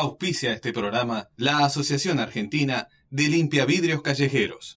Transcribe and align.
Auspicia 0.00 0.52
este 0.52 0.72
programa 0.72 1.28
la 1.36 1.64
Asociación 1.64 2.20
Argentina 2.20 2.86
de 3.10 3.24
Limpia 3.24 3.64
Vidrios 3.64 4.00
Callejeros. 4.00 4.76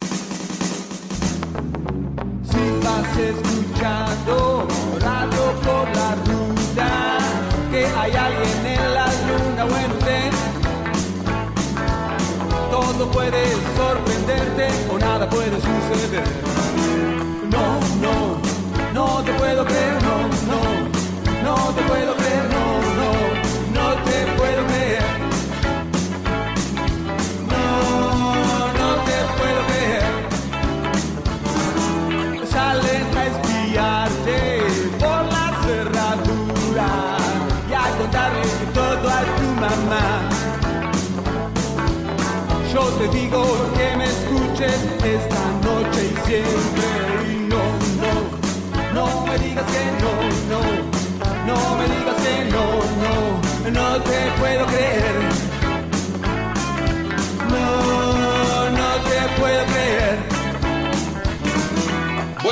Si 2.41 2.57
vas 2.83 3.17
escuchando 3.19 4.67
radio 4.99 5.61
por 5.61 5.95
la 5.95 6.15
ruta, 6.25 7.17
que 7.69 7.85
hay 7.85 8.11
alguien 8.13 8.65
en 8.65 8.93
la 8.95 9.05
luna 9.27 9.65
o 9.65 9.77
en 9.77 9.91
usted, 9.91 10.31
todo 12.71 13.11
puede 13.11 13.43
sorprenderte 13.77 14.69
o 14.89 14.97
nada 14.97 15.29
puede 15.29 15.55
suceder. 15.55 16.23
No, 17.51 17.79
no, 18.01 18.41
no 18.91 19.23
te 19.23 19.33
puedo 19.33 19.65
creer, 19.65 19.90
digas 49.63 49.73
que 49.73 50.03
no, 50.03 50.20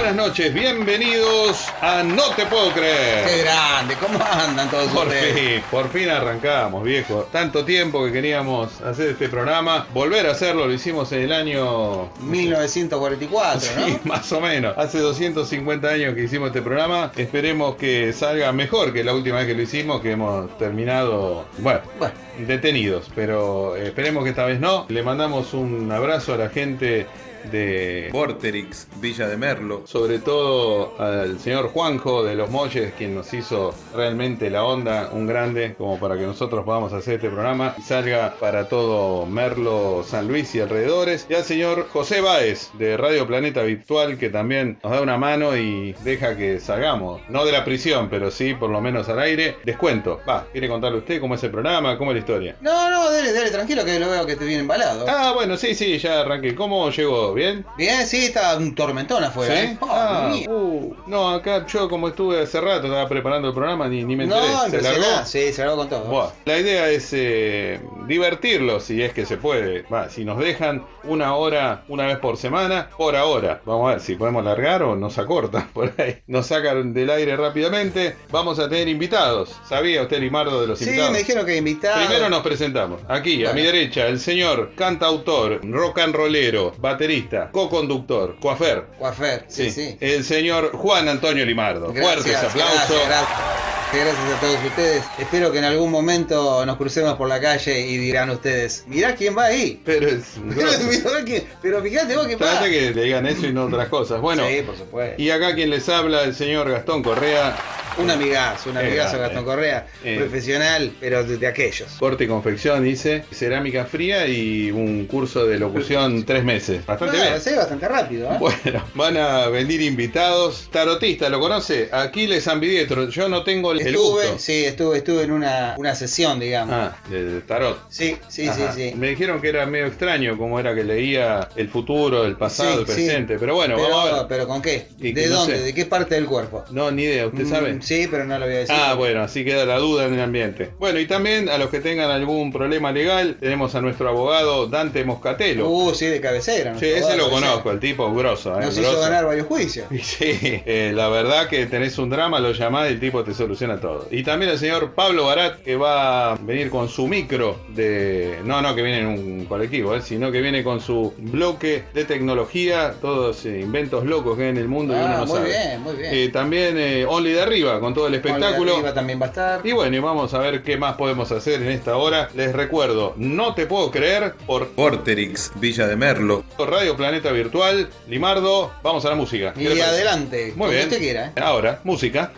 Buenas 0.09 0.29
noches, 0.29 0.51
bienvenidos 0.55 1.67
a 1.83 2.01
No 2.01 2.31
Te 2.35 2.47
Puedo 2.47 2.71
Creer. 2.71 3.27
Qué 3.27 3.43
grande, 3.43 3.93
¿cómo 4.01 4.17
andan 4.19 4.67
todos 4.71 4.87
Por 4.87 5.05
ustedes? 5.05 5.35
fin, 5.35 5.63
por 5.69 5.89
fin 5.91 6.09
arrancamos, 6.09 6.83
viejo. 6.83 7.27
Tanto 7.31 7.63
tiempo 7.63 8.03
que 8.03 8.11
queríamos 8.11 8.81
hacer 8.81 9.09
este 9.09 9.29
programa. 9.29 9.85
Volver 9.93 10.25
a 10.25 10.31
hacerlo, 10.31 10.65
lo 10.65 10.73
hicimos 10.73 11.11
en 11.11 11.21
el 11.21 11.31
año 11.31 12.09
1944, 12.21 13.69
¿no? 13.77 13.85
Sí, 13.85 13.99
más 14.05 14.31
o 14.31 14.41
menos. 14.41 14.75
Hace 14.79 14.97
250 14.97 15.87
años 15.87 16.15
que 16.15 16.23
hicimos 16.23 16.47
este 16.47 16.63
programa. 16.63 17.11
Esperemos 17.15 17.75
que 17.75 18.11
salga 18.11 18.51
mejor 18.51 18.91
que 18.91 19.03
la 19.03 19.13
última 19.13 19.37
vez 19.37 19.45
que 19.45 19.53
lo 19.53 19.61
hicimos, 19.61 20.01
que 20.01 20.13
hemos 20.13 20.57
terminado, 20.57 21.45
bueno, 21.59 21.81
Bueno, 21.99 22.15
detenidos. 22.47 23.11
Pero 23.13 23.75
eh, 23.75 23.89
esperemos 23.89 24.23
que 24.23 24.31
esta 24.31 24.45
vez 24.45 24.59
no. 24.59 24.87
Le 24.89 25.03
mandamos 25.03 25.53
un 25.53 25.91
abrazo 25.91 26.33
a 26.33 26.37
la 26.37 26.49
gente 26.49 27.05
de 27.51 28.09
Vorterix, 28.11 28.87
Villa 29.01 29.27
de 29.27 29.37
Merlo. 29.37 29.83
sobre 29.85 30.19
todo 30.19 30.93
al 30.99 31.39
señor 31.39 31.69
Juanjo 31.69 32.23
de 32.23 32.35
los 32.35 32.49
Molles, 32.49 32.93
quien 32.97 33.15
nos 33.15 33.33
hizo 33.33 33.73
realmente 33.95 34.49
la 34.49 34.63
onda, 34.63 35.09
un 35.11 35.27
grande, 35.27 35.75
como 35.77 35.99
para 35.99 36.17
que 36.17 36.23
nosotros 36.23 36.65
podamos 36.65 36.93
hacer 36.93 37.15
este 37.15 37.29
programa 37.29 37.75
y 37.77 37.81
salga 37.81 38.35
para 38.39 38.67
todo 38.67 39.25
Merlo, 39.25 40.03
San 40.05 40.27
Luis 40.27 40.53
y 40.55 40.61
alrededores. 40.61 41.25
Y 41.29 41.33
al 41.33 41.43
señor 41.43 41.87
José 41.91 42.21
Báez 42.21 42.69
de 42.77 42.97
Radio 42.97 43.27
Planeta 43.27 43.61
Virtual, 43.63 44.17
que 44.17 44.29
también 44.29 44.79
nos 44.83 44.91
da 44.91 45.01
una 45.01 45.17
mano 45.17 45.55
y 45.57 45.93
deja 46.03 46.35
que 46.37 46.59
salgamos, 46.59 47.21
no 47.29 47.45
de 47.45 47.51
la 47.51 47.65
prisión, 47.65 48.09
pero 48.09 48.31
sí 48.31 48.53
por 48.53 48.69
lo 48.69 48.81
menos 48.81 49.09
al 49.09 49.19
aire. 49.19 49.57
Descuento. 49.63 50.19
Va, 50.27 50.45
¿quiere 50.51 50.67
contarle 50.67 50.99
usted 50.99 51.19
cómo 51.19 51.35
es 51.35 51.43
el 51.43 51.51
programa, 51.51 51.97
cómo 51.97 52.11
es 52.11 52.15
la 52.15 52.19
historia? 52.19 52.55
no, 52.61 52.89
no, 52.89 53.09
dele, 53.11 53.33
dele, 53.33 53.51
tranquilo 53.51 53.83
que 53.85 53.99
lo 53.99 54.09
veo 54.09 54.25
que 54.25 54.35
te 54.35 54.45
viene 54.45 54.61
embalado. 54.61 55.05
Ah, 55.07 55.31
bueno, 55.33 55.57
sí, 55.57 55.75
sí, 55.75 55.97
ya 55.97 56.21
arranqué. 56.21 56.55
¿Cómo 56.55 56.89
llegó? 56.89 57.28
¿Bien? 57.33 57.65
Bien, 57.77 58.05
sí, 58.07 58.25
está 58.25 58.55
un 58.57 58.75
tormentón 58.75 59.23
afuera. 59.23 59.55
¿Sí? 59.55 59.61
¿eh? 59.67 59.77
Oh, 59.81 59.87
Ah, 59.91 60.29
mía. 60.31 60.49
uh, 60.49 60.95
no, 61.07 61.29
acá 61.29 61.65
yo 61.67 61.89
como 61.89 62.07
estuve 62.09 62.41
hace 62.41 62.59
rato, 62.61 62.87
estaba 62.87 63.07
preparando 63.07 63.47
el 63.49 63.53
programa, 63.53 63.87
ni, 63.87 64.03
ni 64.03 64.15
me 64.15 64.23
enteré. 64.25 64.41
no, 64.41 64.47
¿Se 64.47 64.81
largó? 64.81 64.97
impresionante. 64.97 65.29
Sí, 65.29 65.53
se 65.53 65.61
largó 65.61 65.77
con 65.77 65.89
todo. 65.89 66.33
La 66.45 66.57
idea 66.57 66.89
es 66.89 67.09
eh, 67.13 67.79
divertirlos 68.07 68.83
si 68.83 69.01
es 69.01 69.13
que 69.13 69.25
se 69.25 69.37
puede. 69.37 69.83
Va, 69.83 70.09
si 70.09 70.25
nos 70.25 70.37
dejan 70.39 70.83
una 71.03 71.35
hora 71.35 71.83
una 71.87 72.05
vez 72.07 72.17
por 72.17 72.37
semana, 72.37 72.89
por 72.97 73.15
ahora. 73.15 73.61
Vamos 73.65 73.87
a 73.89 73.91
ver 73.93 74.01
si 74.01 74.15
podemos 74.15 74.43
largar 74.43 74.83
o 74.83 74.95
nos 74.95 75.17
acortan 75.17 75.67
por 75.73 75.93
ahí. 75.97 76.17
Nos 76.27 76.47
sacan 76.47 76.93
del 76.93 77.09
aire 77.09 77.35
rápidamente. 77.35 78.15
Vamos 78.31 78.59
a 78.59 78.69
tener 78.69 78.87
invitados. 78.87 79.55
¿Sabía 79.67 80.01
usted, 80.03 80.19
Limardo, 80.19 80.61
de 80.61 80.67
los 80.67 80.79
Sí, 80.79 80.85
invitados? 80.85 81.11
me 81.11 81.17
dijeron 81.19 81.45
que 81.45 81.57
invitado. 81.57 82.05
Primero 82.05 82.29
nos 82.29 82.41
presentamos. 82.41 83.01
Aquí, 83.07 83.45
a 83.45 83.53
mi 83.53 83.61
derecha, 83.61 84.07
el 84.07 84.19
señor 84.19 84.71
cantautor, 84.75 85.59
rock 85.69 85.99
and 85.99 86.15
rollero, 86.15 86.73
baterista, 86.77 87.18
co-conductor, 87.51 88.37
coafer. 88.39 88.85
Coafer, 88.99 89.45
sí, 89.47 89.69
sí. 89.71 89.97
El 89.99 90.23
señor 90.23 90.71
Juan 90.73 91.07
Antonio 91.09 91.45
Limardo. 91.45 91.93
Fuertes 91.93 92.25
Gracias, 92.25 92.43
aplausos. 92.51 92.89
Gracias, 92.89 93.07
gracias. 93.07 93.69
Gracias 93.91 94.37
a 94.37 94.39
todos 94.39 94.57
ustedes. 94.67 95.03
Espero 95.17 95.51
que 95.51 95.57
en 95.57 95.63
algún 95.65 95.89
momento 95.89 96.63
nos 96.63 96.77
crucemos 96.77 97.15
por 97.15 97.27
la 97.27 97.41
calle 97.41 97.79
y 97.87 97.97
dirán 97.97 98.29
ustedes, 98.29 98.83
mirá 98.87 99.15
quién 99.15 99.35
va 99.35 99.45
ahí. 99.45 99.81
Pero 99.83 100.07
es 100.09 100.33
Pero, 100.55 100.71
mirá 100.87 101.43
pero 101.61 101.81
fíjate 101.81 102.15
vos 102.15 102.27
va. 102.27 102.37
Trata 102.37 102.69
que 102.69 102.91
le 102.91 103.01
digan 103.03 103.25
eso 103.25 103.47
y 103.47 103.53
no 103.53 103.63
otras 103.65 103.87
cosas. 103.89 104.21
Bueno, 104.21 104.43
sí, 104.47 104.61
por 104.61 104.77
supuesto. 104.77 105.19
y 105.19 105.31
acá 105.31 105.55
quien 105.55 105.71
les 105.71 105.89
habla, 105.89 106.23
el 106.23 106.35
señor 106.35 106.69
Gastón 106.69 107.01
Correa, 107.01 107.55
Un 107.97 108.11
amigazo, 108.11 108.69
un 108.69 108.77
amigazo 108.77 109.17
grande. 109.17 109.33
Gastón 109.33 109.45
Correa, 109.45 109.87
Eh. 110.03 110.17
profesional, 110.19 110.91
pero 110.99 111.23
de, 111.23 111.37
de 111.37 111.47
aquellos. 111.47 111.89
corte 111.97 112.25
y 112.25 112.27
confección, 112.27 112.83
dice, 112.83 113.25
cerámica 113.31 113.85
fría 113.85 114.27
y 114.27 114.69
un 114.69 115.05
curso 115.07 115.47
de 115.47 115.57
locución 115.57 116.23
tres 116.25 116.43
meses. 116.43 116.85
Bastante 116.85 117.08
Sí, 117.39 117.55
bastante 117.55 117.87
rápido, 117.87 118.31
¿eh? 118.31 118.37
Bueno, 118.39 118.83
van 118.95 119.17
a 119.17 119.47
venir 119.47 119.81
invitados. 119.81 120.69
Tarotista, 120.71 121.29
¿lo 121.29 121.39
conoce? 121.39 121.89
Aquiles 121.91 122.47
Ambidiestro. 122.47 123.09
Yo 123.09 123.29
no 123.29 123.43
tengo 123.43 123.71
el 123.71 123.81
estuve, 123.81 124.23
gusto. 124.27 124.39
sí, 124.39 124.65
estuve, 124.65 124.97
estuve 124.97 125.23
en 125.23 125.31
una, 125.31 125.75
una 125.77 125.95
sesión, 125.95 126.39
digamos. 126.39 126.75
Ah, 126.75 126.97
del 127.09 127.43
tarot. 127.43 127.79
Sí, 127.89 128.17
sí, 128.27 128.47
Ajá. 128.47 128.73
sí, 128.73 128.89
sí. 128.91 128.95
Me 128.95 129.09
dijeron 129.09 129.41
que 129.41 129.49
era 129.49 129.65
medio 129.65 129.87
extraño 129.87 130.37
cómo 130.37 130.59
era 130.59 130.73
que 130.75 130.83
leía 130.83 131.49
el 131.55 131.69
futuro, 131.69 132.25
el 132.25 132.35
pasado, 132.35 132.73
Sí, 132.73 132.79
el 132.79 132.85
sí. 132.87 132.93
presente. 132.93 133.37
Pero 133.39 133.55
bueno, 133.55 133.75
pero, 133.77 133.89
vamos 133.89 134.09
a 134.11 134.15
ver. 134.17 134.25
pero 134.27 134.47
¿con 134.47 134.61
qué? 134.61 134.87
¿De 134.97 135.27
no 135.27 135.35
dónde? 135.35 135.57
sé. 135.57 135.63
¿De 135.63 135.73
qué 135.73 135.85
parte 135.85 136.15
del 136.15 136.25
cuerpo? 136.25 136.65
No, 136.71 136.91
ni 136.91 137.03
idea, 137.03 137.27
¿usted 137.27 137.43
Mm, 137.43 137.49
sabe? 137.49 137.77
Sí, 137.81 138.07
pero 138.09 138.25
no 138.25 138.37
lo 138.37 138.45
voy 138.45 138.55
a 138.55 138.59
decir. 138.59 138.75
Ah, 138.77 138.93
bueno, 138.95 139.21
así 139.21 139.43
queda 139.45 139.65
la 139.65 139.77
duda 139.77 140.05
en 140.05 140.13
el 140.13 140.21
ambiente. 140.21 140.71
Bueno, 140.79 140.99
y 140.99 141.07
también 141.07 141.49
a 141.49 141.57
los 141.57 141.69
que 141.69 141.79
tengan 141.79 142.09
algún 142.11 142.51
problema 142.51 142.91
legal, 142.91 143.37
tenemos 143.39 143.75
a 143.75 143.81
nuestro 143.81 144.09
abogado 144.09 144.67
Dante 144.67 145.03
Moscatelo. 145.03 145.69
Uh, 145.69 145.93
sí, 145.93 146.05
de 146.05 146.19
cabecera. 146.21 146.77
sí, 146.79 146.85
ese 146.99 147.17
lo 147.17 147.29
conozco, 147.29 147.71
el 147.71 147.79
tipo 147.79 148.13
grosso, 148.13 148.59
¿eh? 148.59 148.65
Nos 148.65 148.77
hizo 148.77 148.99
ganar 148.99 149.25
varios 149.25 149.47
juicios. 149.47 149.87
Sí, 150.01 150.25
eh, 150.41 150.91
la 150.93 151.07
verdad 151.09 151.47
que 151.47 151.65
tenés 151.67 151.97
un 151.97 152.09
drama, 152.09 152.39
lo 152.39 152.51
llamás 152.51 152.89
y 152.89 152.93
el 152.93 152.99
tipo 152.99 153.23
te 153.23 153.33
soluciona 153.33 153.79
todo. 153.79 154.07
Y 154.11 154.23
también 154.23 154.51
el 154.51 154.57
señor 154.57 154.93
Pablo 154.93 155.25
Barat, 155.25 155.61
que 155.61 155.75
va 155.75 156.33
a 156.33 156.35
venir 156.35 156.69
con 156.69 156.89
su 156.89 157.07
micro 157.07 157.57
de... 157.69 158.39
No, 158.43 158.61
no, 158.61 158.75
que 158.75 158.81
viene 158.81 158.99
en 158.99 159.07
un 159.07 159.45
colectivo, 159.45 159.95
eh, 159.95 160.01
sino 160.01 160.31
que 160.31 160.41
viene 160.41 160.63
con 160.63 160.81
su 160.81 161.13
bloque 161.17 161.83
de 161.93 162.05
tecnología, 162.05 162.93
todos 163.01 163.45
eh, 163.45 163.59
inventos 163.61 164.05
locos 164.05 164.35
que 164.37 164.43
hay 164.43 164.49
en 164.49 164.57
el 164.57 164.67
mundo 164.67 164.93
y 164.93 164.97
uno 164.97 165.05
Ah, 165.07 165.17
no 165.19 165.25
muy 165.25 165.37
sabe. 165.37 165.49
bien, 165.49 165.81
muy 165.81 165.95
bien. 165.95 166.09
Eh, 166.13 166.29
también 166.29 166.77
eh, 166.77 167.05
Only 167.07 167.31
de 167.31 167.41
arriba, 167.41 167.79
con 167.79 167.93
todo 167.93 168.07
el 168.07 168.15
espectáculo. 168.15 168.73
Arriba 168.75 168.93
también 168.93 169.19
va 169.21 169.25
a 169.25 169.29
estar. 169.29 169.61
Y 169.65 169.71
bueno, 169.71 169.95
y 169.95 169.99
vamos 169.99 170.33
a 170.33 170.39
ver 170.39 170.63
qué 170.63 170.77
más 170.77 170.95
podemos 170.95 171.31
hacer 171.31 171.61
en 171.61 171.69
esta 171.69 171.95
hora. 171.97 172.29
Les 172.35 172.53
recuerdo, 172.53 173.13
no 173.17 173.53
te 173.53 173.65
puedo 173.65 173.91
creer 173.91 174.33
por 174.47 174.73
Vorterix, 174.75 175.51
Villa 175.55 175.87
de 175.87 175.95
Merlo. 175.95 176.43
Radio 176.57 176.88
Planeta 176.95 177.31
Virtual. 177.31 177.89
Limardo, 178.07 178.71
vamos 178.83 179.05
a 179.05 179.09
la 179.09 179.15
música. 179.15 179.53
¿Qué 179.53 179.63
Y 179.75 179.81
adelante, 179.81 180.53
Muy 180.55 180.71
bien. 180.71 180.83
usted 180.83 180.99
quiera. 180.99 181.27
¿eh? 181.35 181.41
Ahora, 181.41 181.79
música. 181.83 182.31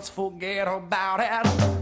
Else 0.00 0.08
forget 0.08 0.66
about 0.66 1.20
it. 1.20 1.79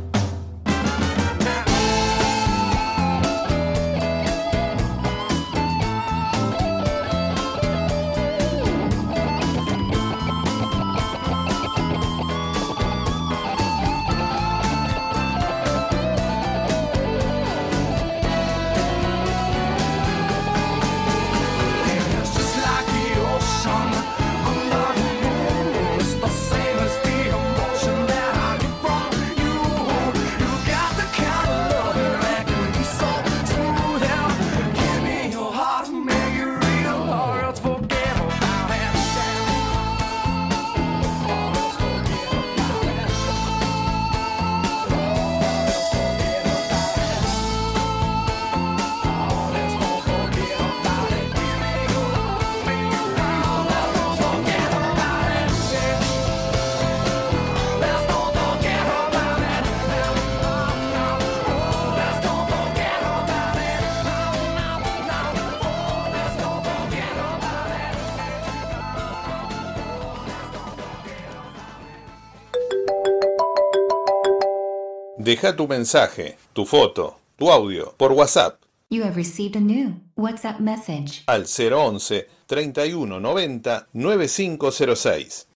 Deja 75.29 75.55
tu 75.55 75.69
mensaje, 75.69 76.39
tu 76.55 76.65
foto, 76.65 77.19
tu 77.37 77.51
audio 77.51 77.93
por 77.99 78.13
WhatsApp 78.13 78.63
You 78.89 79.05
have 79.05 79.15
received 79.15 79.57
a 79.57 79.61
new 79.61 80.01
WhatsApp 80.17 80.59
message. 80.59 81.23
al 81.27 81.45
011 81.45 82.27
31 82.47 83.21
90 83.21 83.89
9506. 83.93 85.47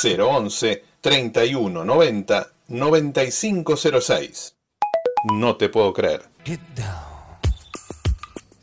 011 0.00 0.84
31 1.00 1.84
90 1.84 2.52
9506. 2.68 4.54
No 5.32 5.56
te 5.56 5.68
puedo 5.68 5.92
creer. 5.92 6.22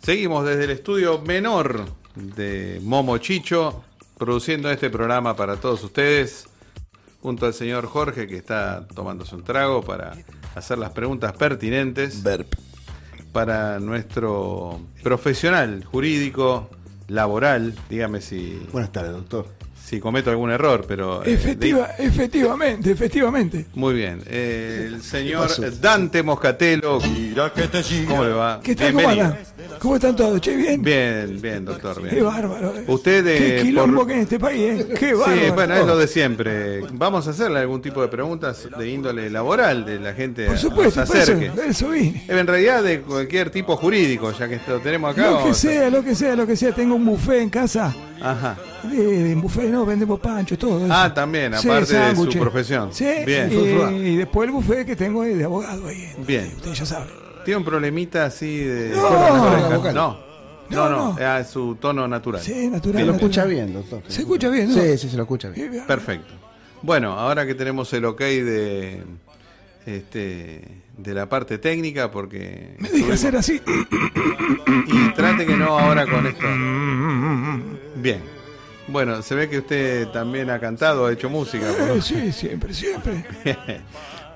Seguimos 0.01 0.45
desde 0.45 0.63
el 0.63 0.69
estudio 0.69 1.19
menor 1.19 1.87
de 2.15 2.79
Momo 2.83 3.17
Chicho, 3.17 3.83
produciendo 4.17 4.71
este 4.71 4.89
programa 4.89 5.35
para 5.35 5.57
todos 5.57 5.83
ustedes, 5.83 6.47
junto 7.21 7.45
al 7.45 7.53
señor 7.53 7.85
Jorge 7.85 8.27
que 8.27 8.37
está 8.37 8.87
tomándose 8.87 9.35
un 9.35 9.43
trago 9.43 9.81
para 9.81 10.13
hacer 10.55 10.77
las 10.77 10.91
preguntas 10.91 11.33
pertinentes 11.33 12.23
para 13.31 13.79
nuestro 13.79 14.79
profesional 15.03 15.83
jurídico, 15.85 16.69
laboral, 17.07 17.75
dígame 17.89 18.21
si, 18.21 18.65
Buenas 18.71 18.91
tardes, 18.91 19.11
doctor. 19.11 19.58
Si 19.89 19.99
cometo 19.99 20.29
algún 20.29 20.51
error, 20.51 20.85
pero... 20.87 21.23
eh, 21.25 21.33
Efectiva, 21.33 21.89
efectivamente, 21.97 22.91
efectivamente. 22.91 23.65
Muy 23.73 23.95
bien. 23.95 24.21
Eh, 24.27 24.83
el 24.87 25.01
señor? 25.01 25.49
Dante 25.81 26.21
Moscatelo. 26.21 26.99
¿Cómo 28.07 28.23
le 28.23 28.31
va? 28.33 28.59
¿Qué 28.61 28.75
tal? 28.75 28.93
¿Cómo 28.93 29.09
andan? 29.09 29.37
¿Cómo 29.79 29.95
están 29.95 30.15
todos? 30.15 30.39
Che, 30.41 30.55
bien. 30.55 30.81
Bien, 30.83 31.39
bien, 31.41 31.65
doctor. 31.65 32.01
Bien. 32.01 32.13
Qué 32.15 32.21
bárbaro. 32.21 32.75
eh. 32.77 32.83
Usted 32.87 33.23
Qué 33.23 33.59
eh, 33.59 33.61
quilombo 33.63 33.97
por- 33.99 34.07
que 34.07 34.13
en 34.13 34.19
este 34.19 34.39
país, 34.39 34.61
¿eh? 34.81 34.87
Qué 34.99 35.13
bárbaro. 35.13 35.41
Sí, 35.45 35.51
bueno, 35.55 35.75
es 35.75 35.85
lo 35.87 35.97
de 35.97 36.07
siempre. 36.07 36.81
Vamos 36.93 37.25
a 37.27 37.31
hacerle 37.31 37.59
algún 37.59 37.81
tipo 37.81 38.01
de 38.01 38.09
preguntas 38.09 38.67
de 38.77 38.89
índole 38.89 39.29
laboral, 39.29 39.85
de 39.85 39.99
la 39.99 40.13
gente 40.13 40.45
Por 40.45 40.57
supuesto, 40.57 40.99
nos 40.99 41.09
por 41.09 41.17
eso, 41.17 41.31
acerque. 41.33 41.49
de 41.61 41.67
eso 41.69 41.89
vine. 41.89 42.23
En 42.27 42.45
realidad 42.45 42.83
de 42.83 43.01
cualquier 43.01 43.49
tipo 43.49 43.75
jurídico, 43.75 44.31
ya 44.37 44.47
que 44.47 44.59
lo 44.67 44.79
tenemos 44.79 45.13
acá. 45.13 45.31
Lo 45.31 45.43
que 45.45 45.53
sea, 45.53 45.89
lo 45.89 46.03
que 46.03 46.13
sea, 46.15 46.35
lo 46.35 46.45
que 46.45 46.55
sea. 46.55 46.73
Tengo 46.73 46.95
un 46.95 47.05
buffet 47.05 47.41
en 47.41 47.49
casa. 47.49 47.95
Ajá. 48.21 48.57
De, 48.83 48.97
de 49.23 49.35
buffet, 49.35 49.69
no, 49.69 49.85
vendemos 49.85 50.19
pancho, 50.19 50.57
todo 50.57 50.85
eso. 50.85 50.93
Ah, 50.93 51.13
también, 51.13 51.53
Sí, 51.57 51.67
aparte 51.69 51.93
de 51.95 52.15
su 52.15 52.39
profesión. 52.39 52.89
Sí, 52.93 53.05
Bien. 53.25 53.49
y, 53.51 54.07
y 54.09 54.15
después 54.17 54.47
el 54.47 54.53
buffet 54.53 54.85
que 54.85 54.95
tengo 54.95 55.23
es 55.23 55.37
de 55.37 55.43
abogado 55.45 55.87
ahí. 55.87 56.11
Bien. 56.25 56.51
Ustedes 56.57 56.79
ya 56.79 56.85
saben. 56.85 57.09
Tiene 57.45 57.57
un 57.57 57.65
problemita 57.65 58.25
así 58.25 58.57
de. 58.57 58.89
No. 58.89 59.09
No, 59.09 59.93
no. 59.93 60.29
No, 60.69 60.89
No, 60.89 61.17
a 61.25 61.43
su 61.43 61.75
tono 61.75 62.07
natural. 62.07 62.41
Sí, 62.43 62.53
Se 62.53 62.67
natural. 62.69 63.05
lo 63.07 63.11
natural. 63.13 63.15
escucha 63.15 63.45
bien, 63.45 63.73
doctor. 63.73 64.03
Se 64.07 64.21
escucha 64.21 64.49
bien, 64.49 64.67
¿no? 64.69 64.75
Sí, 64.79 64.97
sí, 64.99 65.09
se 65.09 65.17
lo 65.17 65.23
escucha 65.23 65.49
bien. 65.49 65.83
Perfecto. 65.87 66.31
Bueno, 66.83 67.13
ahora 67.13 67.45
que 67.47 67.55
tenemos 67.55 67.91
el 67.93 68.05
ok 68.05 68.19
de 68.19 69.03
este 69.97 70.61
de 70.97 71.13
la 71.13 71.27
parte 71.29 71.57
técnica, 71.57 72.11
porque 72.11 72.75
Me 72.77 72.89
deja 72.89 73.13
hacer 73.13 73.35
así. 73.35 73.61
y 74.87 75.13
trate 75.13 75.45
que 75.45 75.55
no 75.55 75.77
ahora 75.79 76.05
con 76.05 76.25
esto. 76.27 76.45
Bien. 77.95 78.21
Bueno, 78.87 79.21
se 79.21 79.35
ve 79.35 79.49
que 79.49 79.59
usted 79.59 80.07
también 80.07 80.49
ha 80.49 80.59
cantado, 80.59 81.05
ha 81.05 81.11
hecho 81.13 81.29
música. 81.29 81.67
Eh, 81.69 82.01
sí, 82.01 82.31
siempre, 82.31 82.73
siempre. 82.73 83.23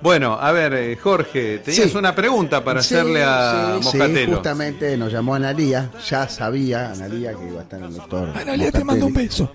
Bueno, 0.04 0.34
a 0.34 0.52
ver, 0.52 0.74
eh, 0.74 0.98
Jorge, 0.98 1.60
tenías 1.60 1.90
Sí. 1.90 1.98
una 1.98 2.14
pregunta 2.14 2.62
para 2.62 2.82
Sí, 2.84 2.94
hacerle 2.94 3.24
a 3.24 3.78
sí, 3.82 3.90
Sí, 3.92 3.98
Moscatelo. 3.98 4.34
justamente 4.34 4.98
nos 4.98 5.14
llamó 5.14 5.34
Analía, 5.34 5.92
ya 6.10 6.28
sabía 6.28 6.92
Analía 6.92 7.34
que 7.34 7.48
iba 7.48 7.62
a 7.62 7.64
estar 7.64 7.82
el 7.82 7.94
doctor. 7.96 8.28
Analia 8.38 8.70
te 8.70 8.84
mando 8.84 9.06
un 9.06 9.14
beso. 9.14 9.54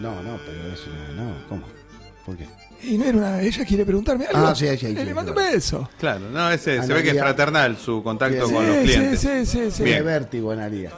No, 0.00 0.22
no, 0.22 0.38
pero 0.44 0.70
eso 0.74 0.90
no, 1.16 1.24
no, 1.24 1.48
¿cómo? 1.48 1.62
¿Por 2.26 2.36
qué? 2.36 2.46
Y 2.82 2.96
no 2.98 3.04
era 3.04 3.18
una. 3.18 3.40
Ella 3.42 3.64
quiere 3.64 3.84
preguntarme 3.84 4.26
algo. 4.26 4.46
Ah, 4.48 4.54
sí, 4.54 4.66
sí, 4.68 4.76
sí, 4.78 4.94
Le, 4.94 5.04
sí, 5.06 5.14
mando 5.14 5.32
un 5.32 5.36
claro. 5.36 5.52
beso. 5.52 5.88
Claro, 5.98 6.20
no, 6.30 6.50
ese 6.50 6.76
se 6.76 6.80
Analia- 6.82 6.94
ve 6.94 7.02
que 7.02 7.10
es 7.10 7.18
fraternal 7.18 7.76
su 7.76 8.02
contacto 8.02 8.46
Sí, 8.46 8.52
con 8.54 8.66
los 8.66 8.76
Sí, 8.76 8.82
clientes. 8.84 9.20
sí, 9.20 9.28
sí, 9.28 9.46
sí, 9.46 9.70
sí. 9.70 9.82
Tiene 9.84 10.02
vértigo 10.02 10.52
Analía. 10.52 10.92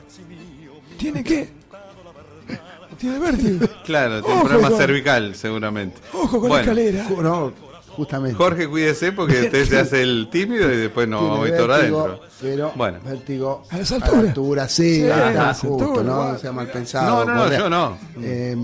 ¿Tiene 0.99 1.25
qué? 1.25 1.49
¿Tiene 2.99 3.19
vértigo? 3.19 3.67
Claro, 3.85 4.21
tiene 4.23 4.41
un 4.41 4.47
problema 4.47 4.69
con- 4.69 4.79
cervical, 4.79 5.35
seguramente. 5.35 5.97
Ojo 6.13 6.39
con 6.39 6.41
Bueno, 6.51 6.55
la 6.57 6.61
escalera. 6.61 7.07
No, 7.23 7.53
justamente. 7.89 8.37
Jorge, 8.37 8.69
cuídese 8.69 9.13
porque 9.13 9.41
usted 9.41 9.65
se 9.67 9.79
hace 9.79 10.03
el 10.03 10.29
tímido 10.31 10.71
y 10.71 10.77
después 10.77 11.09
no 11.09 11.29
va 11.31 11.39
a 11.39 11.41
vértigo, 11.41 11.73
adentro. 11.73 12.21
Pero 12.43 12.73
Bueno. 12.77 12.99
vértigo 13.03 13.63
A 13.71 13.79
las 13.79 13.91
alturas. 13.93 14.71
sí, 14.71 14.97
Sí, 14.97 15.03
está 15.03 15.29
a 15.29 15.33
las 15.33 15.61
justo, 15.61 15.85
alturas, 15.85 16.05
no 16.05 16.13
igual. 16.25 16.39
sea 16.41 16.53
mal 16.53 16.67
pensado. 16.71 17.25
No, 17.25 17.35
no, 17.35 17.47
no, 17.49 17.57
yo 17.59 17.71
no. 17.71 17.99
Eh, 18.23 18.57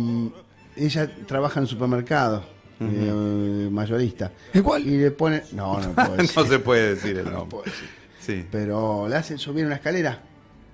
ella 0.77 1.11
trabaja 1.27 1.61
en 1.61 1.67
supermercado, 1.67 2.45
eh, 2.81 3.69
mayorista. 3.71 4.33
¿En 4.53 4.63
cuál? 4.63 4.87
Y 4.87 4.99
le 4.99 5.11
pone. 5.11 5.43
No, 5.53 5.81
no 5.81 5.93
puedo 5.95 6.17
decir. 6.17 6.37
no 6.37 6.45
se 6.47 6.59
puede 6.59 6.89
decir 6.95 7.19
el 7.19 7.25
No 7.25 7.31
nombre. 7.31 7.51
puedo 7.51 7.65
decir. 7.65 7.89
Sí. 8.21 8.45
Pero 8.51 9.09
le 9.09 9.17
hacen 9.17 9.39
subir 9.39 9.65
una 9.67 9.77
escalera. 9.77 10.21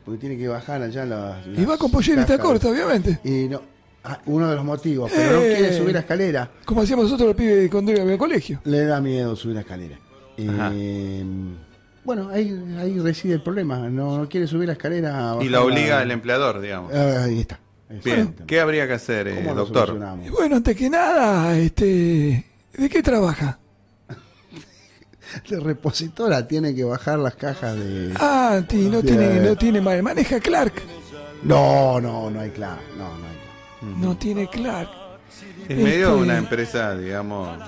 Porque 0.04 0.18
tiene 0.18 0.36
que 0.36 0.48
bajar 0.48 0.82
allá 0.82 1.04
las. 1.04 1.46
Y 1.46 1.64
va 1.64 1.76
con 1.76 1.90
pollerita 1.90 2.36
corta, 2.38 2.68
obviamente. 2.68 3.20
Y 3.24 3.48
no. 3.48 3.62
ah, 4.04 4.18
uno 4.26 4.48
de 4.50 4.56
los 4.56 4.64
motivos, 4.64 5.12
pero 5.14 5.34
no 5.34 5.42
Eh. 5.42 5.54
quiere 5.58 5.76
subir 5.78 5.92
la 5.94 6.00
escalera. 6.00 6.50
Como 6.64 6.82
hacíamos 6.82 7.04
nosotros 7.04 7.28
los 7.28 7.36
pibes 7.36 7.70
cuando 7.70 7.92
íbamos 7.92 8.10
al 8.12 8.18
colegio. 8.18 8.60
Le 8.64 8.84
da 8.84 9.00
miedo 9.00 9.36
subir 9.36 9.54
la 9.56 9.60
escalera. 9.60 9.96
Eh, 10.36 11.24
bueno, 12.04 12.30
ahí, 12.30 12.60
ahí 12.80 12.98
reside 12.98 13.34
el 13.34 13.42
problema. 13.42 13.78
No, 13.88 14.18
no 14.18 14.28
quiere 14.28 14.46
subir 14.48 14.66
la 14.66 14.72
escalera. 14.72 15.36
Y 15.40 15.48
la 15.48 15.62
obliga 15.62 16.00
al 16.00 16.10
empleador, 16.10 16.60
digamos. 16.60 16.92
Ah, 16.92 17.24
ahí 17.24 17.40
está. 17.40 17.60
Bien, 18.04 18.34
¿qué 18.46 18.60
habría 18.60 18.86
que 18.86 18.94
hacer, 18.94 19.28
eh, 19.28 19.34
¿Cómo 19.36 19.50
lo 19.50 19.54
doctor? 19.64 19.86
solucionamos? 19.88 20.26
Y 20.26 20.30
bueno, 20.30 20.56
antes 20.56 20.76
que 20.76 20.88
nada, 20.90 21.56
este, 21.58 22.44
¿de 22.74 22.88
qué 22.88 23.02
trabaja? 23.02 23.58
La 25.48 25.60
repositora 25.60 26.46
tiene 26.46 26.74
que 26.74 26.84
bajar 26.84 27.18
las 27.18 27.34
cajas 27.34 27.74
de. 27.76 28.12
Ah, 28.20 28.60
ti, 28.68 28.88
no 28.90 29.02
tiene, 29.02 29.40
no 29.40 29.56
tiene, 29.56 29.80
ma- 29.80 30.00
maneja 30.02 30.38
Clark. 30.40 30.74
No, 31.42 32.00
no, 32.00 32.30
no 32.30 32.40
hay 32.40 32.50
claro. 32.50 32.80
No, 32.98 33.04
no 33.18 33.26
hay 33.26 33.36
claro. 33.36 33.98
No 33.98 34.16
tiene 34.16 34.48
Clark. 34.48 34.90
Es 35.68 35.76
medio 35.78 36.10
Este- 36.10 36.22
una 36.22 36.36
empresa, 36.36 36.94
digamos, 36.96 37.58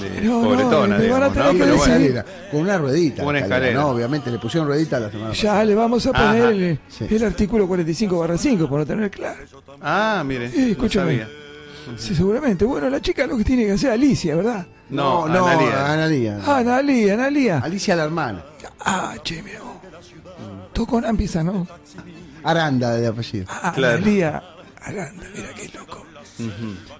de 0.00 0.20
No, 0.22 0.42
no, 0.42 0.48
pobretona, 0.48 0.98
van 1.10 1.22
a 1.22 1.32
tener 1.32 1.54
¿no? 1.54 1.64
que. 1.64 1.74
Escalera, 1.76 2.24
con 2.50 2.60
una 2.60 2.78
ruedita. 2.78 3.24
Una 3.24 3.38
escalera. 3.40 3.80
No, 3.80 3.88
obviamente 3.88 4.30
le 4.30 4.38
pusieron 4.38 4.68
ruedita 4.68 4.98
la 5.00 5.10
semana 5.10 5.32
Ya 5.32 5.64
le 5.64 5.74
vamos 5.74 6.06
a 6.06 6.12
poner 6.12 6.42
Ajá. 6.42 6.50
el, 6.50 6.78
Sí. 6.88 7.06
el 7.10 7.24
artículo 7.24 7.66
45 7.66 8.18
barra 8.18 8.38
5 8.38 8.68
por 8.68 8.80
no 8.80 8.86
tener 8.86 9.10
Clark. 9.10 9.46
Ah, 9.80 10.22
mire, 10.26 10.46
Eh, 10.46 10.70
escúchame. 10.72 11.26
Sí, 11.96 12.14
seguramente. 12.16 12.64
Bueno, 12.64 12.90
la 12.90 13.00
chica 13.00 13.26
lo 13.26 13.36
que 13.38 13.44
tiene 13.44 13.64
que 13.66 13.72
hacer 13.72 13.90
es 13.90 13.94
Alicia, 13.94 14.34
¿verdad? 14.36 14.66
No, 14.90 15.28
no, 15.28 15.46
Analia. 15.46 15.92
Analia. 15.92 16.40
Ah, 16.44 16.58
Analia, 16.58 17.14
Analia. 17.14 17.58
Alicia 17.58 17.94
la 17.96 18.04
hermana. 18.04 18.44
Ah, 18.80 19.14
che, 19.22 19.42
mira 19.42 19.60
vos. 19.60 20.86
Con 20.86 21.04
empieza, 21.04 21.42
¿no? 21.42 21.66
Aranda 22.44 22.92
de 22.96 23.06
apellido. 23.06 23.46
Ah, 23.48 23.72
Claro. 23.74 23.98
Analia. 23.98 24.42
Aranda, 24.82 25.24
mira 25.34 25.48
qué 25.54 25.68
loco. 25.76 26.05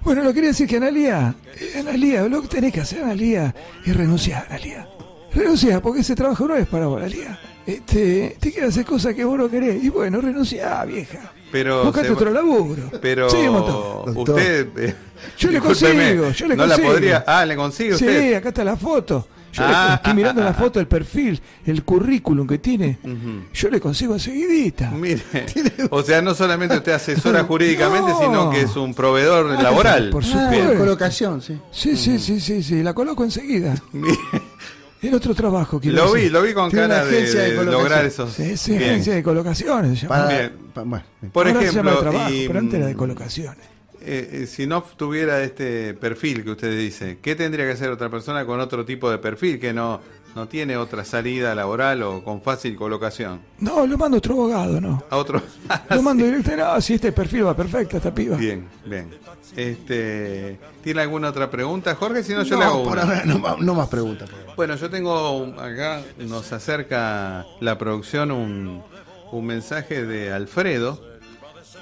Bueno, 0.02 0.22
lo 0.22 0.32
quería 0.32 0.50
decir 0.50 0.66
que 0.68 0.76
Analia, 0.76 1.34
eh, 1.60 1.78
Analia, 1.80 2.22
lo 2.28 2.42
que 2.42 2.48
tenés 2.48 2.72
que 2.72 2.80
hacer, 2.80 3.02
Analia, 3.04 3.54
es 3.84 3.96
renunciar, 3.96 4.46
Analia. 4.48 4.88
Renunciar, 5.32 5.82
porque 5.82 6.00
ese 6.00 6.14
trabajo 6.14 6.46
no 6.48 6.56
es 6.56 6.66
para 6.66 6.86
vos, 6.86 6.98
Analia. 7.02 7.38
Este, 7.66 8.36
te 8.38 8.52
quieres 8.52 8.70
hacer 8.70 8.84
cosas 8.84 9.14
que 9.14 9.24
vos 9.24 9.36
no 9.36 9.50
querés. 9.50 9.82
Y 9.82 9.88
bueno, 9.88 10.20
renunciá, 10.20 10.84
vieja. 10.84 11.32
Pero, 11.50 11.84
Buscate 11.84 12.06
se- 12.08 12.12
otro 12.12 12.30
laburo. 12.30 12.90
pero 13.02 13.28
Sí, 13.28 13.38
un 13.38 13.52
montón. 13.54 14.14
Doctor. 14.14 14.36
usted... 14.36 14.68
eh, 14.78 14.94
Yo 15.38 15.50
le 15.50 15.60
consigo, 15.60 16.30
yo 16.30 16.46
le 16.46 16.56
no 16.56 16.66
la 16.66 16.74
consigo. 16.74 16.92
podría... 16.92 17.24
Ah, 17.26 17.44
¿le 17.44 17.56
consigue 17.56 17.96
Sí, 17.96 18.04
usted? 18.04 18.34
acá 18.34 18.48
está 18.50 18.64
la 18.64 18.76
foto. 18.76 19.28
Yo 19.56 19.66
le- 19.66 19.74
Ah. 19.74 19.94
estoy 19.96 20.14
mirando 20.14 20.42
la 20.44 20.52
foto, 20.52 20.78
el 20.80 20.86
perfil, 20.86 21.40
el 21.64 21.82
currículum 21.82 22.46
que 22.46 22.58
tiene. 22.58 22.98
Yo 23.54 23.68
le 23.70 23.80
consigo 23.80 24.14
enseguidita. 24.14 24.90
Mire, 24.90 25.22
o 25.90 26.02
sea, 26.02 26.20
no 26.22 26.34
solamente 26.34 26.76
usted 26.76 26.92
asesora 26.92 27.42
jurídicamente, 27.48 28.10
No. 28.10 28.18
sino 28.20 28.50
que 28.50 28.62
es 28.62 28.76
un 28.76 28.92
proveedor 28.94 29.46
laboral. 29.62 30.10
Por 30.10 30.22
Ah, 30.24 30.26
supuesto. 30.26 30.78
colocación, 30.78 31.40
sí. 31.42 31.58
Sí, 31.72 31.96
sí, 31.96 32.18
sí, 32.18 32.40
sí, 32.40 32.62
sí, 32.62 32.82
la 32.82 32.92
coloco 32.92 33.24
enseguida. 33.24 33.74
Mire, 33.92 34.14
El 35.02 35.14
otro 35.14 35.34
trabajo 35.34 35.78
quiero 35.78 35.96
lo 35.98 36.12
vi, 36.12 36.20
decir. 36.22 36.32
lo 36.32 36.42
vi 36.42 36.52
con 36.54 36.70
Tiene 36.70 36.88
cara 36.88 37.02
una 37.02 37.04
de, 37.10 37.16
agencia 37.18 37.40
de 37.42 37.64
lograr 37.64 38.04
esos. 38.04 38.32
Sí, 38.32 38.56
sí, 38.56 38.74
agencia 38.76 39.14
de 39.14 39.22
colocaciones. 39.22 39.98
se 40.00 40.06
llama. 40.06 40.24
Para, 40.24 40.28
Bien. 40.38 40.52
pa- 40.74 40.82
bueno, 40.82 41.04
Por 41.32 41.46
Ahora 41.46 41.60
se 41.60 41.66
llama 41.66 41.90
de 41.90 41.96
ejemplo, 41.96 42.10
trabajo, 42.10 42.34
y, 42.34 42.46
pero 42.46 42.58
antes 42.58 42.74
era 42.74 42.86
de 42.88 42.94
mm, 42.94 42.98
colocaciones. 42.98 43.66
Eh, 44.06 44.28
eh, 44.42 44.46
si 44.46 44.66
no 44.66 44.82
tuviera 44.82 45.42
este 45.42 45.94
perfil 45.94 46.44
que 46.44 46.50
usted 46.52 46.76
dice, 46.78 47.18
¿qué 47.20 47.34
tendría 47.34 47.64
que 47.66 47.72
hacer 47.72 47.90
otra 47.90 48.08
persona 48.08 48.44
con 48.46 48.60
otro 48.60 48.84
tipo 48.84 49.10
de 49.10 49.18
perfil 49.18 49.58
que 49.60 49.72
no, 49.72 50.00
no 50.34 50.46
tiene 50.48 50.76
otra 50.76 51.04
salida 51.04 51.54
laboral 51.54 52.02
o 52.02 52.22
con 52.24 52.40
fácil 52.42 52.76
colocación? 52.76 53.40
No, 53.58 53.86
lo 53.86 53.98
mando 53.98 54.16
a 54.16 54.18
otro 54.18 54.34
abogado, 54.34 54.80
no. 54.80 55.02
A 55.10 55.16
otro. 55.16 55.42
Lo 55.90 56.02
mando 56.02 56.24
directo. 56.24 56.56
No, 56.56 56.80
si 56.80 56.94
este 56.94 57.10
perfil 57.12 57.46
va 57.46 57.56
perfecto, 57.56 57.96
esta 57.96 58.14
piba. 58.14 58.36
Bien, 58.36 58.68
bien. 58.84 59.08
Este, 59.56 60.58
¿Tiene 60.84 61.00
alguna 61.02 61.30
otra 61.30 61.50
pregunta, 61.50 61.94
Jorge? 61.94 62.22
Si 62.22 62.32
no, 62.34 62.42
yo 62.42 62.58
le 62.58 62.64
hago 62.64 62.82
por 62.84 62.92
una. 62.92 63.02
ahora 63.02 63.24
no, 63.24 63.56
no 63.58 63.74
más 63.74 63.88
preguntas. 63.88 64.28
por 64.28 64.38
favor. 64.40 64.56
Bueno, 64.56 64.76
yo 64.76 64.88
tengo 64.90 65.36
un- 65.38 65.58
acá, 65.58 66.02
nos 66.18 66.52
acerca 66.52 67.44
la 67.60 67.78
producción 67.78 68.30
un, 68.30 68.82
un 69.32 69.46
mensaje 69.46 70.04
de 70.04 70.32
Alfredo 70.32 71.00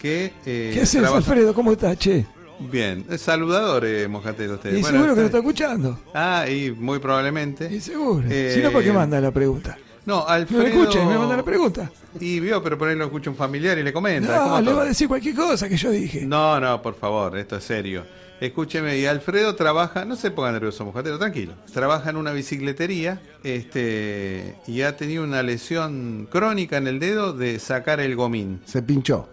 que... 0.04 0.32
eh, 0.44 0.70
¿Qué 0.74 0.80
haces, 0.82 1.00
trabaja- 1.00 1.16
Alfredo? 1.16 1.54
¿Cómo 1.54 1.72
estás, 1.72 1.98
che? 1.98 2.26
Bien, 2.70 3.04
es 3.10 3.22
saludador, 3.22 3.84
eh, 3.86 4.06
Mojatero, 4.06 4.54
usted. 4.54 4.76
Y 4.76 4.80
Bueno, 4.82 4.98
seguro 4.98 5.14
que 5.14 5.20
lo 5.22 5.26
está- 5.26 5.38
está 5.38 5.38
escuchando. 5.38 5.98
Ah, 6.14 6.44
y 6.48 6.70
muy 6.72 6.98
probablemente. 6.98 7.72
Y 7.74 7.80
seguro. 7.80 8.26
Eh, 8.30 8.52
Si 8.54 8.60
no, 8.62 8.70
¿para 8.70 8.84
qué 8.84 8.92
manda 8.92 9.18
la 9.20 9.30
pregunta? 9.30 9.78
No, 10.06 10.16
No 10.16 10.28
Alfredo... 10.28 10.62
lo 10.62 10.68
escucha 10.68 11.02
y 11.02 11.06
me 11.06 11.16
manda 11.18 11.36
la 11.38 11.42
pregunta. 11.42 11.90
Y 12.20 12.38
vio, 12.38 12.62
pero 12.62 12.76
por 12.76 12.88
ahí 12.88 12.96
lo 12.96 13.06
escucha 13.06 13.30
un 13.30 13.36
familiar 13.36 13.78
y 13.78 13.82
le 13.82 13.92
comenta. 13.94 14.36
No, 14.36 14.60
le 14.60 14.66
todo. 14.66 14.76
va 14.76 14.82
a 14.82 14.86
decir 14.86 15.08
cualquier 15.08 15.34
cosa 15.34 15.68
que 15.68 15.76
yo 15.78 15.90
dije. 15.90 16.26
No, 16.26 16.60
no, 16.60 16.82
por 16.82 16.94
favor, 16.96 17.36
esto 17.38 17.56
es 17.56 17.64
serio. 17.64 18.04
Escúcheme, 18.40 18.98
y 18.98 19.06
Alfredo 19.06 19.54
trabaja, 19.54 20.04
no 20.04 20.14
se 20.16 20.30
ponga 20.30 20.52
nervioso, 20.52 20.84
mojatero, 20.84 21.18
tranquilo. 21.18 21.54
Trabaja 21.72 22.10
en 22.10 22.16
una 22.16 22.32
bicicletería, 22.32 23.20
este, 23.42 24.54
y 24.66 24.82
ha 24.82 24.96
tenido 24.96 25.24
una 25.24 25.42
lesión 25.42 26.28
crónica 26.30 26.76
en 26.76 26.86
el 26.86 26.98
dedo 27.00 27.32
de 27.32 27.58
sacar 27.58 28.00
el 28.00 28.14
gomín. 28.16 28.60
Se 28.66 28.82
pinchó. 28.82 29.28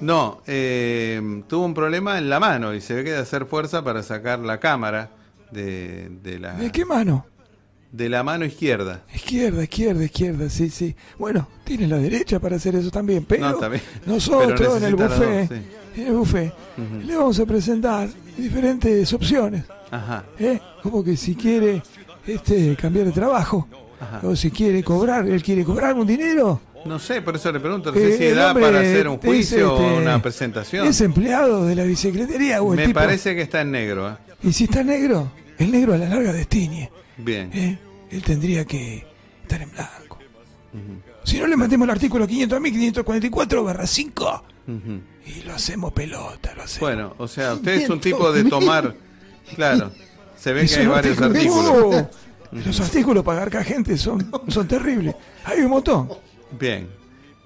No, 0.00 0.42
eh, 0.46 1.42
tuvo 1.48 1.64
un 1.66 1.74
problema 1.74 2.18
en 2.18 2.28
la 2.30 2.40
mano 2.40 2.74
y 2.74 2.80
se 2.80 2.94
ve 2.94 3.04
que 3.04 3.10
de 3.12 3.18
hacer 3.18 3.46
fuerza 3.46 3.84
para 3.84 4.02
sacar 4.02 4.38
la 4.40 4.58
cámara 4.58 5.10
de, 5.50 6.08
de 6.22 6.38
la, 6.38 6.54
¿De 6.54 6.70
qué 6.70 6.84
mano? 6.84 7.26
de 7.92 8.08
la 8.08 8.22
mano 8.22 8.44
izquierda. 8.46 9.02
Izquierda, 9.14 9.64
izquierda, 9.64 10.04
izquierda, 10.04 10.48
sí, 10.48 10.70
sí. 10.70 10.96
Bueno, 11.18 11.46
tiene 11.62 11.86
la 11.86 11.98
derecha 11.98 12.40
para 12.40 12.56
hacer 12.56 12.74
eso 12.74 12.90
también, 12.90 13.24
pero 13.26 13.50
No, 13.50 13.54
también. 13.56 13.82
nosotros 14.06 14.58
Pero 14.58 14.76
en 14.78 14.84
el 14.84 14.94
buffet, 14.94 15.48
dos, 15.48 15.58
en 15.96 16.06
el 16.06 16.12
buffet, 16.14 16.52
le 17.04 17.16
vamos 17.16 17.38
a 17.38 17.44
presentar 17.46 18.08
diferentes 18.36 19.12
opciones. 19.12 19.64
Ajá. 19.90 20.24
¿eh? 20.38 20.58
Como 20.82 21.04
que 21.04 21.18
si 21.18 21.34
quiere 21.34 21.82
este 22.26 22.74
cambiar 22.76 23.04
de 23.06 23.12
trabajo, 23.12 23.68
Ajá. 24.00 24.26
o 24.26 24.34
si 24.34 24.50
quiere 24.50 24.82
cobrar, 24.82 25.28
él 25.28 25.42
quiere 25.42 25.62
cobrar 25.62 25.94
un 25.94 26.06
dinero. 26.06 26.60
No 26.84 26.98
sé, 26.98 27.22
por 27.22 27.36
eso 27.36 27.52
le 27.52 27.60
pregunto, 27.60 27.92
no 27.92 27.98
Eh, 27.98 28.12
sé 28.12 28.18
si 28.18 28.24
el 28.24 28.36
da 28.36 28.52
para 28.54 28.80
hacer 28.80 29.06
un 29.08 29.18
juicio 29.18 29.74
o 29.74 29.80
este, 29.80 30.00
una 30.02 30.20
presentación. 30.22 30.86
Es 30.86 31.00
empleado 31.00 31.64
de 31.66 31.74
la 31.76 31.84
bicicletería 31.84 32.60
o 32.62 32.72
el 32.72 32.80
Me 32.80 32.86
tipo. 32.88 33.00
parece 33.00 33.34
que 33.34 33.42
está 33.42 33.60
en 33.60 33.70
negro. 33.70 34.10
¿eh? 34.10 34.16
Y 34.42 34.52
si 34.52 34.64
está 34.64 34.82
negro, 34.82 35.30
el 35.58 35.70
negro 35.70 35.94
a 35.94 35.98
la 35.98 36.08
larga 36.08 36.32
destiñe. 36.32 36.90
Bien. 37.18 37.50
¿eh? 37.54 37.78
Él 38.10 38.22
tendría 38.22 38.64
que 38.64 39.06
estar 39.42 39.62
en 39.62 39.70
blanco. 39.70 40.18
Si 41.24 41.38
no 41.38 41.46
le 41.46 41.56
mandemos 41.56 41.86
el 41.86 41.90
artículo 41.92 42.26
500.544 42.26 43.64
barra 43.64 43.86
5 43.86 44.44
Ujú. 44.66 45.00
y 45.26 45.42
lo 45.42 45.54
hacemos 45.54 45.92
pelota, 45.92 46.52
lo 46.56 46.62
hacemos. 46.62 46.80
Bueno, 46.80 47.14
o 47.18 47.28
sea, 47.28 47.54
usted 47.54 47.72
es 47.82 47.88
un 47.90 48.00
tipo 48.00 48.32
de 48.32 48.44
tomar. 48.44 48.94
Claro, 49.54 49.92
se 50.36 50.52
ve 50.52 50.66
que 50.66 50.74
hay 50.76 50.86
varios 50.86 51.18
artículos- 51.18 51.70
artículos. 51.70 52.06
Los 52.66 52.80
artículos 52.80 53.24
para 53.24 53.40
garcar 53.40 53.64
gente 53.64 53.96
son, 53.96 54.30
son 54.48 54.68
terribles. 54.68 55.14
Hay 55.44 55.60
un 55.60 55.70
montón. 55.70 56.08
Bien. 56.58 56.88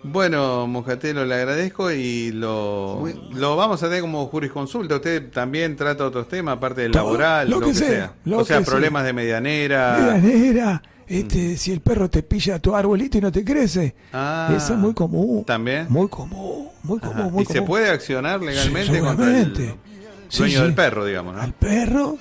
Bueno, 0.03 0.67
Mojatelo, 0.69 1.25
le 1.25 1.35
agradezco 1.35 1.91
y 1.91 2.31
lo, 2.31 3.05
lo 3.33 3.57
vamos 3.57 3.83
a 3.83 3.87
tener 3.87 4.03
como 4.03 4.27
jurisconsulta. 4.27 4.97
Usted 4.97 5.31
también 5.31 5.75
trata 5.75 6.05
otros 6.07 6.29
temas, 6.29 6.57
aparte 6.59 6.83
del 6.83 6.93
Todo, 6.93 7.05
laboral, 7.05 7.51
lo 7.51 7.59
lo, 7.61 7.67
que 7.67 7.73
que, 7.73 7.79
sea, 7.79 7.89
sea. 7.89 8.13
lo 8.25 8.39
O 8.39 8.45
sea, 8.45 8.61
problemas 8.61 9.01
sea. 9.01 9.07
de 9.09 9.13
medianera. 9.15 9.97
Medianera, 10.21 10.83
este, 11.09 11.57
si 11.57 11.73
el 11.73 11.81
perro 11.81 12.09
te 12.09 12.23
pilla 12.23 12.61
tu 12.61 12.77
arbolito 12.77 13.19
y 13.19 13.21
no 13.21 13.33
te 13.33 13.45
crece. 13.45 13.97
Ah, 14.13 14.53
Eso 14.57 14.75
es 14.75 14.79
muy 14.79 14.95
común. 14.95 15.45
¿También? 15.45 15.87
Muy 15.89 16.09
común, 16.09 16.69
muy 16.85 17.01
común, 17.01 17.33
muy 17.33 17.43
¿Y 17.43 17.47
se 17.47 17.63
puede 17.63 17.91
accionar 17.91 18.41
legalmente 18.41 18.95
Sí, 18.95 19.01
contra 19.01 19.41
el. 19.41 19.57
Sí, 20.29 20.39
dueño 20.39 20.59
sí. 20.59 20.63
del 20.65 20.75
perro, 20.75 21.05
digamos, 21.05 21.35
¿no? 21.35 21.41
Al 21.41 21.53
perro, 21.53 22.17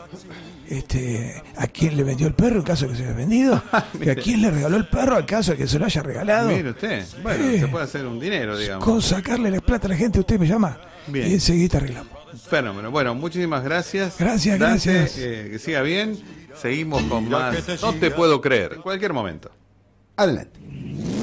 este, 0.69 1.41
a 1.57 1.67
quién 1.67 1.95
le 1.97 2.03
vendió 2.03 2.27
el 2.27 2.33
perro 2.33 2.57
en 2.57 2.63
caso 2.63 2.85
de 2.85 2.91
que 2.91 2.97
se 2.97 3.03
haya 3.03 3.13
vendido, 3.13 3.63
y 4.01 4.09
a 4.09 4.15
quién 4.15 4.41
le 4.41 4.51
regaló 4.51 4.77
el 4.77 4.87
perro 4.87 5.19
en 5.19 5.25
caso 5.25 5.51
de 5.51 5.57
que 5.57 5.67
se 5.67 5.77
lo 5.79 5.85
haya 5.85 6.01
regalado. 6.03 6.49
Mire 6.49 6.69
usted. 6.71 7.05
Bueno, 7.23 7.43
Eh. 7.45 7.59
se 7.59 7.67
puede 7.67 7.83
hacer 7.85 8.05
un 8.05 8.19
dinero, 8.19 8.57
digamos. 8.57 8.83
Con 8.83 9.01
sacarle 9.01 9.51
la 9.51 9.61
plata 9.61 9.87
a 9.87 9.89
la 9.91 9.95
gente, 9.95 10.19
usted 10.19 10.39
me 10.39 10.47
llama 10.47 10.77
Bien. 11.07 11.29
y 11.29 11.33
enseguida 11.33 11.77
arreglamos. 11.77 12.13
Fenómeno. 12.49 12.91
Bueno, 12.91 13.15
muchísimas 13.15 13.63
gracias. 13.63 14.15
Gracias, 14.19 14.59
Dante, 14.59 14.93
gracias. 14.93 15.17
eh, 15.19 15.47
que 15.51 15.59
siga 15.59 15.81
bien. 15.81 16.19
Seguimos 16.61 17.01
con 17.03 17.29
más. 17.29 17.55
No 17.81 17.93
te 17.93 18.11
puedo 18.11 18.41
creer. 18.41 18.73
En 18.75 18.81
cualquier 18.81 19.13
momento. 19.13 19.49
Adelante. 20.17 21.14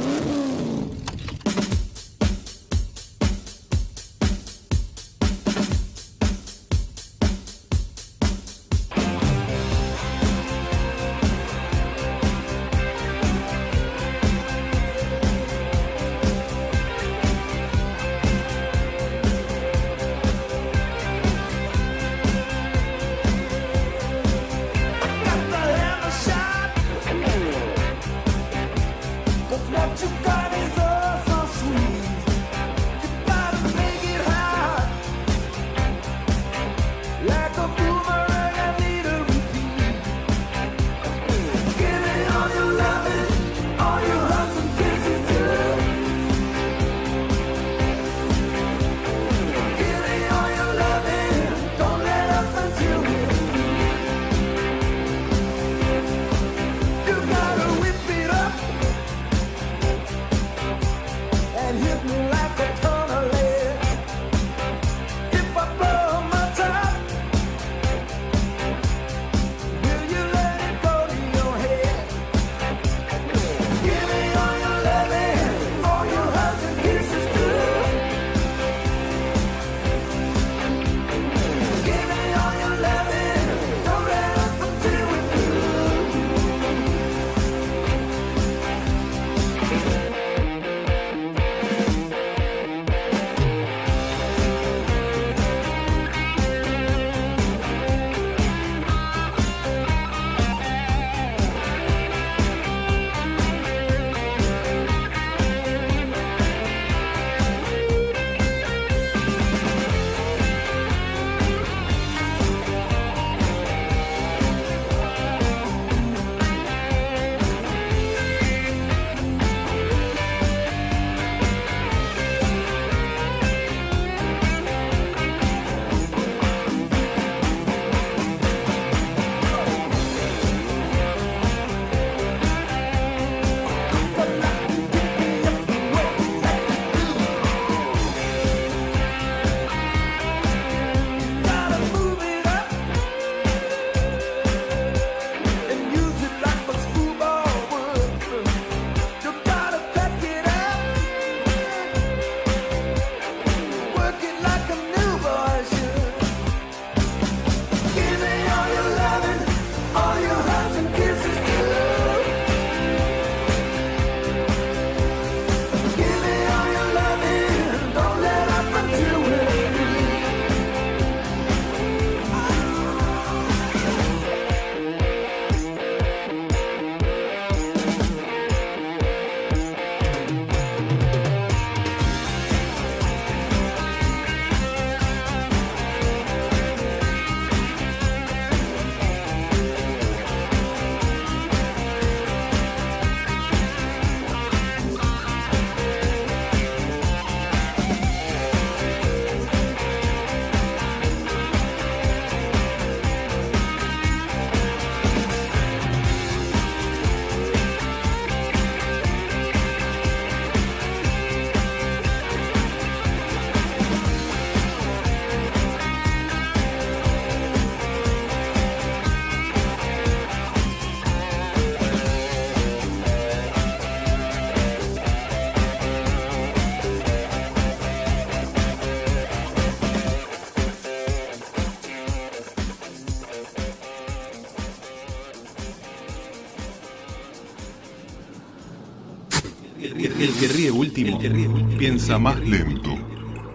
El 240.62 240.68
que 240.68 241.29
ríe 241.29 241.48
último, 241.48 241.77
piensa 241.77 242.18
más 242.18 242.38
lento. 242.38 242.90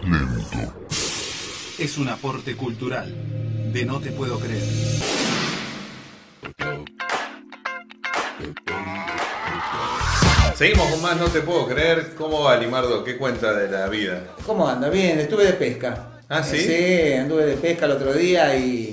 Lento. 0.02 0.86
Es 1.78 1.96
un 1.96 2.08
aporte 2.08 2.54
cultural 2.54 3.10
de 3.72 3.86
No 3.86 3.98
Te 3.98 4.10
Puedo 4.10 4.38
Creer. 4.38 4.62
Seguimos 10.54 10.86
con 10.88 11.00
más, 11.00 11.16
no 11.16 11.28
te 11.28 11.40
puedo 11.40 11.66
creer. 11.66 12.14
¿Cómo 12.14 12.42
va, 12.42 12.58
Limardo? 12.58 13.02
¿Qué 13.02 13.16
cuenta 13.16 13.54
de 13.54 13.70
la 13.70 13.88
vida? 13.88 14.34
¿Cómo 14.44 14.68
anda? 14.68 14.90
Bien, 14.90 15.18
estuve 15.18 15.46
de 15.46 15.54
pesca. 15.54 16.20
¿Ah, 16.28 16.42
sí? 16.42 16.58
Sí, 16.58 17.14
anduve 17.14 17.46
de 17.46 17.56
pesca 17.56 17.86
el 17.86 17.92
otro 17.92 18.12
día 18.12 18.54
y 18.54 18.87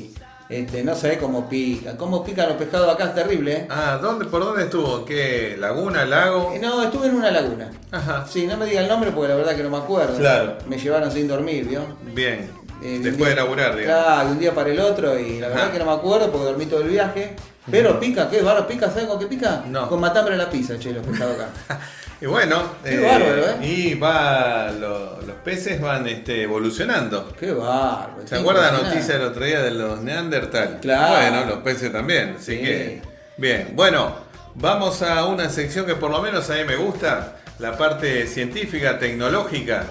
este, 0.50 0.84
no 0.84 0.96
sabés 0.96 1.18
cómo 1.18 1.50
pica. 1.50 1.98
Cómo 1.98 2.24
pican 2.24 2.50
los 2.50 2.58
pescados 2.58 2.94
acá 2.94 3.06
es 3.06 3.16
terrible, 3.16 3.52
¿eh? 3.54 3.68
Ah, 3.70 3.98
¿dónde, 4.02 4.26
¿por 4.26 4.44
dónde 4.44 4.64
estuvo? 4.64 5.00
¿En 5.00 5.06
qué? 5.06 5.56
¿Laguna, 5.60 6.06
lago? 6.06 6.52
Eh, 6.54 6.60
No, 6.60 6.84
estuve 6.84 7.08
en 7.08 7.16
una 7.16 7.32
laguna. 7.32 7.72
Ajá. 7.92 8.26
Sí, 8.30 8.46
no 8.46 8.56
me 8.58 8.66
diga 8.66 8.82
el 8.82 8.88
nombre 8.88 9.12
porque 9.12 9.30
la 9.30 9.36
verdad 9.36 9.56
que 9.56 9.64
no 9.64 9.70
me 9.70 9.78
acuerdo. 9.78 10.18
Claro. 10.18 10.58
Me 10.68 10.78
llevaron 10.78 11.12
sin 11.12 11.28
dormir, 11.28 11.66
¿vio? 11.68 11.82
Bien. 12.14 12.50
Eh, 12.84 13.00
Después 13.02 13.30
de 13.32 13.36
laburar, 13.38 13.76
digamos. 13.76 14.04
Claro, 14.06 14.26
de 14.28 14.32
un 14.34 14.40
día 14.40 14.54
para 14.54 14.70
el 14.70 14.80
otro 14.80 15.18
y 15.18 15.40
la 15.40 15.48
verdad 15.48 15.64
Ajá. 15.64 15.72
que 15.74 15.80
no 15.80 15.86
me 15.86 15.92
acuerdo 15.94 16.30
porque 16.32 16.46
dormí 16.46 16.66
todo 16.68 16.82
el 16.82 16.90
viaje. 16.90 17.36
Pero 17.72 18.00
pica, 18.00 18.30
¿qué? 18.30 18.42
¿Barro 18.44 18.68
pica? 18.68 18.90
¿Sabes 18.92 19.06
con 19.08 19.18
qué 19.18 19.26
pica? 19.26 19.64
No. 19.68 19.90
Con 19.90 20.00
matambre 20.00 20.36
a 20.36 20.38
la 20.38 20.50
pizza, 20.50 20.78
che, 20.78 20.92
los 20.94 21.04
pescados 21.06 21.36
acá. 21.40 21.50
Y 22.22 22.26
bueno, 22.28 22.64
Qué 22.84 22.98
bárbaro, 23.00 23.46
¿eh? 23.62 23.66
y 23.68 23.94
va, 23.96 24.72
lo- 24.72 25.22
los 25.22 25.36
peces 25.44 25.82
van 25.82 26.08
este, 26.08 26.44
evolucionando. 26.44 27.34
Qué 27.40 27.52
bárbaro. 27.52 28.26
¿Se 28.26 28.36
acuerda 28.38 28.72
la 28.72 28.84
noticia 28.84 29.18
del 29.18 29.28
otro 29.28 29.44
día 29.46 29.62
de 29.62 29.72
los 29.72 30.02
Neandertal? 30.02 30.80
Claro. 30.82 31.14
Bueno, 31.16 31.46
los 31.56 31.64
peces 31.64 31.92
también, 31.92 32.36
así 32.40 32.56
Sí. 32.58 32.62
que... 32.64 33.02
Bien, 33.38 33.72
bueno, 33.74 34.16
vamos 34.56 35.02
a 35.02 35.26
una 35.26 35.50
sección 35.50 35.86
que 35.86 35.96
por 35.96 36.10
lo 36.10 36.22
menos 36.22 36.50
a 36.50 36.54
mí 36.56 36.64
me 36.64 36.78
gusta, 36.78 37.36
la 37.60 37.78
parte 37.78 38.26
científica, 38.28 38.98
tecnológica, 38.98 39.84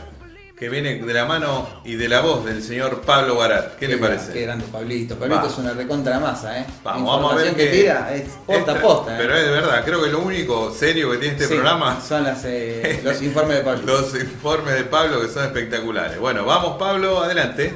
que 0.56 0.68
viene 0.68 0.94
de 0.94 1.12
la 1.12 1.24
mano 1.24 1.66
y 1.84 1.96
de 1.96 2.08
la 2.08 2.20
voz 2.20 2.44
del 2.44 2.62
señor 2.62 3.00
Pablo 3.00 3.36
Barat. 3.36 3.76
¿Qué, 3.76 3.88
le 3.88 3.98
parece? 3.98 4.32
Qué 4.32 4.42
grande 4.42 4.64
Pablito. 4.70 5.16
Pablito 5.16 5.42
Va. 5.42 5.48
es 5.48 5.58
una 5.58 5.72
recontra 5.72 6.20
masa, 6.20 6.60
¿eh? 6.60 6.66
Vamos, 6.84 7.08
La 7.08 7.16
vamos 7.16 7.32
a 7.32 7.36
ver 7.36 7.54
que 7.56 7.70
que 7.70 7.76
tira 7.78 8.14
es 8.14 8.28
posta 8.46 8.72
a 8.72 8.80
posta, 8.80 9.14
¿eh? 9.14 9.18
Pero 9.20 9.36
es 9.36 9.44
de 9.44 9.50
verdad, 9.50 9.84
creo 9.84 10.02
que 10.02 10.10
lo 10.10 10.20
único 10.20 10.72
serio 10.72 11.10
que 11.10 11.18
tiene 11.18 11.34
este 11.34 11.48
Sí, 11.48 11.54
programa 11.54 12.00
Son 12.00 12.22
las, 12.22 12.44
eh, 12.44 13.00
los 13.02 13.20
informes 13.22 13.58
de 13.58 13.64
Pablito. 13.64 13.92
Los 14.00 14.14
informes 14.14 14.74
de 14.74 14.84
Pablo 14.84 15.20
que 15.20 15.28
son 15.28 15.44
espectaculares. 15.44 16.20
Bueno, 16.20 16.44
vamos 16.44 16.76
Pablo, 16.78 17.22
adelante. 17.24 17.74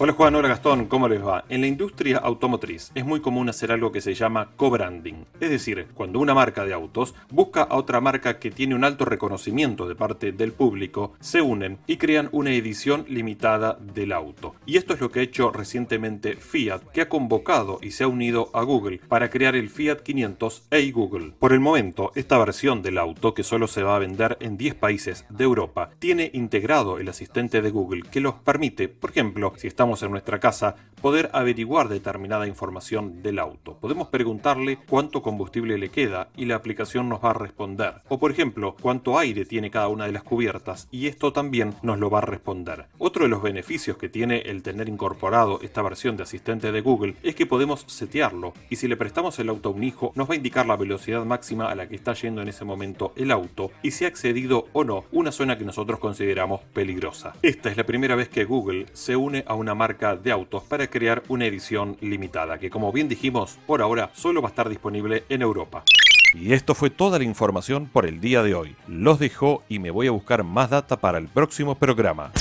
Hola 0.00 0.12
Juan, 0.12 0.32
hola 0.36 0.46
Gastón, 0.46 0.86
¿cómo 0.86 1.08
les 1.08 1.26
va? 1.26 1.44
En 1.48 1.60
la 1.60 1.66
industria 1.66 2.18
automotriz 2.18 2.92
es 2.94 3.04
muy 3.04 3.18
común 3.18 3.48
hacer 3.48 3.72
algo 3.72 3.90
que 3.90 4.00
se 4.00 4.14
llama 4.14 4.50
co-branding, 4.54 5.24
es 5.40 5.50
decir, 5.50 5.88
cuando 5.92 6.20
una 6.20 6.34
marca 6.34 6.64
de 6.64 6.72
autos 6.72 7.16
busca 7.30 7.62
a 7.62 7.74
otra 7.74 8.00
marca 8.00 8.38
que 8.38 8.52
tiene 8.52 8.76
un 8.76 8.84
alto 8.84 9.04
reconocimiento 9.04 9.88
de 9.88 9.96
parte 9.96 10.30
del 10.30 10.52
público, 10.52 11.14
se 11.18 11.42
unen 11.42 11.78
y 11.88 11.96
crean 11.96 12.28
una 12.30 12.52
edición 12.52 13.06
limitada 13.08 13.76
del 13.80 14.12
auto. 14.12 14.54
Y 14.66 14.76
esto 14.76 14.94
es 14.94 15.00
lo 15.00 15.10
que 15.10 15.18
ha 15.18 15.24
hecho 15.24 15.50
recientemente 15.50 16.36
Fiat, 16.36 16.82
que 16.92 17.00
ha 17.00 17.08
convocado 17.08 17.80
y 17.82 17.90
se 17.90 18.04
ha 18.04 18.08
unido 18.08 18.50
a 18.54 18.62
Google 18.62 19.00
para 19.08 19.30
crear 19.30 19.56
el 19.56 19.68
Fiat 19.68 20.02
500 20.02 20.62
A 20.70 20.92
Google. 20.92 21.32
Por 21.40 21.52
el 21.52 21.58
momento, 21.58 22.12
esta 22.14 22.38
versión 22.38 22.82
del 22.82 22.98
auto, 22.98 23.34
que 23.34 23.42
solo 23.42 23.66
se 23.66 23.82
va 23.82 23.96
a 23.96 23.98
vender 23.98 24.36
en 24.38 24.58
10 24.58 24.76
países 24.76 25.24
de 25.28 25.42
Europa, 25.42 25.90
tiene 25.98 26.30
integrado 26.34 27.00
el 27.00 27.08
asistente 27.08 27.62
de 27.62 27.70
Google 27.70 28.02
que 28.02 28.20
los 28.20 28.34
permite, 28.34 28.88
por 28.88 29.10
ejemplo, 29.10 29.54
si 29.56 29.66
estamos 29.66 29.87
en 29.88 30.10
nuestra 30.10 30.38
casa, 30.38 30.76
poder 31.00 31.30
averiguar 31.32 31.88
determinada 31.88 32.46
información 32.46 33.22
del 33.22 33.38
auto. 33.38 33.78
Podemos 33.80 34.08
preguntarle 34.08 34.78
cuánto 34.88 35.22
combustible 35.22 35.78
le 35.78 35.88
queda 35.88 36.28
y 36.36 36.44
la 36.44 36.56
aplicación 36.56 37.08
nos 37.08 37.24
va 37.24 37.30
a 37.30 37.34
responder. 37.34 38.02
O 38.08 38.18
por 38.18 38.30
ejemplo, 38.30 38.76
cuánto 38.80 39.18
aire 39.18 39.46
tiene 39.46 39.70
cada 39.70 39.88
una 39.88 40.04
de 40.04 40.12
las 40.12 40.24
cubiertas 40.24 40.88
y 40.90 41.06
esto 41.06 41.32
también 41.32 41.74
nos 41.82 41.98
lo 41.98 42.10
va 42.10 42.18
a 42.18 42.22
responder. 42.22 42.86
Otro 42.98 43.24
de 43.24 43.30
los 43.30 43.42
beneficios 43.42 43.96
que 43.96 44.08
tiene 44.08 44.40
el 44.42 44.62
tener 44.62 44.88
incorporado 44.88 45.60
esta 45.62 45.82
versión 45.82 46.16
de 46.16 46.24
asistente 46.24 46.70
de 46.70 46.80
Google 46.82 47.14
es 47.22 47.34
que 47.34 47.46
podemos 47.46 47.84
setearlo 47.86 48.52
y 48.68 48.76
si 48.76 48.88
le 48.88 48.96
prestamos 48.96 49.38
el 49.38 49.48
auto 49.48 49.70
a 49.70 49.72
un 49.72 49.84
hijo 49.84 50.12
nos 50.14 50.28
va 50.28 50.34
a 50.34 50.36
indicar 50.36 50.66
la 50.66 50.76
velocidad 50.76 51.24
máxima 51.24 51.70
a 51.70 51.74
la 51.74 51.88
que 51.88 51.96
está 51.96 52.12
yendo 52.12 52.42
en 52.42 52.48
ese 52.48 52.64
momento 52.64 53.12
el 53.16 53.30
auto 53.30 53.70
y 53.82 53.92
si 53.92 54.04
ha 54.04 54.08
accedido 54.08 54.66
o 54.72 54.84
no 54.84 55.04
una 55.12 55.32
zona 55.32 55.56
que 55.56 55.64
nosotros 55.64 55.98
consideramos 55.98 56.60
peligrosa. 56.74 57.32
Esta 57.42 57.70
es 57.70 57.76
la 57.76 57.86
primera 57.86 58.16
vez 58.16 58.28
que 58.28 58.44
Google 58.44 58.86
se 58.92 59.16
une 59.16 59.44
a 59.46 59.54
una 59.54 59.74
marca 59.78 60.16
de 60.16 60.30
autos 60.30 60.64
para 60.64 60.88
crear 60.88 61.22
una 61.28 61.46
edición 61.46 61.96
limitada 62.00 62.58
que 62.58 62.68
como 62.68 62.92
bien 62.92 63.08
dijimos 63.08 63.58
por 63.66 63.80
ahora 63.80 64.10
solo 64.12 64.42
va 64.42 64.48
a 64.48 64.50
estar 64.50 64.68
disponible 64.68 65.24
en 65.30 65.40
Europa. 65.40 65.84
Y 66.34 66.52
esto 66.52 66.74
fue 66.74 66.90
toda 66.90 67.18
la 67.18 67.24
información 67.24 67.86
por 67.86 68.04
el 68.04 68.20
día 68.20 68.42
de 68.42 68.54
hoy. 68.54 68.76
Los 68.86 69.18
dejo 69.18 69.62
y 69.68 69.78
me 69.78 69.90
voy 69.90 70.08
a 70.08 70.10
buscar 70.10 70.44
más 70.44 70.68
data 70.68 70.98
para 70.98 71.16
el 71.16 71.28
próximo 71.28 71.74
programa. 71.74 72.32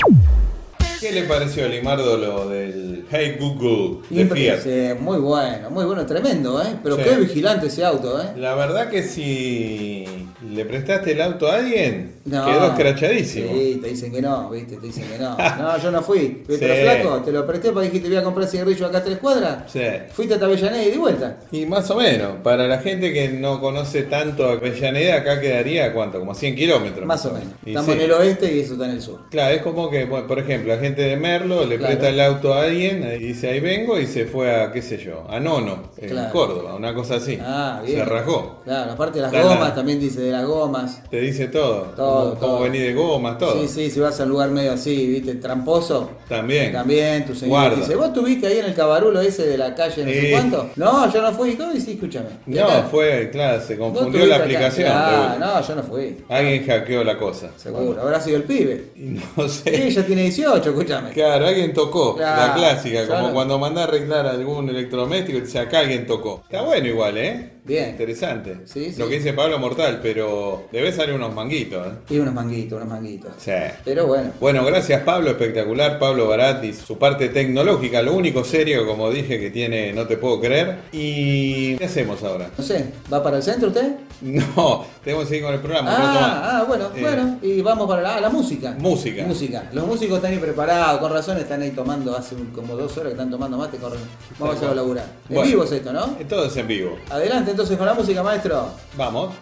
¿Qué 1.00 1.12
le 1.12 1.24
pareció 1.24 1.66
a 1.66 1.68
Limardo 1.68 2.18
lo 2.18 2.50
del 2.50 3.06
Hey 3.12 3.38
Google 3.40 4.00
de 4.10 4.26
Fiat? 4.26 5.00
muy 5.00 5.20
bueno, 5.20 5.70
muy 5.70 5.86
bueno, 5.86 6.06
tremendo, 6.06 6.62
¿eh? 6.62 6.76
Pero 6.84 6.96
Sí. 6.98 7.04
qué 7.04 7.16
vigilante 7.18 7.68
ese 7.68 7.86
auto, 7.86 8.22
¿eh? 8.22 8.26
La 8.38 8.56
verdad 8.56 8.90
que 8.90 9.04
si 9.04 10.06
le 10.52 10.66
prestaste 10.66 11.12
el 11.12 11.22
auto 11.22 11.48
a 11.48 11.56
alguien, 11.58 12.14
No. 12.26 12.46
quedó 12.46 12.68
escrachadísimo. 12.68 13.50
Sí, 13.54 13.80
te 13.82 13.90
dicen 13.90 14.12
que 14.12 14.22
no, 14.22 14.50
¿viste? 14.50 14.78
Te 14.78 14.88
dicen 14.88 15.06
que 15.08 15.18
no. 15.20 15.38
No, 15.58 15.78
yo 15.82 15.92
no 15.92 16.02
fui. 16.02 16.44
Pero 16.48 16.60
Sí. 16.76 16.82
flaco, 16.82 17.22
te 17.24 17.32
lo 17.32 17.46
presté 17.46 17.72
para 17.72 17.86
dijiste 17.86 18.08
voy 18.08 18.18
a 18.18 18.24
comprar 18.24 18.48
cigarrillo 18.48 18.86
acá 18.88 18.98
a 19.00 19.04
tres 19.04 19.18
cuadras. 19.20 19.72
Sí. 19.72 19.82
Fuiste 20.12 20.34
a 20.36 20.38
Avellaneda 20.38 20.84
y 20.84 20.92
de 20.92 20.98
vuelta. 20.98 21.38
Y 21.52 21.66
más 21.66 21.90
o 21.92 21.96
menos, 21.96 22.34
para 22.44 22.68
la 22.68 22.80
gente 22.80 23.14
que 23.14 23.30
no 23.30 23.60
conoce 23.62 24.04
tanto 24.04 24.48
Avellaneda, 24.48 25.16
acá 25.18 25.40
quedaría, 25.40 25.94
¿cuánto? 25.94 26.20
Como 26.20 26.34
100 26.34 26.56
kilómetros. 26.56 27.06
Más 27.06 27.26
o 27.26 27.34
menos. 27.34 27.50
Y 27.66 27.70
Estamos 27.70 27.90
en 27.96 28.02
el 28.02 28.12
oeste 28.14 28.54
y 28.56 28.60
eso 28.62 28.74
está 28.74 28.86
en 28.86 28.92
el 28.92 29.02
sur. 29.02 29.20
Claro, 29.30 29.56
es 29.56 29.62
como 29.62 29.90
que, 29.90 30.06
por 30.08 30.40
ejemplo, 30.40 30.74
la 30.74 30.80
gente 30.80 30.87
de 30.96 31.16
Merlo 31.18 31.66
le 31.66 31.78
Claro. 31.78 31.94
presta 31.98 32.10
el 32.10 32.20
auto 32.22 32.54
a 32.54 32.64
alguien 32.64 33.04
y 33.04 33.18
dice 33.28 33.50
ahí 33.50 33.60
vengo 33.60 34.00
y 34.00 34.06
se 34.08 34.26
fue 34.26 34.54
a, 34.56 34.72
qué 34.72 34.82
sé 34.82 34.98
yo, 34.98 35.26
a 35.30 35.40
Nono, 35.40 35.90
en 35.98 36.10
Claro. 36.10 36.32
Córdoba, 36.32 36.76
una 36.76 36.94
cosa 36.94 37.16
así. 37.16 37.38
Ah, 37.42 37.82
bien. 37.86 38.00
Se 38.00 38.06
rajó. 38.06 38.62
Claro, 38.64 38.92
aparte 38.92 39.18
de 39.20 39.24
las 39.24 39.34
Está 39.34 39.48
gomas, 39.48 39.76
también 39.76 40.00
dice 40.00 40.22
de 40.22 40.32
las 40.32 40.46
gomas. 40.46 41.02
Te 41.10 41.20
dice 41.22 41.48
todo. 41.48 41.82
Todo, 41.96 42.36
cómo, 42.40 42.54
todo. 42.54 42.62
venir 42.64 42.82
de 42.84 42.94
gomas, 42.94 43.38
todo. 43.38 43.62
Sí, 43.62 43.68
sí, 43.68 43.90
si 43.90 44.00
vas 44.00 44.20
a 44.20 44.24
un 44.24 44.30
lugar 44.30 44.50
medio 44.52 44.74
así, 44.74 45.08
viste, 45.08 45.36
tramposo. 45.36 46.10
También. 46.30 46.72
También, 46.72 47.26
tu 47.26 47.34
señor 47.36 47.50
Guarda. 47.50 47.76
dice, 47.78 47.96
¿vos 47.96 48.14
tuviste 48.14 48.48
ahí 48.48 48.60
en 48.60 48.66
el 48.66 48.74
cabarulo 48.74 49.22
ese 49.22 49.46
de 49.48 49.58
la 49.58 49.74
calle 49.76 50.04
no 50.06 50.12
sé 50.12 50.32
cuánto? 50.32 50.70
No, 50.76 51.12
yo 51.14 51.22
no 51.22 51.32
fui. 51.34 51.56
¿Cómo 51.56 51.74
dices? 51.74 51.90
Escúchame. 51.90 52.28
¿Y 52.46 52.52
No, 52.52 52.68
fue, 52.92 53.30
claro, 53.32 53.62
se 53.62 53.76
¿Vos 53.76 53.92
confundió 53.94 54.26
la 54.26 54.38
aplicación. 54.38 54.90
Ah, 54.92 55.38
no, 55.40 55.62
yo 55.68 55.76
no 55.76 55.84
fui. 55.84 56.18
Alguien 56.30 56.66
hackeó 56.66 57.04
la 57.04 57.18
cosa. 57.18 57.50
Seguro, 57.58 58.02
habrá 58.02 58.20
sido 58.22 58.38
el 58.38 58.44
pibe. 58.44 58.86
No 59.38 59.48
sé. 59.48 59.88
Ella 59.88 60.06
tiene 60.06 60.24
18, 60.24 60.74
escúchame. 60.82 61.12
Claro, 61.12 61.48
alguien 61.48 61.74
tocó, 61.74 62.16
Claro, 62.16 62.48
la 62.48 62.54
clásica, 62.54 63.02
como 63.08 63.20
claro. 63.20 63.34
cuando 63.34 63.60
mandás 63.60 63.86
a 63.86 63.88
arreglar 63.90 64.26
algún 64.28 64.70
electrodoméstico 64.70 65.38
y 65.38 65.42
te 65.42 65.48
dice 65.48 65.60
acá 65.60 65.80
alguien 65.80 66.06
tocó. 66.06 66.42
Está 66.44 66.62
bueno 66.62 66.88
igual, 66.88 67.18
¿eh? 67.18 67.52
Bien. 67.68 67.90
Interesante. 67.92 68.58
Sí, 68.66 68.92
sí. 68.94 69.00
Lo 69.00 69.08
que 69.08 69.16
dice 69.16 69.34
Pablo 69.34 69.60
Mortal, 69.60 70.00
pero 70.02 70.68
debe 70.72 70.92
salir 70.94 71.14
unos 71.16 71.34
manguitos, 71.34 71.86
¿eh? 71.88 71.92
Y 72.10 72.20
unos 72.20 72.34
manguitos, 72.34 72.78
unos 72.78 72.88
manguitos. 72.90 73.32
Sí. 73.38 73.52
Pero 73.84 74.08
bueno. 74.08 74.32
Bueno, 74.40 74.64
gracias 74.66 75.02
Pablo, 75.04 75.30
espectacular. 75.32 76.00
Pablo 76.00 76.28
Barati, 76.28 76.74
su 76.74 76.98
parte 76.98 77.30
tecnológica, 77.30 78.02
lo 78.02 78.14
único 78.14 78.44
serio, 78.44 78.88
como 78.88 79.10
dije, 79.12 79.40
que 79.40 79.50
tiene, 79.52 79.94
no 79.94 80.08
te 80.08 80.18
puedo 80.18 80.40
creer. 80.40 80.78
¿Y 80.92 81.76
qué 81.78 81.86
hacemos 81.86 82.24
ahora? 82.24 82.50
No 82.58 82.64
sé, 82.64 82.92
¿va 83.12 83.22
para 83.22 83.38
el 83.38 83.44
centro 83.44 83.68
usted? 83.70 83.96
No, 84.20 84.84
tenemos 85.04 85.26
que 85.26 85.30
seguir 85.30 85.44
con 85.44 85.54
el 85.54 85.60
programa. 85.60 85.92
Ah, 85.96 86.42
ah, 86.60 86.64
bueno, 86.68 86.86
Eh, 86.96 87.02
bueno. 87.02 87.38
Y 87.44 87.62
vamos 87.62 87.88
para 87.88 88.02
la, 88.02 88.16
ah, 88.16 88.22
la 88.22 88.30
música. 88.30 88.76
Música. 88.80 89.24
Música. 89.24 89.70
Los 89.74 89.86
músicos 89.86 90.16
están 90.18 90.32
ahí 90.34 90.40
preparados, 90.40 91.00
con 91.00 91.12
razón 91.14 91.38
están 91.38 91.62
ahí 91.62 91.70
tomando, 91.70 92.18
hace 92.18 92.36
como 92.56 92.76
dos 92.76 92.92
horas 92.98 93.10
que 93.10 93.12
están 93.12 93.30
tomando 93.30 93.58
mate, 93.60 93.78
corren. 93.78 94.00
Vamos 94.40 94.60
a 94.64 94.74
laburar. 94.74 95.06
En 95.30 95.36
Bueno. 95.36 95.50
vivo 95.52 95.64
es 95.66 95.72
esto, 95.72 95.94
¿no? 95.94 96.18
Todo 96.28 96.46
es 96.46 96.58
en 96.58 96.68
vivo. 96.68 96.98
Adelante 97.12 97.54
entonces 97.58 97.76
con 97.76 97.88
la 97.88 97.96
música, 97.96 98.22
maestro. 98.22 98.70
Vamos. 98.96 99.34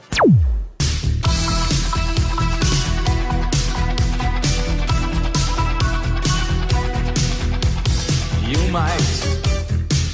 You 8.48 8.72
might 8.72 9.02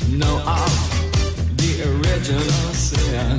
know 0.09 0.39
of 0.47 0.73
the 1.57 1.83
original 1.83 2.73
sin. 2.73 3.37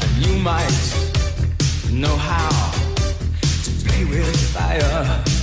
And 0.00 0.24
you 0.24 0.38
might 0.38 0.70
know 1.92 2.16
how 2.16 2.72
to 3.64 3.70
play 3.84 4.06
with 4.06 4.34
fire. 4.54 5.35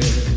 said 0.00 0.27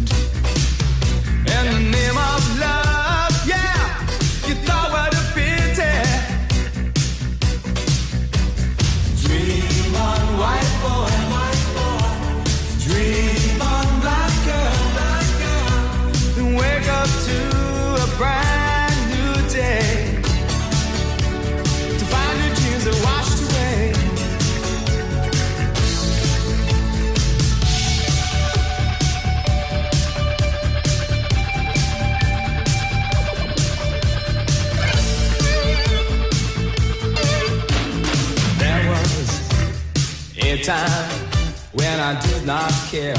I 42.04 42.20
did 42.20 42.48
not 42.48 42.72
care. 42.90 43.14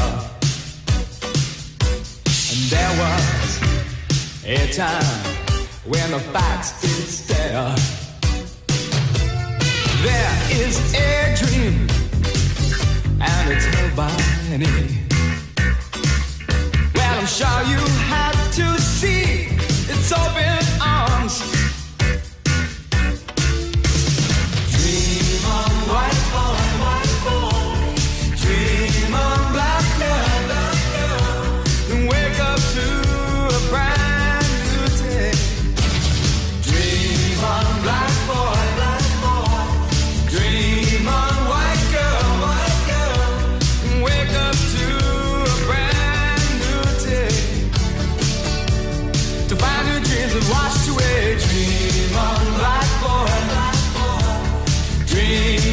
And 2.50 2.62
there 2.68 2.92
was 2.98 3.60
a 4.44 4.72
time 4.72 5.04
when 5.86 6.10
the 6.10 6.18
facts 6.18 6.80
did 6.82 7.06
stare. 7.06 7.76
There 10.02 10.34
is 10.50 10.94
a 10.94 11.34
dream, 11.38 11.86
and 13.20 13.52
it's 13.52 13.66
nobody. 13.78 14.66
Well, 16.96 17.18
I'm 17.20 17.26
sure 17.26 17.62
you 17.70 17.78
have 18.10 18.54
to 18.56 18.81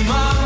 my 0.10 0.38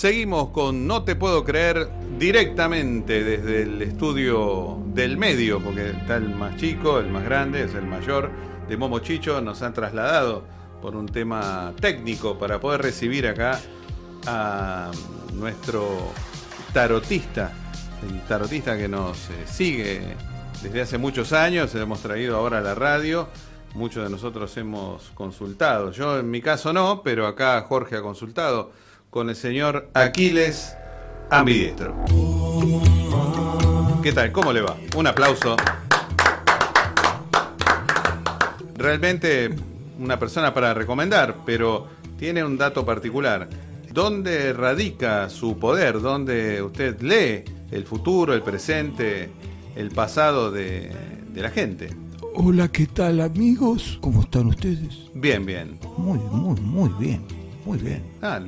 Seguimos 0.00 0.48
con 0.48 0.86
No 0.86 1.02
Te 1.02 1.14
Puedo 1.14 1.44
Creer 1.44 1.86
directamente 2.18 3.22
desde 3.22 3.64
el 3.64 3.82
estudio 3.82 4.78
del 4.86 5.18
medio, 5.18 5.60
porque 5.60 5.90
está 5.90 6.16
el 6.16 6.30
más 6.30 6.56
chico, 6.56 7.00
el 7.00 7.10
más 7.10 7.22
grande, 7.22 7.64
es 7.64 7.74
el 7.74 7.84
mayor 7.84 8.30
de 8.66 8.78
Momo 8.78 9.00
Chicho. 9.00 9.42
Nos 9.42 9.60
han 9.60 9.74
trasladado 9.74 10.42
por 10.80 10.96
un 10.96 11.04
tema 11.04 11.74
técnico 11.78 12.38
para 12.38 12.58
poder 12.58 12.80
recibir 12.80 13.28
acá 13.28 13.60
a 14.26 14.90
nuestro 15.34 15.86
tarotista, 16.72 17.52
el 18.02 18.22
tarotista 18.22 18.78
que 18.78 18.88
nos 18.88 19.28
eh, 19.28 19.44
sigue 19.44 20.16
desde 20.62 20.80
hace 20.80 20.96
muchos 20.96 21.34
años, 21.34 21.74
lo 21.74 21.82
hemos 21.82 22.00
traído 22.00 22.38
ahora 22.38 22.60
a 22.60 22.62
la 22.62 22.74
radio. 22.74 23.28
Muchos 23.74 24.02
de 24.02 24.08
nosotros 24.08 24.56
hemos 24.56 25.10
consultado. 25.10 25.90
Yo 25.92 26.20
en 26.20 26.30
mi 26.30 26.40
caso 26.40 26.72
no, 26.72 27.02
pero 27.02 27.26
acá 27.26 27.60
Jorge 27.68 27.96
ha 27.96 28.02
consultado 28.02 28.72
con 29.10 29.28
el 29.28 29.34
señor 29.34 29.90
Aquiles 29.92 30.76
Ambidiestro. 31.30 31.96
¿Qué 34.02 34.12
tal? 34.12 34.30
¿Cómo 34.32 34.52
le 34.52 34.62
va? 34.62 34.76
Un 34.96 35.06
aplauso. 35.08 35.56
Realmente 38.76 39.50
una 39.98 40.18
persona 40.18 40.54
para 40.54 40.72
recomendar, 40.72 41.38
pero 41.44 41.88
tiene 42.18 42.42
un 42.44 42.56
dato 42.56 42.86
particular. 42.86 43.48
¿Dónde 43.92 44.52
radica 44.52 45.28
su 45.28 45.58
poder? 45.58 46.00
¿Dónde 46.00 46.62
usted 46.62 47.00
lee 47.00 47.44
el 47.72 47.84
futuro, 47.84 48.32
el 48.32 48.42
presente, 48.42 49.30
el 49.74 49.90
pasado 49.90 50.52
de, 50.52 50.92
de 51.32 51.42
la 51.42 51.50
gente? 51.50 51.90
Hola, 52.34 52.68
¿qué 52.68 52.86
tal 52.86 53.20
amigos? 53.20 53.98
¿Cómo 54.00 54.20
están 54.22 54.46
ustedes? 54.46 55.10
Bien, 55.14 55.44
bien. 55.44 55.78
Muy, 55.98 56.18
muy, 56.18 56.60
muy 56.60 56.90
bien. 56.98 57.39
Muy 57.66 57.78
bien. 57.78 58.02
Ah, 58.22 58.40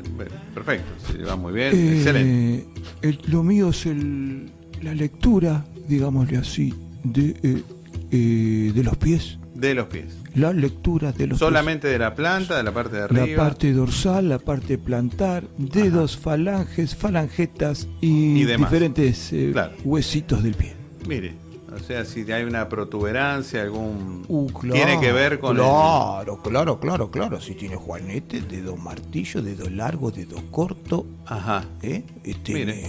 perfecto. 0.55 0.90
Sí, 1.11 1.18
va 1.18 1.37
muy 1.37 1.53
bien. 1.53 1.75
Eh, 1.75 1.96
Excelente. 1.96 2.66
el- 3.03 3.18
lo 3.29 3.42
mío 3.42 3.68
es 3.70 3.87
el, 3.87 4.51
la 4.83 4.94
lectura, 4.94 5.64
digámosle 5.88 6.38
así, 6.38 6.72
de, 7.05 7.37
eh, 7.42 7.62
eh, 8.11 8.72
de 8.75 8.85
los 8.85 8.96
pies. 8.96 9.38
De 9.55 9.75
los 9.75 9.87
pies. 9.87 10.07
La 10.35 10.53
lectura 10.53 11.12
de 11.12 11.27
los 11.27 11.38
Solamente 11.38 11.88
de 11.88 11.98
la 11.98 12.14
planta, 12.14 12.57
de 12.57 12.62
la 12.62 12.72
parte 12.72 12.96
de 12.96 13.03
arriba. 13.03 13.27
La 13.27 13.37
parte 13.37 13.72
dorsal, 13.72 14.31
la 14.31 14.38
parte 14.38 14.79
plantar, 14.79 15.44
dedos, 15.59 16.16
falanges, 16.16 16.96
falangetas 16.96 17.87
y, 18.01 18.42
diferentes 18.44 19.31
eh, 19.33 19.51
Claro. 19.53 19.75
huesitos 19.85 20.42
del 20.42 20.55
pie. 20.55 20.72
Mire, 21.07 21.35
o 21.75 21.79
sea, 21.79 22.05
si 22.05 22.31
hay 22.33 22.45
una 22.45 22.69
protuberancia, 22.69 23.63
algún... 23.63 24.25
Uh, 24.29 24.47
claro, 24.53 24.75
tiene 24.75 25.01
que 25.01 25.13
ver 25.13 25.39
con 25.39 25.57
el- 25.57 25.63
Claro, 25.63 26.41
claro, 26.43 26.79
claro, 26.81 27.11
claro. 27.11 27.41
Si 27.41 27.55
tiene 27.55 27.77
juanete, 27.77 28.41
dedo 28.43 28.77
martillo, 28.77 29.43
dedo 29.43 29.69
largo, 29.71 30.11
dedo 30.11 30.37
corto. 30.51 31.07
Ajá. 31.27 31.65
¿eh? 31.83 32.03
Este, 32.25 32.53
Mire. 32.55 32.83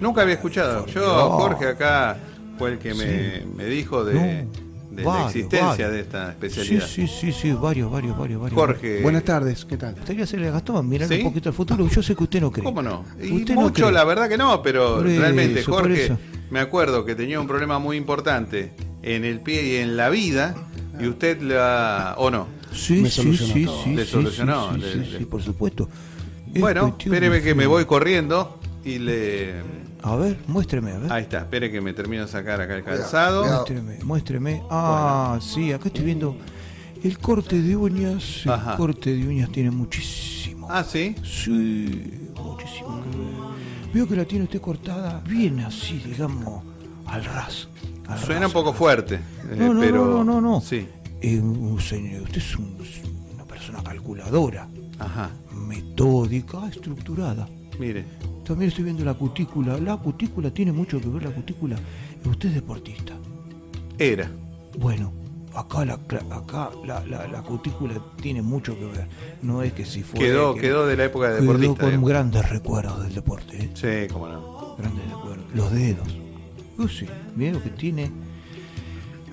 Nunca 0.00 0.22
había 0.22 0.34
escuchado. 0.34 0.86
Yo, 0.86 1.00
No. 1.00 1.30
Jorge, 1.30 1.68
acá 1.68 2.16
fue 2.58 2.72
el 2.72 2.78
que 2.78 2.94
me, 2.94 3.44
me 3.56 3.64
dijo 3.66 4.04
de, 4.04 4.14
No. 4.14 4.96
de 4.96 5.02
la 5.02 5.24
existencia 5.26 5.66
varios. 5.68 5.90
de 5.92 6.00
esta 6.00 6.24
Sí, 6.26 6.30
especialidad. 6.32 6.86
sí, 6.86 7.06
sí, 7.08 7.32
sí, 7.32 7.52
varios, 7.52 7.90
varios, 7.90 8.16
varios, 8.18 8.40
varios. 8.40 8.58
Jorge. 8.60 9.02
Buenas 9.02 9.24
tardes, 9.24 9.64
¿qué 9.64 9.76
tal? 9.76 9.94
Gustaría 9.94 10.24
hacerle 10.24 10.48
a 10.48 10.52
Gastón 10.52 10.88
mirar 10.88 11.08
¿Sí? 11.08 11.16
un 11.18 11.24
poquito 11.24 11.48
al 11.48 11.54
futuro. 11.54 11.86
Yo 11.88 12.02
sé 12.02 12.14
que 12.14 12.24
usted 12.24 12.40
no 12.40 12.50
cree. 12.50 12.64
¿Cómo 12.64 12.82
no? 12.82 13.04
Y 13.22 13.32
Usted 13.32 13.54
no 13.54 13.62
mucho, 13.62 13.84
cree. 13.84 13.92
la 13.92 14.04
verdad 14.04 14.28
que 14.28 14.36
no, 14.38 14.62
pero 14.62 15.04
eso, 15.04 15.20
realmente, 15.20 15.62
Jorge. 15.62 16.16
Me 16.54 16.60
acuerdo 16.60 17.04
que 17.04 17.16
tenía 17.16 17.40
un 17.40 17.48
problema 17.48 17.80
muy 17.80 17.96
importante 17.96 18.70
en 19.02 19.24
el 19.24 19.40
pie 19.40 19.66
y 19.66 19.76
en 19.78 19.96
la 19.96 20.08
vida, 20.08 20.54
y 21.00 21.08
usted 21.08 21.42
la. 21.42 22.14
¿O 22.16 22.30
no? 22.30 22.46
Sí, 22.72 23.00
Me 23.02 23.10
sí, 23.10 23.36
solucionó 23.36 23.82
sí, 23.82 23.94
Le 23.96 24.04
solucionó, 24.06 24.72
sí, 24.74 24.78
le- 24.80 24.92
sí, 24.92 24.98
le- 25.10 25.18
sí, 25.18 25.24
por 25.24 25.42
supuesto. 25.42 25.88
Es 26.54 26.60
Bueno, 26.60 26.96
espéreme 26.96 27.42
que 27.42 27.56
me 27.56 27.66
voy 27.66 27.86
corriendo 27.86 28.60
y 28.84 29.00
le. 29.00 29.54
A 30.02 30.14
ver, 30.14 30.36
muéstreme, 30.46 30.92
a 30.92 30.98
ver. 30.98 31.12
Ahí 31.12 31.22
está, 31.24 31.38
espere 31.38 31.72
que 31.72 31.80
me 31.80 31.92
termino 31.92 32.22
de 32.22 32.28
sacar 32.28 32.60
acá 32.60 32.76
el 32.76 32.84
calzado. 32.84 33.44
Muéstreme, 33.44 33.98
muéstreme. 34.04 34.62
Ah, 34.70 35.38
sí, 35.42 35.72
acá 35.72 35.88
estoy 35.88 36.04
viendo 36.04 36.36
el 37.02 37.18
corte 37.18 37.60
de 37.60 37.74
uñas. 37.74 38.42
El 38.44 38.52
Ajá. 38.52 38.76
corte 38.76 39.12
de 39.12 39.26
uñas 39.26 39.50
tiene 39.50 39.72
muchísimo. 39.72 40.68
Ah, 40.70 40.84
sí. 40.84 41.16
Sí, 41.24 42.12
muchísimo. 42.36 43.02
que 43.10 43.18
ver. 43.18 43.63
Veo 43.94 44.08
que 44.08 44.16
la 44.16 44.24
tiene 44.24 44.44
usted 44.44 44.60
cortada 44.60 45.22
bien 45.26 45.60
así, 45.60 45.98
digamos, 46.04 46.62
al 47.06 47.24
ras. 47.24 47.68
al 48.08 48.18
Suena 48.18 48.40
ras, 48.40 48.48
un 48.48 48.52
poco 48.52 48.72
fuerte, 48.74 49.14
eh, 49.14 49.56
No, 49.56 49.72
no, 49.72 49.80
pero. 49.80 50.04
no, 50.04 50.24
no, 50.24 50.40
no. 50.40 50.60
Sí. 50.60 50.86
Eh, 51.22 51.40
señor, 51.80 52.22
usted 52.22 52.38
es 52.38 52.56
un- 52.56 52.76
una 53.34 53.44
persona 53.44 53.82
calculadora, 53.82 54.68
Ajá. 54.98 55.30
metódica, 55.52 56.66
estructurada. 56.68 57.48
Mire. 57.78 58.04
También 58.44 58.68
estoy 58.68 58.84
viendo 58.84 59.04
la 59.04 59.14
cutícula. 59.14 59.78
La 59.78 59.96
cutícula 59.96 60.50
tiene 60.50 60.70
mucho 60.72 61.00
que 61.00 61.08
ver 61.08 61.22
la 61.22 61.30
cutícula. 61.30 61.76
Usted 62.26 62.50
es 62.50 62.54
deportista. 62.56 63.14
Era. 63.98 64.30
Bueno, 64.78 65.12
acá 65.54 65.84
la, 65.84 65.94
acá 65.94 66.70
la, 66.84 67.04
la- 67.06 67.26
la 67.28 67.42
cutícula 67.42 67.94
tiene 68.20 68.42
mucho 68.42 68.78
que 68.78 68.84
ver. 68.86 69.06
No 69.42 69.62
es 69.62 69.72
que 69.72 69.84
si 69.84 70.02
fue. 70.02 70.18
Quedó, 70.20 70.54
que- 70.54 70.62
quedó 70.62 70.86
de 70.86 70.96
la 70.96 71.04
época 71.04 71.28
de 71.30 71.34
quedó 71.40 71.42
deportista. 71.52 71.80
con 71.80 71.86
digamos. 71.90 72.08
grandes 72.10 72.48
recuerdos 72.50 73.02
del 73.04 73.14
deporte. 73.14 73.56
¿eh? 73.58 73.70
Sí, 73.74 74.12
cómo 74.12 74.28
no. 74.28 74.74
Grandes 74.78 75.04
recuerdos. 75.08 75.44
Los 75.54 75.70
dedos. 75.72 76.08
Uh, 76.78 76.88
sí, 76.88 77.06
veo 77.36 77.62
que 77.62 77.70
tiene. 77.70 78.10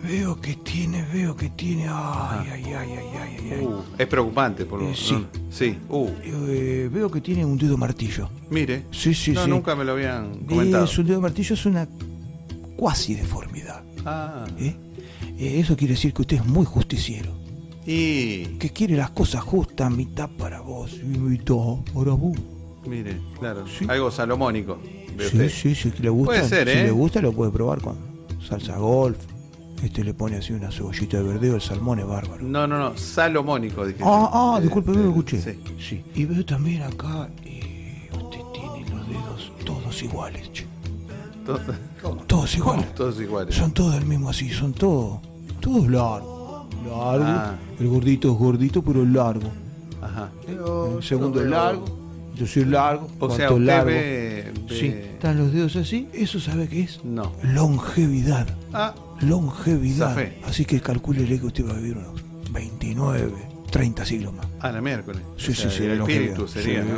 Veo 0.03 0.41
que 0.41 0.55
tiene, 0.55 1.05
veo 1.13 1.35
que 1.35 1.49
tiene. 1.49 1.85
Ay, 1.87 2.47
ay, 2.51 2.63
ay, 2.65 2.73
ay, 2.73 2.89
ay, 2.97 3.37
ay, 3.39 3.51
ay. 3.59 3.65
Uh, 3.65 3.81
es 3.99 4.07
preocupante, 4.07 4.65
por 4.65 4.81
lo 4.81 4.89
Eh, 4.89 4.95
sí. 4.95 5.13
no- 5.13 5.27
Sí. 5.51 5.77
Uh, 5.89 6.09
Eh, 6.23 6.89
veo 6.91 7.11
que 7.11 7.21
tiene 7.21 7.45
un 7.45 7.55
dedo 7.57 7.77
martillo. 7.77 8.27
mire. 8.49 8.85
Sí, 8.91 9.13
sí, 9.13 9.31
no, 9.31 9.43
sí. 9.43 9.49
nunca 9.49 9.75
me 9.75 9.83
lo 9.85 9.91
habían 9.91 10.39
comentado. 10.45 10.85
Es 10.85 10.97
un 10.97 11.05
dedo 11.05 11.21
martillo, 11.21 11.53
es 11.53 11.65
una 11.67 11.87
cuasi 12.77 13.13
deformidad. 13.13 13.83
Ah. 14.03 14.45
¿eh? 14.59 14.75
Eh, 15.43 15.59
eso 15.59 15.75
quiere 15.75 15.93
decir 15.95 16.13
que 16.13 16.21
usted 16.21 16.37
es 16.37 16.45
muy 16.45 16.65
justiciero. 16.65 17.31
Y. 17.85 18.45
Que 18.59 18.69
quiere 18.69 18.95
las 18.95 19.09
cosas 19.09 19.43
justas, 19.43 19.89
mitad 19.91 20.29
para 20.37 20.61
vos 20.61 20.93
y 20.93 21.05
mitad 21.17 21.55
para 21.93 22.11
vos. 22.13 22.37
Mire, 22.85 23.17
claro. 23.39 23.65
Sí. 23.67 23.85
Algo 23.87 24.11
salomónico 24.11 24.77
de 25.17 25.23
Sí, 25.29 25.35
usted. 25.37 25.49
sí, 25.49 25.75
sí, 25.75 25.91
que 25.91 26.03
le 26.03 26.09
gusta. 26.09 26.33
Puede 26.33 26.47
ser, 26.49 26.67
si 26.69 26.77
¿eh? 26.77 26.83
le 26.83 26.91
gusta, 26.91 27.21
lo 27.21 27.31
puede 27.33 27.51
probar 27.51 27.81
con 27.81 27.95
salsa 28.47 28.77
golf. 28.77 29.17
Este 29.83 30.03
le 30.03 30.13
pone 30.13 30.35
así 30.37 30.53
una 30.53 30.71
cebollita 30.71 31.17
de 31.17 31.23
verdeo, 31.23 31.55
el 31.55 31.61
salmón 31.61 31.97
es 31.99 32.05
bárbaro. 32.05 32.43
No, 32.43 32.67
no, 32.67 32.77
no. 32.77 32.95
Salomónico, 32.97 33.83
dije. 33.85 33.99
Ah, 34.03 34.29
ah, 34.31 34.57
Eh, 34.59 34.61
disculpe, 34.63 34.91
no 34.91 34.97
lo 34.99 35.05
eh, 35.05 35.09
escuché. 35.09 35.41
Sí. 35.41 35.59
Sí. 35.79 36.03
Y 36.13 36.25
veo 36.25 36.45
también 36.45 36.83
acá, 36.83 37.29
usted 38.13 38.39
tiene 38.53 38.89
los 38.91 39.07
dedos 39.07 39.51
todos 39.65 40.03
iguales, 40.03 40.51
che. 40.53 40.65
Todo- 41.45 42.15
Todos 42.27 42.55
iguales. 42.55 42.93
Todos 42.95 43.19
iguales. 43.19 43.55
Son 43.55 43.71
todos 43.71 43.93
del 43.95 44.05
mismo 44.05 44.29
así, 44.29 44.49
son 44.49 44.73
todos, 44.73 45.19
todos 45.61 45.87
largos. 45.89 46.65
Largo. 46.85 47.23
Ah. 47.25 47.55
El 47.79 47.87
gordito 47.87 48.31
es 48.31 48.37
gordito, 48.37 48.81
pero 48.81 49.05
largo. 49.05 49.49
Ajá. 50.01 50.29
el 50.47 51.03
segundo 51.03 51.41
es 51.41 51.47
largo. 51.49 51.85
Yo 52.35 52.47
soy 52.47 52.65
largo. 52.65 53.07
O 53.19 53.29
sea, 53.29 53.51
usted 53.51 53.65
largo. 53.65 53.85
ve, 53.87 54.51
ve- 54.67 54.75
Sí, 54.75 54.87
están 54.87 55.37
los 55.37 55.51
dedos 55.53 55.75
así. 55.75 56.07
¿Eso 56.13 56.39
sabe 56.39 56.67
qué 56.67 56.81
es? 56.81 57.03
No. 57.03 57.33
Longevidad. 57.43 58.47
Ah, 58.73 58.95
Longevidad. 59.21 60.09
Zafé. 60.09 60.37
Así 60.45 60.65
que 60.65 60.81
calcúlele 60.81 61.39
que 61.39 61.45
usted 61.45 61.67
va 61.67 61.71
a 61.73 61.75
vivir 61.77 61.97
unos 61.97 62.21
29, 62.51 63.31
30 63.71 64.05
siglos 64.05 64.33
más. 64.33 64.45
a 64.59 64.71
la 64.71 64.81
miércoles. 64.81 65.21
Sí, 65.37 65.51
O 65.51 65.55
sea, 65.55 65.69
sí, 65.71 65.77
sí, 65.77 65.83
El 65.85 65.97
la 65.97 66.03
espíritu 66.03 66.47
sería, 66.47 66.83
Sí, 66.83 66.89
¿no? 66.89 66.95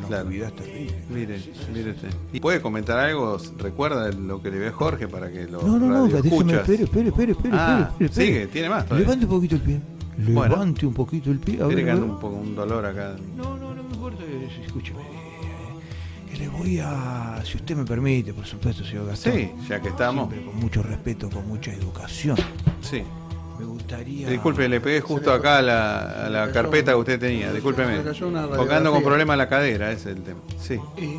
la 0.00 0.06
Claro. 0.06 0.24
longevidad 0.24 0.48
es 0.48 0.56
terrible. 0.56 0.94
Mire, 1.10 1.40
mire 1.74 1.90
usted. 1.92 2.08
¿Y 2.32 2.40
puede 2.40 2.60
comentar 2.60 2.98
algo? 2.98 3.38
¿Recuerda 3.58 4.10
lo 4.10 4.42
que 4.42 4.50
le 4.50 4.58
ve 4.58 4.70
Jorge 4.70 5.06
para 5.06 5.30
que 5.30 5.44
lo 5.46 5.62
No, 5.62 5.78
no, 5.78 5.86
no, 5.86 6.06
déjeme, 6.08 6.54
espere, 6.54 6.84
espere, 6.84 7.08
espere, 7.08 7.32
espere, 7.32 7.50
Ah, 7.56 7.88
espere, 7.92 8.06
espere. 8.10 8.26
sigue, 8.26 8.46
tiene 8.48 8.68
más 8.70 8.84
todavía. 8.84 9.04
Levante 9.06 9.24
un 9.26 9.30
poquito 9.30 9.54
el 9.56 9.60
pie. 9.60 9.80
Bueno. 10.16 10.54
Levante 10.54 10.86
un 10.86 10.94
poquito 10.94 11.30
el 11.30 11.38
pie. 11.38 11.60
A 11.62 11.66
ver, 11.66 11.84
ver. 11.84 11.94
un 11.96 12.18
poco 12.18 12.36
un 12.36 12.54
dolor 12.54 12.86
acá. 12.86 13.16
No, 13.36 13.56
no, 13.58 13.74
no 13.74 13.82
me 13.82 13.90
importa. 13.94 14.22
Escúcheme. 14.64 15.00
eh, 15.00 16.38
le 16.38 16.48
voy 16.48 16.78
a, 16.82 17.40
si 17.44 17.56
usted 17.58 17.76
me 17.76 17.84
permite, 17.84 18.32
por 18.32 18.46
supuesto, 18.46 18.82
señor 18.84 19.06
Gastón. 19.06 19.32
Sí, 19.34 19.50
ya 19.68 19.80
que 19.80 19.88
estamos. 19.90 20.28
Siempre 20.30 20.50
con 20.50 20.60
mucho 20.60 20.82
respeto, 20.82 21.28
con 21.30 21.46
mucha 21.46 21.72
educación. 21.72 22.36
Sí. 22.80 23.02
Me 23.58 23.64
gustaría. 23.64 24.28
Disculpe, 24.28 24.68
le 24.68 24.80
pegué 24.80 25.00
justo 25.00 25.32
acá 25.32 25.58
a 25.58 25.62
la, 25.62 26.26
a 26.26 26.30
la 26.30 26.50
carpeta 26.52 26.92
que 26.92 26.98
usted 26.98 27.18
tenía. 27.20 27.52
Discúlpeme. 27.52 27.98
Porque 27.98 28.14
ando 28.24 28.24
con 28.30 28.64
radiografía. 28.74 29.02
problema 29.04 29.34
en 29.34 29.38
la 29.38 29.48
cadera, 29.48 29.92
ese 29.92 30.10
es 30.10 30.16
el 30.16 30.22
tema. 30.22 30.40
Sí. 30.60 30.74
Eh, 30.96 31.16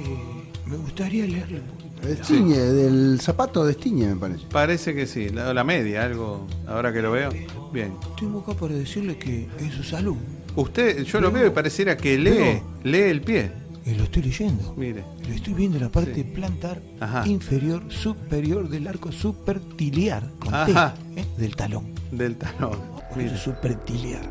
me 0.65 0.78
gustaría 0.78 1.26
leerle 1.26 1.60
un 1.62 1.67
poquito. 1.67 2.08
Destiñe, 2.08 2.58
del 2.58 3.19
zapato 3.21 3.65
de 3.65 3.71
Estiñe, 3.71 4.08
me 4.08 4.15
parece. 4.17 4.45
Parece 4.52 4.93
que 4.93 5.08
sí. 5.08 5.30
La, 5.30 5.54
la 5.54 5.63
media, 5.63 6.04
algo. 6.04 6.45
Ahora 6.67 6.91
que 6.93 7.02
lo 7.02 7.12
veo. 7.12 7.30
Bien. 7.71 7.93
Tengo 8.19 8.39
acá 8.41 8.54
para 8.54 8.74
decirle 8.76 9.17
que 9.17 9.48
en 9.60 9.71
su 9.71 9.84
salud. 9.84 10.15
Usted, 10.56 11.04
yo 11.04 11.19
lo 11.19 11.32
veo 11.32 11.48
y 11.48 11.50
pareciera 11.50 11.98
que 11.98 12.17
lee, 12.17 12.30
Veo. 12.32 12.62
lee 12.84 13.02
el 13.02 13.21
pie. 13.21 13.52
Y 13.86 13.93
lo 13.93 14.04
estoy 14.06 14.24
leyendo. 14.24 14.74
Mire. 14.76 15.04
Lo 15.28 15.34
estoy 15.36 15.54
viendo 15.54 15.78
en 15.78 15.84
la 15.84 15.89
parte 15.89 16.15
Sí. 16.15 16.24
plantar 16.24 16.82
Ajá. 17.00 17.28
inferior 17.28 17.84
superior 17.91 18.67
del 18.67 18.88
arco 18.88 19.12
superciliar 19.12 20.24
con 20.39 20.52
T. 20.65 20.71
¿eh? 21.21 21.26
del 21.38 21.56
talón. 21.56 21.93
Del 22.12 22.36
talón. 22.36 22.80
Mire. 23.15 23.38
Superciliar. 23.38 24.28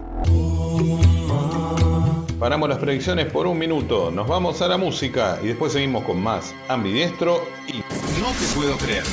Paramos 2.39 2.69
las 2.69 2.79
predicciones 2.79 3.27
por 3.27 3.47
un 3.47 3.57
minuto. 3.59 4.11
Nos 4.11 4.27
vamos 4.27 4.61
a 4.61 4.69
la 4.69 4.77
música 4.77 5.39
y 5.43 5.47
después 5.47 5.73
seguimos 5.73 6.05
con 6.05 6.21
más 6.21 6.53
ambidiestro 6.69 7.41
y 7.69 7.75
No 8.21 8.27
te 8.39 8.55
puedo 8.57 8.77
creer. 8.77 9.05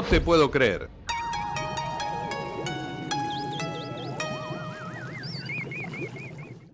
No 0.00 0.06
te 0.06 0.22
puedo 0.22 0.50
creer. 0.50 0.88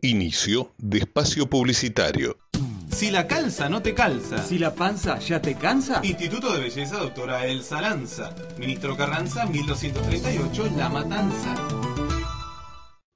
Inicio 0.00 0.72
de 0.78 0.98
espacio 0.98 1.50
publicitario. 1.50 2.38
Si 2.88 3.10
la 3.10 3.26
calza 3.26 3.68
no 3.68 3.82
te 3.82 3.94
calza. 3.94 4.38
Si 4.44 4.60
la 4.60 4.72
panza 4.72 5.18
ya 5.18 5.42
te 5.42 5.56
cansa. 5.56 6.02
Instituto 6.04 6.52
de 6.52 6.60
Belleza 6.60 6.98
Doctora 6.98 7.44
Elsa 7.46 7.80
Lanza. 7.80 8.32
Ministro 8.60 8.96
Carranza, 8.96 9.44
1238, 9.44 10.70
La 10.76 10.88
Matanza. 10.88 11.56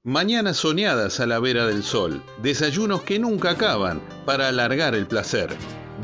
Mañanas 0.03 0.57
soñadas 0.57 1.21
a 1.21 1.25
la 1.25 1.39
vera 1.39 1.67
del 1.67 1.83
sol, 1.83 2.21
desayunos 2.41 3.03
que 3.03 3.17
nunca 3.17 3.51
acaban 3.51 4.01
para 4.25 4.49
alargar 4.49 4.93
el 4.93 5.07
placer. 5.07 5.55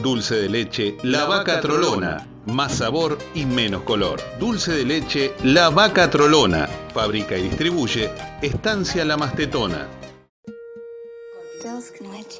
Dulce 0.01 0.35
de 0.35 0.47
leche, 0.47 0.95
la 1.03 1.25
vaca 1.25 1.59
trolona, 1.59 2.25
más 2.47 2.77
sabor 2.77 3.17
y 3.35 3.45
menos 3.45 3.83
color. 3.83 4.19
Dulce 4.39 4.71
de 4.71 4.85
leche, 4.85 5.33
la 5.43 5.69
vaca 5.69 6.09
trolona, 6.09 6.67
fabrica 6.93 7.37
y 7.37 7.43
distribuye 7.43 8.09
Estancia 8.41 9.05
La 9.05 9.17
Mastetona. 9.17 9.87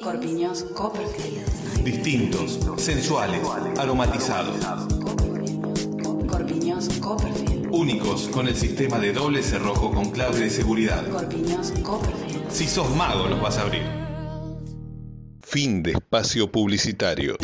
Corpiños 0.02 0.64
Copperfield. 0.74 1.84
Distintos, 1.84 2.58
sensuales, 2.76 3.40
aromatizados. 3.78 4.64
Corpiños 6.26 6.88
Copperfield. 7.00 7.68
Únicos 7.70 8.28
con 8.28 8.48
el 8.48 8.56
sistema 8.56 8.98
de 8.98 9.12
doble 9.12 9.42
cerrojo 9.42 9.92
con 9.92 10.10
clave 10.10 10.40
de 10.40 10.50
seguridad. 10.50 11.06
Corpiños 11.08 11.72
Copperfield. 11.82 12.50
Si 12.50 12.66
sos 12.66 12.94
mago 12.96 13.28
los 13.28 13.40
vas 13.40 13.58
a 13.58 13.62
abrir. 13.62 13.82
Fin 15.42 15.82
de 15.82 15.92
espacio 15.92 16.50
publicitario. 16.50 17.36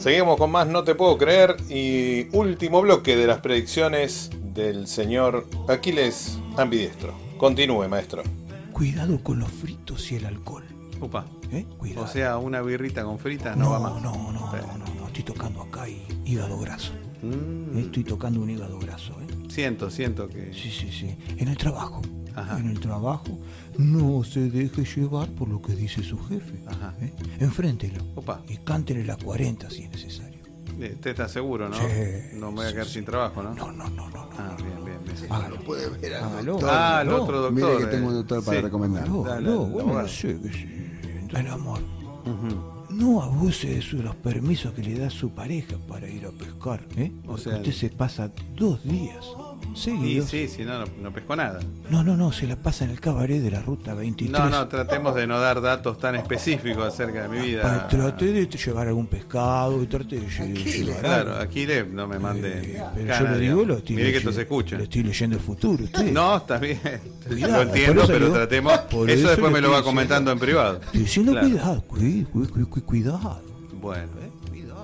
Seguimos 0.00 0.38
con 0.38 0.50
más 0.50 0.66
No 0.66 0.82
Te 0.82 0.94
Puedo 0.94 1.18
Creer 1.18 1.58
y 1.68 2.34
último 2.34 2.80
bloque 2.80 3.18
de 3.18 3.26
las 3.26 3.40
predicciones 3.40 4.30
del 4.42 4.86
señor 4.86 5.46
Aquiles 5.68 6.38
Ambidiestro. 6.56 7.12
Continúe, 7.36 7.86
maestro. 7.86 8.22
Cuidado 8.72 9.22
con 9.22 9.40
los 9.40 9.50
fritos 9.50 10.10
y 10.10 10.16
el 10.16 10.24
alcohol. 10.24 10.64
Upa. 11.02 11.26
¿eh? 11.52 11.66
Cuidado. 11.76 12.06
O 12.06 12.08
sea, 12.08 12.38
una 12.38 12.62
birrita 12.62 13.04
con 13.04 13.18
fritas 13.18 13.58
no, 13.58 13.64
no, 13.64 13.70
va 13.72 13.78
más. 13.78 14.02
no, 14.02 14.14
no, 14.14 14.32
no, 14.32 14.50
no, 14.50 14.94
no, 15.00 15.06
estoy 15.06 15.22
tocando 15.22 15.60
acá 15.60 15.86
y 15.86 16.02
hígado 16.24 16.58
graso. 16.58 16.92
Estoy 17.76 18.02
tocando 18.02 18.40
un 18.40 18.48
hígado 18.48 18.78
graso, 18.78 19.12
¿eh? 19.20 19.34
Mm, 19.34 19.50
Siento, 19.50 19.90
siento 19.90 20.28
que. 20.28 20.54
Sí, 20.54 20.70
sí, 20.70 20.90
sí. 20.90 21.14
En 21.36 21.48
el 21.48 21.58
trabajo. 21.58 22.00
Ajá. 22.34 22.58
En 22.58 22.70
el 22.70 22.80
trabajo. 22.80 23.38
No 23.78 24.22
se 24.24 24.50
deje 24.50 24.84
llevar 24.84 25.28
por 25.30 25.48
lo 25.48 25.60
que 25.62 25.74
dice 25.74 26.02
su 26.02 26.18
jefe. 26.26 26.62
Ajá. 26.66 26.94
¿eh? 27.00 27.12
Enfréntelo. 27.40 28.02
Opa. 28.14 28.42
Y 28.48 28.56
cántele 28.58 29.04
la 29.04 29.16
40 29.16 29.70
si 29.70 29.82
es 29.84 29.90
necesario. 29.90 30.40
Eh, 30.80 30.92
Usted 30.94 31.10
está 31.10 31.28
seguro, 31.28 31.68
¿no? 31.68 31.76
Sí, 31.76 31.82
no 32.34 32.50
me 32.50 32.58
voy 32.58 32.66
a 32.66 32.72
quedar 32.72 32.86
sin 32.86 33.04
trabajo, 33.04 33.42
¿no? 33.42 33.54
No, 33.54 33.70
no, 33.72 33.88
no, 33.90 34.08
no. 34.08 34.28
Ah, 34.38 34.56
bien, 34.56 34.84
bien, 34.84 34.98
bien. 35.04 35.32
Hágalo. 35.32 35.56
Puede 35.60 35.88
ver 35.90 36.14
al 36.14 36.24
Hágalo. 36.24 36.52
doctor. 36.52 36.70
Ah, 36.72 36.98
el 37.02 37.08
no. 37.08 37.22
otro 37.22 37.40
doctor. 37.42 37.52
Mire 37.52 37.76
que 37.78 37.82
eh. 37.84 37.96
tengo 37.96 38.08
un 38.08 38.14
doctor 38.14 38.44
para 38.44 38.56
Sí. 38.58 38.62
recomendar. 38.64 39.08
No, 39.08 39.22
Dale, 39.24 39.46
no, 39.46 39.60
dale, 39.66 39.82
bueno, 39.84 40.08
sé 40.08 40.40
que 40.40 40.52
sí. 40.52 40.66
El 41.36 41.46
amor. 41.48 41.80
No 42.90 43.22
abuse 43.22 43.68
de 43.68 43.82
su- 43.82 44.02
los 44.02 44.16
permisos 44.16 44.72
que 44.72 44.82
le 44.82 44.98
da 44.98 45.10
su 45.10 45.30
pareja 45.30 45.76
para 45.88 46.08
ir 46.08 46.26
a 46.26 46.30
pescar. 46.30 46.84
¿eh? 46.96 47.12
O 47.26 47.38
sea, 47.38 47.56
usted 47.56 47.72
se 47.72 47.88
pasa 47.90 48.30
dos 48.56 48.82
días 48.84 49.24
Seguidos. 49.74 50.28
sí, 50.30 50.48
si 50.48 50.62
no, 50.64 50.84
no, 51.00 51.12
pesco 51.12 51.36
nada. 51.36 51.60
No, 51.90 52.02
no, 52.02 52.16
no, 52.16 52.32
se 52.32 52.46
la 52.46 52.56
pasa 52.56 52.84
en 52.84 52.90
el 52.90 53.00
cabaret 53.00 53.40
de 53.42 53.50
la 53.50 53.60
ruta 53.62 53.94
23. 53.94 54.30
No, 54.38 54.48
no, 54.50 54.68
tratemos 54.68 55.14
de 55.14 55.26
no 55.26 55.38
dar 55.40 55.60
datos 55.60 55.98
tan 55.98 56.14
específicos 56.16 56.84
acerca 56.86 57.22
de 57.22 57.28
mi 57.28 57.46
vida. 57.46 57.62
Pa- 57.62 57.88
Trate 57.88 58.32
de 58.32 58.46
llevar 58.46 58.88
algún 58.88 59.06
pescado 59.06 59.82
y 59.82 59.86
trate 59.86 60.20
de 60.20 60.26
lle- 60.28 60.54
llevar 60.84 61.00
Claro, 61.00 61.36
aquí 61.36 61.66
le, 61.66 61.84
no 61.84 62.06
me 62.06 62.18
mande. 62.18 62.76
Eh, 62.76 62.82
pero 62.94 63.06
cana, 63.08 63.20
yo 63.20 63.36
le 63.36 63.40
digo, 63.40 63.64
lo 63.64 63.76
estoy 63.78 63.96
Mire 63.96 64.12
que 64.12 64.32
se 64.32 64.40
escucha. 64.42 64.76
Le 64.76 64.84
estoy 64.84 65.02
leyendo 65.02 65.36
el 65.36 65.42
futuro. 65.42 65.84
Usted. 65.84 66.12
No, 66.12 66.36
está 66.36 66.58
bien. 66.58 66.80
Cuidado, 67.28 67.52
lo 67.52 67.62
entiendo, 67.62 68.02
pero 68.06 68.26
digo- 68.26 68.32
tratemos. 68.36 68.78
por 68.90 69.08
Eso 69.10 69.20
eso 69.20 69.28
después 69.30 69.52
me 69.52 69.60
lo 69.60 69.70
va 69.70 69.82
comentando 69.82 70.30
en 70.32 70.38
privado. 70.38 70.80
Estoy 70.82 71.00
diciendo 71.00 71.32
Claro. 71.32 71.48
cuidado, 71.48 71.84
cuí- 71.88 72.82
cuidado. 72.82 73.42
Bueno. 73.80 74.08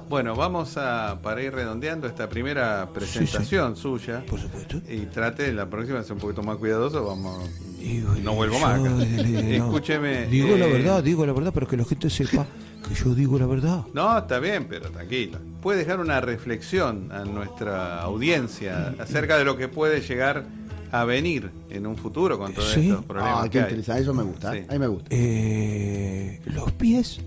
Bueno, 0.09 0.35
vamos 0.37 0.77
a, 0.77 1.19
para 1.23 1.43
ir 1.43 1.53
redondeando 1.53 2.07
esta 2.07 2.29
primera 2.29 2.89
presentación 2.95 3.77
suya. 3.77 4.25
Por 4.29 4.41
supuesto. 4.41 4.81
Y 4.89 5.01
trate 5.07 5.53
la 5.53 5.69
próxima 5.69 6.03
ser 6.03 6.13
un 6.13 6.19
poquito 6.21 6.43
más 6.43 6.57
cuidadoso, 6.59 7.05
vamos. 7.05 7.49
Digo, 7.79 8.15
no 8.23 8.35
vuelvo 8.35 8.55
yo, 8.55 8.61
más 8.61 8.81
acá. 8.81 8.89
le- 8.91 9.59
no. 9.59 9.67
Escúcheme. 9.67 10.27
Digo 10.27 10.57
la 10.57 10.67
eh, 10.67 10.73
verdad, 10.73 11.03
digo 11.03 11.27
la 11.27 11.33
verdad, 11.33 11.51
pero 11.53 11.67
que 11.67 11.77
la 11.77 11.85
gente 11.85 12.09
sepa 12.11 12.47
que 12.89 12.95
yo 12.95 13.15
digo 13.15 13.39
la 13.39 13.47
verdad. 13.47 13.83
No, 13.95 14.17
está 14.17 14.39
bien, 14.39 14.67
pero 14.69 14.91
tranquilo. 14.91 15.39
Puede 15.61 15.81
dejar 15.81 15.99
una 16.01 16.21
reflexión 16.21 17.11
a 17.11 17.25
nuestra 17.25 18.01
audiencia 18.03 18.95
acerca 19.01 19.37
de 19.39 19.45
lo 19.45 19.57
que 19.57 19.67
puede 19.69 20.01
llegar 20.03 20.45
a 20.93 21.05
venir 21.05 21.51
en 21.69 21.85
un 21.87 21.97
futuro 21.97 22.39
con 22.39 22.55
todos 22.55 22.71
Sí. 22.73 22.89
estos 22.91 23.05
problemas 23.05 23.41
Ah, 23.41 23.43
que 23.45 23.51
qué 23.51 23.59
interesante. 23.59 24.03
Eso 24.03 24.15
me 24.15 24.23
gusta. 24.23 24.53
Sí. 24.53 24.63
A 24.69 24.73
mí 24.73 24.79
me 24.79 24.87
gusta. 24.87 25.09
Eh, 25.11 26.41
los 26.47 26.71
pies, 26.73 27.21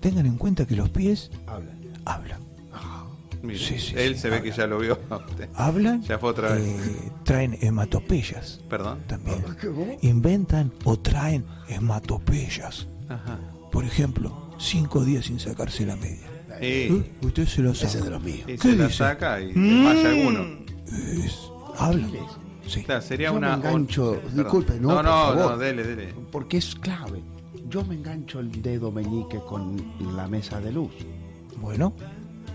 tengan 0.00 0.24
en 0.24 0.36
cuenta 0.38 0.66
que 0.66 0.74
los 0.74 0.88
pies 0.88 1.30
Habla. 1.46 1.70
Hablan. 2.04 2.40
Mire, 3.42 3.58
Sí, 3.58 3.78
sí, 3.78 3.92
él 3.96 4.14
sí, 4.14 4.22
se 4.22 4.30
ve 4.30 4.40
que 4.42 4.50
ya 4.52 4.66
lo 4.66 4.78
vio. 4.78 4.98
Hablan, 5.54 6.02
Ya 6.02 6.18
fue 6.18 6.30
otra 6.30 6.54
vez. 6.54 6.62
eh, 6.66 7.12
traen 7.24 7.58
hematopeyas 7.60 8.60
Perdón. 8.70 9.00
también. 9.06 9.44
¿Cómo? 9.60 9.98
Inventan 10.00 10.72
o 10.84 10.98
traen 10.98 11.44
hematopeyas. 11.68 12.86
Ajá. 13.08 13.38
Por 13.70 13.84
ejemplo, 13.84 14.50
cinco 14.58 15.04
días 15.04 15.26
sin 15.26 15.38
sacarse 15.38 15.84
la 15.84 15.96
media. 15.96 16.26
¿Eh? 16.60 17.12
Usted 17.22 17.46
se 17.46 17.60
lo. 17.60 17.72
Ese 17.72 17.86
es 17.86 18.02
de 18.04 18.10
los 18.10 18.22
míos. 18.22 18.40
y 18.46 18.52
¿Qué 18.52 18.58
se 18.58 18.76
la 18.76 18.84
dice? 18.86 18.98
saca 18.98 19.40
y 19.40 19.52
Mm. 19.52 19.68
desmaya 19.68 20.08
alguno. 20.08 20.44
Es- 21.22 21.50
hablan. 21.78 22.12
Sí. 22.66 22.82
Claro, 22.82 23.02
sería 23.02 23.26
Yo 23.28 23.32
me 23.34 23.38
una. 23.40 23.56
engancho- 23.60 24.12
un- 24.12 24.16
perdón. 24.20 24.36
disculpe, 24.36 24.72
no, 24.80 24.88
no, 24.88 24.94
por 24.94 25.04
no, 25.04 25.10
favor. 25.10 25.36
no, 25.36 25.58
dele, 25.58 25.82
dele. 25.84 26.14
Porque 26.32 26.56
es 26.56 26.74
clave. 26.76 27.20
Yo 27.68 27.84
me 27.84 27.94
engancho 27.94 28.40
el 28.40 28.62
dedo 28.62 28.90
meñique 28.90 29.38
con 29.40 29.76
la 30.16 30.26
mesa 30.28 30.60
de 30.60 30.72
luz. 30.72 30.92
Bueno, 31.60 31.92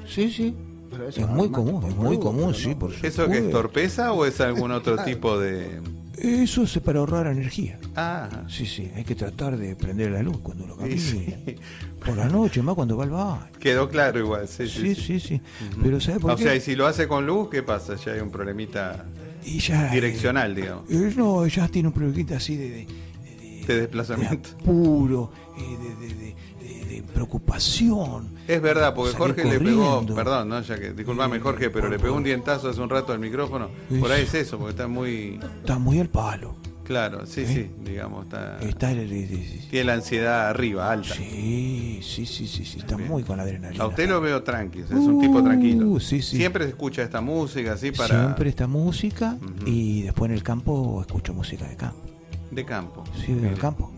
sí, 0.07 0.31
sí. 0.31 0.55
Pero 0.91 1.07
eso 1.07 1.21
Es 1.21 1.27
muy 1.27 1.49
más 1.49 1.57
común, 1.59 1.83
es 1.87 1.95
muy 1.95 2.19
común, 2.19 2.53
sí, 2.55 2.69
no. 2.69 2.79
por 2.79 2.91
¿Eso 2.91 3.01
que 3.01 3.07
es 3.09 3.15
supuesto. 3.15 3.49
torpeza 3.51 4.11
o 4.13 4.25
es 4.25 4.41
algún 4.41 4.71
otro 4.71 4.97
tipo 5.03 5.37
de.? 5.39 5.81
Eso 6.17 6.63
es 6.63 6.77
para 6.79 6.99
ahorrar 6.99 7.27
energía. 7.27 7.79
Ah, 7.95 8.27
Sí, 8.49 8.65
sí, 8.65 8.89
hay 8.95 9.03
que 9.05 9.15
tratar 9.15 9.55
de 9.55 9.75
prender 9.75 10.11
la 10.11 10.21
luz 10.23 10.37
cuando 10.43 10.65
uno 10.65 10.75
camina. 10.75 10.99
sí. 10.99 11.33
Por 12.03 12.17
la 12.17 12.27
noche, 12.27 12.61
más 12.61 12.75
cuando 12.75 12.97
va 12.97 13.03
al 13.05 13.09
baño. 13.11 13.39
quedó 13.59 13.87
claro 13.87 14.19
igual. 14.19 14.47
Sí, 14.47 14.67
sí. 14.67 14.95
Sí, 14.95 14.95
sí, 14.95 15.19
sí. 15.19 15.41
Pero 15.81 16.01
¿sabe 16.01 16.19
por 16.19 16.31
O 16.31 16.35
qué? 16.35 16.43
sea, 16.43 16.55
y 16.55 16.59
si 16.61 16.75
lo 16.75 16.87
hace 16.87 17.07
con 17.07 17.25
luz, 17.25 17.49
¿qué 17.49 17.61
pasa? 17.63 17.95
Ya 17.95 18.13
hay 18.13 18.19
un 18.21 18.31
problemita 18.31 19.05
Y 19.45 19.59
ya, 19.59 19.89
direccional, 19.91 20.55
digamos, 20.55 20.89
eh, 20.89 21.13
no, 21.15 21.45
ya 21.47 21.67
tiene 21.69 21.87
un 21.89 21.93
problemita 21.93 22.35
así 22.37 22.57
de, 22.57 22.69
de, 22.69 22.87
de 23.73 23.81
desplazamiento. 23.81 24.49
apuro, 24.61 25.31
eh, 25.57 26.35
de, 26.89 27.03
preocupación. 27.13 28.29
Es 28.47 28.61
verdad, 28.61 28.93
porque 28.93 29.15
Jorge 29.15 29.43
le 29.45 29.59
pegó, 29.59 30.05
perdón, 30.15 30.49
¿no? 30.49 30.61
Ya 30.61 30.79
que, 30.79 30.91
disculpame 30.93 31.39
Jorge, 31.39 31.69
pero 31.69 31.83
por- 31.85 31.91
le 31.91 31.99
pegó 31.99 32.15
un 32.15 32.23
dientazo 32.23 32.69
hace 32.69 32.81
un 32.81 32.89
rato 32.89 33.13
al 33.13 33.19
micrófono. 33.19 33.69
Por 33.99 34.11
ahí 34.11 34.23
es 34.23 34.33
eso, 34.33 34.57
porque 34.57 34.71
está 34.71 34.87
muy 34.87 35.39
Está 35.59 35.77
muy 35.77 35.99
al 35.99 36.09
palo. 36.09 36.55
claro, 36.83 37.25
sí, 37.25 37.41
¿Eh? 37.41 37.45
sí, 37.47 37.71
digamos, 37.83 38.25
está, 38.25 38.59
Está 38.59 38.91
el- 38.91 38.99
el- 38.99 39.11
el- 39.11 39.59
tiene 39.69 39.85
la 39.85 39.93
ansiedad 39.93 40.49
arriba, 40.49 40.91
alta. 40.91 41.13
Sí, 41.13 41.99
sí, 42.01 42.25
sí, 42.25 42.47
sí, 42.47 42.65
sí, 42.65 42.79
está 42.79 42.95
Bien. 42.95 43.09
muy 43.09 43.23
con 43.23 43.37
la 43.37 43.43
adrenalina. 43.43 43.83
A 43.83 43.87
usted 43.87 44.09
lo 44.09 44.19
veo 44.21 44.41
tranqui, 44.43 44.79
es 44.79 44.89
un 44.91 45.19
tipo 45.19 45.43
tranquilo. 45.43 45.87
Uh, 45.89 45.99
sí, 45.99 46.21
sí. 46.21 46.37
Siempre 46.37 46.63
se 46.65 46.69
escucha 46.71 47.03
esta 47.03 47.21
música 47.21 47.73
así 47.73 47.91
para 47.91 48.07
Siempre 48.23 48.49
esta 48.49 48.67
música 48.67 49.37
y 49.65 50.01
después 50.03 50.29
en 50.31 50.35
el 50.35 50.43
campo 50.43 51.01
escucho 51.01 51.33
música 51.33 51.67
de 51.67 51.75
campo. 51.75 51.97
De 52.51 52.65
campo. 52.65 53.03
Sí, 53.15 53.31
en 53.31 53.37
Mire. 53.41 53.49
el 53.53 53.59
campo. 53.59 53.91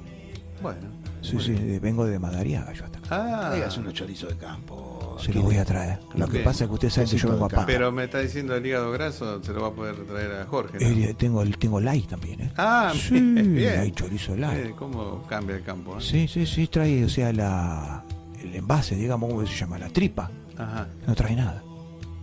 Bueno. 0.62 1.02
Sí, 1.22 1.38
sí, 1.40 1.54
vengo 1.80 2.06
de 2.06 2.18
Madariaga 2.18 2.74
yo 2.74 2.84
hasta 2.86 2.98
acá. 2.98 3.08
Ah, 3.12 3.52
Hágase 3.54 3.80
unos 3.80 3.94
chorizos 3.94 4.30
de 4.30 4.38
campo. 4.38 5.18
Se 5.20 5.32
lo 5.32 5.44
voy 5.44 5.58
a 5.58 5.66
traer. 5.66 6.00
Lo 6.16 6.26
que 6.26 6.34
Bien. 6.34 6.44
pasa 6.44 6.64
es 6.64 6.68
que 6.70 6.74
usted 6.74 6.90
sabe 6.90 7.08
que 7.08 7.18
yo 7.18 7.30
vengo 7.30 7.46
a 7.46 7.50
pata. 7.50 7.66
pero 7.68 7.92
me 7.92 8.06
está 8.06 8.20
diciendo 8.20 8.56
el 8.56 8.66
hígado 8.66 8.92
graso, 8.92 9.44
se 9.44 9.54
lo 9.54 9.62
va 9.62 9.68
a 9.68 9.72
poder 9.72 9.96
traer 10.08 10.32
a 10.42 10.46
Jorge. 10.48 10.80
¿no? 10.80 10.88
Eh, 10.88 11.14
tengo, 11.16 11.46
tengo 11.60 11.80
light 11.80 12.08
también, 12.10 12.42
¿eh? 12.42 12.52
Ah, 12.58 12.92
sí, 12.96 13.20
bien, 13.22 13.80
hay 13.82 13.92
chorizo 13.92 14.36
light. 14.36 14.66
Eh, 14.68 14.74
¿Cómo 14.76 15.22
cambia 15.28 15.58
el 15.58 15.64
campo? 15.64 15.98
eh? 15.98 16.02
Sí, 16.02 16.28
sí, 16.28 16.48
sí, 16.48 16.66
trae, 16.68 17.06
o 17.06 17.10
sea, 17.10 17.32
la, 17.32 18.04
el 18.42 18.56
envase, 18.56 18.96
digamos, 18.96 19.30
¿cómo 19.30 19.46
se 19.46 19.54
llama? 19.56 19.78
La 19.78 19.90
tripa. 19.90 20.32
Ajá. 20.58 20.88
No 21.06 21.14
trae 21.14 21.36
nada. 21.36 21.62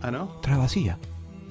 Ah, 0.01 0.11
¿no? 0.11 0.27
Trae 0.41 0.57
vacía. 0.57 0.97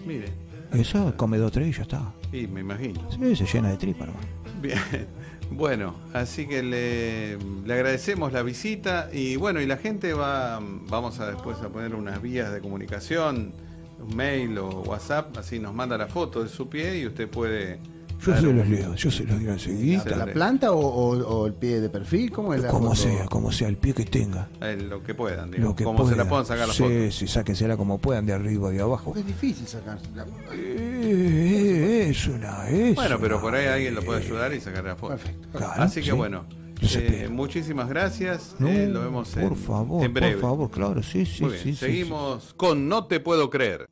Mire. 0.07 0.29
Eso 0.73 1.15
come 1.17 1.39
dos, 1.39 1.51
tres 1.51 1.69
y 1.69 1.73
ya 1.73 1.83
está. 1.83 2.13
Y 2.31 2.47
me 2.47 2.61
imagino. 2.61 3.01
Sí, 3.11 3.35
se 3.37 3.47
llena 3.47 3.71
de 3.71 3.79
tripa, 3.79 4.05
hermano. 4.05 4.27
Bien. 4.63 4.79
Bueno, 5.51 5.95
así 6.13 6.47
que 6.47 6.63
le, 6.63 7.39
le 7.39 7.73
agradecemos 7.75 8.33
la 8.35 8.43
visita 8.43 9.09
y 9.13 9.37
bueno, 9.37 9.61
y 9.63 9.67
la 9.67 9.79
gente 9.79 10.13
va, 10.13 10.61
vamos 10.89 11.21
a 11.21 11.27
después 11.31 11.57
a 11.63 11.69
poner 11.71 11.95
unas 11.95 12.21
vías 12.21 12.53
de 12.53 12.61
comunicación, 12.61 13.53
un 14.07 14.15
mail 14.17 14.59
o 14.59 14.69
WhatsApp, 14.83 15.37
así 15.39 15.59
nos 15.59 15.75
manda 15.75 15.97
la 15.97 16.07
foto 16.07 16.43
de 16.43 16.51
su 16.51 16.69
pie 16.69 16.99
y 16.99 17.07
usted 17.07 17.29
puede 17.31 17.79
Yo 18.21 18.37
se 18.37 18.43
los 18.53 18.69
leo, 18.69 18.95
yo 18.95 19.11
se 19.11 19.25
los 19.25 19.39
digo 19.39 19.53
enseguida. 19.53 20.05
¿La 20.17 20.27
planta 20.27 20.73
o, 20.73 20.81
o- 20.81 21.17
o 21.27 21.47
el 21.47 21.55
pie 21.55 21.81
de 21.81 21.89
perfil? 21.89 22.31
¿Cómo 22.31 22.53
es 22.53 22.61
la 22.61 22.69
Como 22.69 22.89
foto? 22.95 22.97
sea, 23.09 23.25
como 23.27 23.51
sea, 23.51 23.69
el 23.69 23.77
pie 23.79 23.95
que 23.95 24.05
tenga. 24.05 24.49
Eh, 24.61 24.77
lo 24.77 25.03
que 25.03 25.15
puedan, 25.15 25.51
Lo 25.51 25.57
digamos. 25.57 25.77
que 25.77 25.85
como 25.85 26.07
se 26.09 26.15
la 26.17 26.29
puedan. 26.29 26.45
sacar 26.45 26.69
la 26.69 26.75
sí, 26.75 26.83
foto. 26.83 27.11
Sí, 27.11 27.27
sáquensela 27.27 27.77
como 27.79 27.97
puedan, 27.99 28.27
de 28.27 28.35
arriba, 28.35 28.69
de 28.71 28.83
abajo. 28.83 29.05
Porque 29.07 29.21
es 29.21 29.27
difícil 29.27 29.67
sacar. 29.67 29.99
la- 30.15 30.27
Eh, 30.53 31.48
es 32.03 32.27
una, 32.27 32.69
es 32.69 32.95
Bueno, 32.95 33.19
pero 33.21 33.37
una, 33.37 33.43
por 33.43 33.55
ahí 33.55 33.67
alguien 33.67 33.95
lo 33.95 34.03
puede 34.03 34.25
ayudar 34.25 34.53
y 34.55 34.61
sacar 34.61 34.85
la 34.85 34.97
foto. 34.97 35.17
Claro, 35.53 35.83
Así 35.83 36.01
que 36.01 36.11
sí. 36.11 36.13
bueno, 36.13 36.47
eh, 36.81 37.29
muchísimas 37.31 37.89
gracias. 37.89 38.55
No, 38.59 38.69
eh, 38.69 38.87
lo 38.87 39.01
vemos 39.03 39.37
en, 39.37 39.49
por 39.49 39.57
favor, 39.57 40.05
en 40.05 40.15
breve. 40.15 40.33
por 40.35 40.43
favor, 40.43 40.71
claro, 40.71 41.03
sí, 41.03 41.27
sí, 41.27 41.43
Muy 41.43 41.53
bien, 41.53 41.65
sí, 41.65 41.73
sí, 41.73 41.79
seguimos 41.79 42.55
con 42.55 42.89
No 42.89 43.07
te 43.07 43.21
puedo 43.21 43.51
creer. 43.51 43.89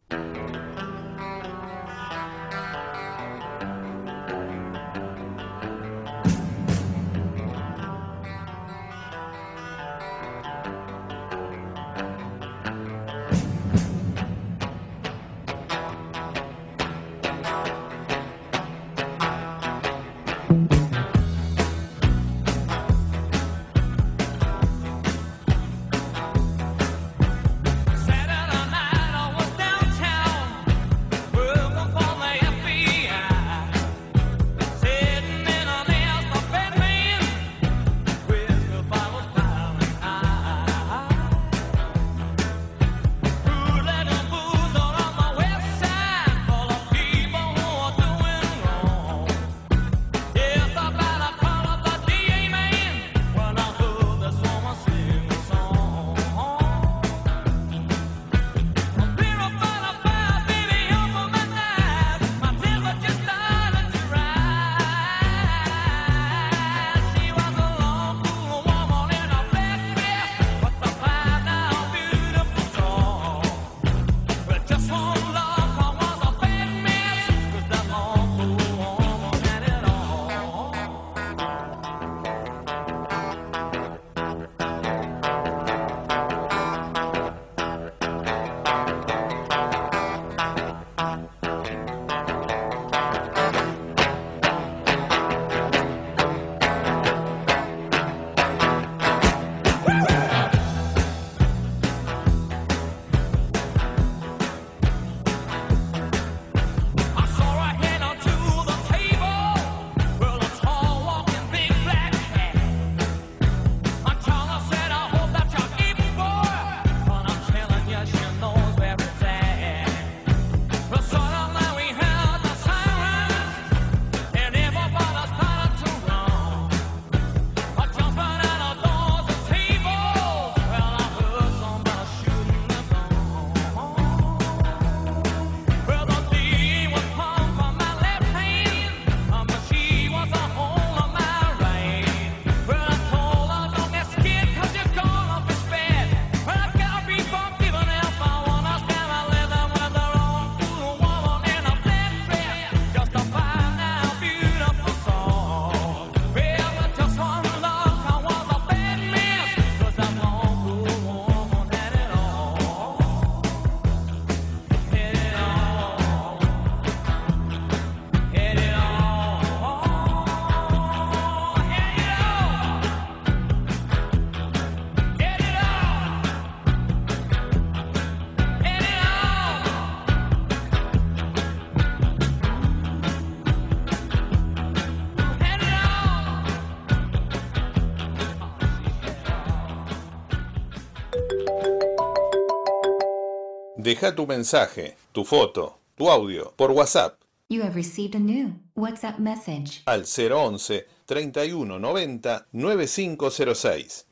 Deja 193.86 194.16
tu 194.16 194.26
mensaje, 194.26 194.96
tu 195.12 195.24
foto, 195.24 195.78
tu 195.94 196.10
audio 196.10 196.52
por 196.56 196.72
WhatsApp 196.72 197.20
You 197.48 197.62
have 197.62 197.76
received 197.76 198.16
a 198.16 198.18
new 198.18 198.48
WhatsApp 198.74 199.20
message. 199.20 199.82
al 199.86 200.04
011 200.04 200.84
31 201.04 201.78
90 201.78 202.46
9506. 202.50 204.06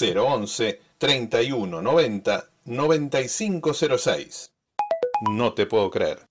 011 0.00 0.80
31 0.98 1.80
90 1.80 2.44
9506. 2.64 4.50
No 5.30 5.52
te 5.52 5.66
puedo 5.66 5.88
creer. 5.92 6.26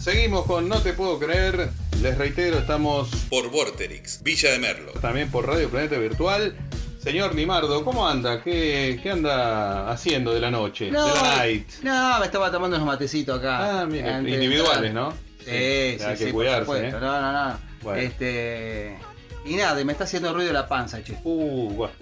Seguimos 0.00 0.46
con 0.46 0.70
No 0.70 0.80
te 0.80 0.94
puedo 0.94 1.18
creer. 1.18 1.68
Les 2.00 2.16
reitero, 2.16 2.60
estamos 2.60 3.10
Por 3.28 3.50
Vorterix, 3.50 4.22
Villa 4.22 4.52
de 4.52 4.58
Merlo. 4.58 4.92
también 5.02 5.30
por 5.30 5.46
Radio 5.46 5.68
Planeta 5.68 5.98
Virtual. 5.98 6.56
Señor 7.02 7.34
Limardo, 7.34 7.82
¿cómo 7.82 8.06
anda? 8.06 8.42
¿Qué, 8.42 9.00
qué 9.02 9.10
anda 9.10 9.90
haciendo 9.90 10.34
de 10.34 10.40
la 10.40 10.50
noche? 10.50 10.90
No, 10.90 11.06
de 11.06 11.14
la 11.14 11.36
night. 11.36 11.68
no, 11.82 12.18
me 12.18 12.26
estaba 12.26 12.50
tomando 12.52 12.76
unos 12.76 12.86
matecitos 12.86 13.38
acá. 13.38 13.80
Ah, 13.80 13.86
mire, 13.86 14.18
individuales. 14.18 14.92
¿no? 14.92 15.12
Sí, 15.38 15.46
Sí, 15.46 15.96
sí, 15.98 16.04
hay 16.04 16.16
sí, 16.16 16.24
que 16.26 16.32
por 16.32 16.40
cuidarse, 16.42 16.64
supuesto. 16.66 16.96
¿eh? 16.98 17.00
No, 17.00 17.20
no, 17.22 17.32
no. 17.32 17.58
Bueno. 17.82 18.02
Este. 18.02 18.98
Y 19.46 19.56
nada, 19.56 19.82
me 19.82 19.92
está 19.92 20.04
haciendo 20.04 20.34
ruido 20.34 20.52
la 20.52 20.68
panza, 20.68 21.02
che. 21.02 21.16
Uh, 21.24 21.70
bueno. 21.70 21.94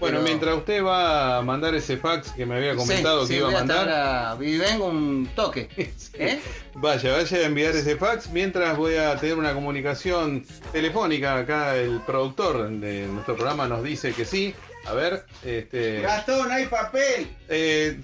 Bueno, 0.00 0.18
Pero- 0.18 0.22
mientras 0.22 0.56
usted 0.56 0.84
va 0.84 1.38
a 1.38 1.42
mandar 1.42 1.74
ese 1.74 1.96
fax 1.96 2.30
que 2.32 2.44
me 2.44 2.56
había 2.56 2.74
comentado 2.76 3.22
Sí, 3.22 3.28
que 3.28 3.32
sí, 3.34 3.38
iba 3.38 3.48
a 3.48 3.50
voy 3.50 3.58
mandar, 3.60 3.88
a- 3.88 4.36
y 4.44 4.58
vengo 4.58 4.86
un 4.86 5.28
toque. 5.34 5.68
¿Eh? 6.14 6.40
vaya, 6.74 7.12
vaya 7.12 7.36
a 7.38 7.42
enviar 7.46 7.74
ese 7.74 7.96
fax. 7.96 8.30
Mientras 8.30 8.76
voy 8.76 8.96
a 8.96 9.16
tener 9.16 9.36
una 9.38 9.54
comunicación 9.54 10.44
telefónica. 10.72 11.36
Acá 11.36 11.76
el 11.76 12.00
productor 12.00 12.68
de 12.68 13.06
nuestro 13.06 13.36
programa 13.36 13.66
nos 13.68 13.82
dice 13.82 14.12
que 14.12 14.24
sí. 14.24 14.54
A 14.86 14.92
ver, 14.92 15.24
este. 15.44 16.00
Gastón, 16.02 16.50
hay 16.52 16.66
papel. 16.66 17.26
Eh, 17.48 18.00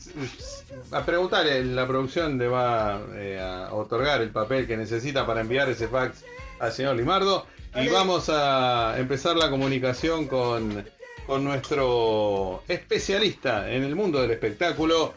a 0.90 1.04
preguntarle, 1.04 1.64
la 1.64 1.86
producción 1.86 2.38
le 2.38 2.48
va 2.48 3.00
eh, 3.14 3.38
a 3.40 3.72
otorgar 3.72 4.20
el 4.22 4.30
papel 4.30 4.66
que 4.66 4.76
necesita 4.76 5.24
para 5.26 5.42
enviar 5.42 5.68
ese 5.68 5.86
fax 5.88 6.24
al 6.58 6.72
señor 6.72 6.96
Limardo. 6.96 7.46
Y 7.74 7.88
vamos 7.88 8.28
a 8.28 8.96
empezar 8.98 9.36
la 9.36 9.48
comunicación 9.48 10.26
con, 10.26 10.84
con 11.26 11.44
nuestro 11.44 12.62
especialista 12.68 13.70
en 13.70 13.84
el 13.84 13.94
mundo 13.94 14.20
del 14.20 14.30
espectáculo. 14.32 15.14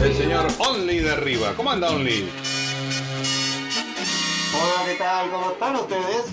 el 0.00 0.14
señor 0.16 0.46
Only 0.58 0.98
de 0.98 1.12
arriba. 1.12 1.52
¿Cómo 1.56 1.70
anda 1.70 1.90
Only? 1.90 2.28
Hola, 4.54 4.84
¿qué 4.84 4.94
tal? 4.96 5.30
¿Cómo 5.30 5.50
están 5.52 5.76
ustedes? 5.76 6.24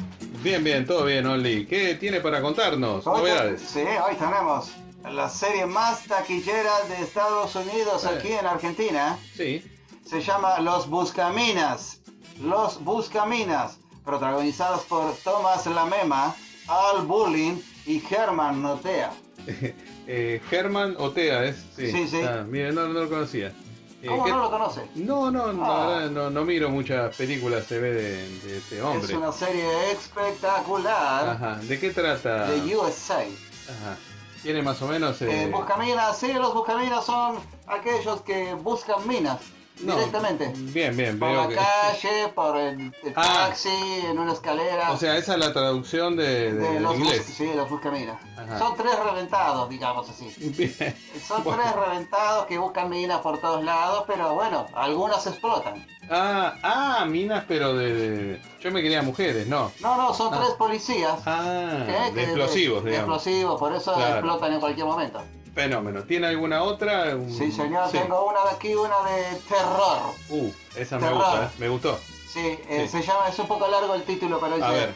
Bien, 0.41 0.63
bien, 0.63 0.85
todo 0.87 1.05
bien, 1.05 1.25
Only. 1.27 1.67
¿Qué 1.67 1.93
tiene 1.95 2.19
para 2.19 2.41
contarnos? 2.41 3.05
Hoy- 3.05 3.19
Novedades. 3.19 3.61
Sí, 3.61 3.81
hoy 3.81 4.15
tenemos 4.15 4.71
la 5.03 5.29
serie 5.29 5.65
más 5.67 6.03
taquillera 6.05 6.71
de 6.87 7.03
Estados 7.03 7.55
Unidos 7.55 8.05
Eh. 8.05 8.09
aquí 8.17 8.31
en 8.31 8.45
Argentina. 8.47 9.19
Sí. 9.35 9.63
Se 10.03 10.21
llama 10.21 10.59
Los 10.61 10.89
Buscaminas. 10.89 12.01
Los 12.41 12.83
Buscaminas, 12.83 13.77
protagonizados 14.09 14.81
por 14.85 15.13
Thomas 15.17 15.65
Lamema, 15.67 16.35
Al 16.67 17.05
Bulling 17.05 17.61
y 17.85 18.01
Herman 18.09 18.61
Notea. 18.61 19.11
Eh, 20.11 20.41
Germán 20.49 20.95
Otea 20.97 21.43
es. 21.45 21.57
Sí, 21.75 21.91
Sí, 21.91 22.07
sí. 22.07 22.21
Ah, 22.23 22.43
mire, 22.47 22.71
no, 22.71 22.87
no 22.87 23.01
lo 23.01 23.07
conocía. 23.09 23.49
Eh, 24.01 24.07
¿Cómo 24.07 24.23
¿qué- 24.25 24.31
no 24.31 24.39
lo 24.39 24.49
conoce? 24.49 24.81
No, 24.95 25.29
no, 25.29 25.53
la 25.53 25.63
Ah. 25.67 25.87
verdad, 25.87 26.09
no, 26.09 26.29
no 26.31 26.45
miro 26.45 26.71
muchas 26.71 27.15
películas, 27.15 27.67
se 27.67 27.77
ve 27.79 27.91
de, 27.93 28.39
de 28.39 28.57
este 28.57 28.81
hombre. 28.81 29.05
Es 29.05 29.11
una 29.11 29.31
serie 29.31 29.91
espectacular 29.91 31.29
Ajá. 31.29 31.59
¿De 31.61 31.79
qué 31.79 31.91
trata? 31.91 32.47
de 32.47 32.75
USA. 32.75 33.19
Ajá. 33.19 33.97
Tiene 34.41 34.63
más 34.63 34.81
o 34.81 34.87
menos. 34.87 35.21
Eh, 35.21 35.43
eh, 35.43 35.47
buscaminas, 35.51 36.17
sí, 36.17 36.33
los 36.33 36.55
buscaminas 36.55 37.05
son 37.05 37.35
aquellos 37.67 38.21
que 38.21 38.55
buscan 38.55 39.07
minas 39.07 39.37
no, 39.81 39.95
directamente. 39.95 40.51
Bien, 40.55 40.95
bien, 40.95 41.17
Por 41.19 41.29
veo 41.29 41.41
la 41.43 41.47
que. 41.47 41.55
calle, 41.55 42.27
por 42.35 42.57
el, 42.57 42.79
el 43.03 43.13
Ah. 43.15 43.45
taxi, 43.47 43.69
en 44.05 44.17
una 44.19 44.33
escalera. 44.33 44.91
O 44.91 44.97
sea, 44.97 45.17
esa 45.17 45.33
es 45.33 45.39
la 45.39 45.53
traducción 45.53 46.15
de, 46.15 46.53
de- 46.53 46.73
de 46.73 46.79
los 46.79 46.97
bus- 46.97 47.07
inglés. 47.07 47.25
sí, 47.25 47.51
los 47.55 47.69
buscaminas. 47.69 48.17
Son 48.57 48.75
tres 48.75 48.97
reventados, 48.99 49.69
digamos 49.69 50.09
así. 50.09 50.33
Bien. 50.37 50.95
Son 51.27 51.43
Bueno. 51.43 51.61
tres 51.61 51.75
reventados 51.75 52.45
que 52.47 52.57
buscan 52.57 52.89
minas 52.89 53.19
por 53.19 53.39
todos 53.39 53.63
lados, 53.63 54.03
pero 54.07 54.33
bueno, 54.35 54.65
algunas 54.75 55.25
explotan. 55.27 55.85
Ah, 56.11 56.55
ah, 56.63 57.05
minas, 57.05 57.45
pero 57.47 57.75
de, 57.75 57.93
de- 57.93 58.41
Yo 58.61 58.71
me 58.71 58.81
quería 58.81 59.01
mujeres, 59.03 59.45
no. 59.47 59.71
No, 59.79 59.95
no, 59.95 60.13
son 60.13 60.33
Ah. 60.33 60.37
tres 60.39 60.51
policías. 60.57 61.19
Ah, 61.25 61.83
de 62.13 62.23
explosivos, 62.23 62.83
de 62.83 62.91
digamos. 62.91 63.17
explosivos, 63.17 63.59
por 63.59 63.73
eso 63.75 63.93
Claro. 63.93 64.13
explotan 64.15 64.53
en 64.53 64.59
cualquier 64.59 64.85
momento. 64.87 65.21
Fenómeno. 65.53 66.03
¿Tiene 66.03 66.27
alguna 66.27 66.63
otra? 66.63 67.15
Un- 67.15 67.31
Sí, 67.33 67.51
señor, 67.51 67.89
Sí. 67.91 67.97
tengo 67.97 68.25
una 68.25 68.43
de 68.43 68.49
aquí, 68.55 68.75
una 68.75 69.01
de 69.09 69.35
terror. 69.47 70.13
Uh, 70.29 70.51
esa 70.75 70.99
me 70.99 71.11
gusta, 71.11 71.45
¿eh? 71.45 71.49
me 71.57 71.69
gustó. 71.69 71.99
Sí, 72.31 72.39
eh, 72.69 72.87
Sí. 72.89 73.01
se 73.01 73.07
llama, 73.07 73.27
es 73.29 73.39
un 73.39 73.47
poco 73.47 73.67
largo 73.67 73.93
el 73.95 74.03
título, 74.03 74.39
pero 74.39 74.55
dice... 74.55 74.67
A 74.67 74.71
ver. 74.71 74.93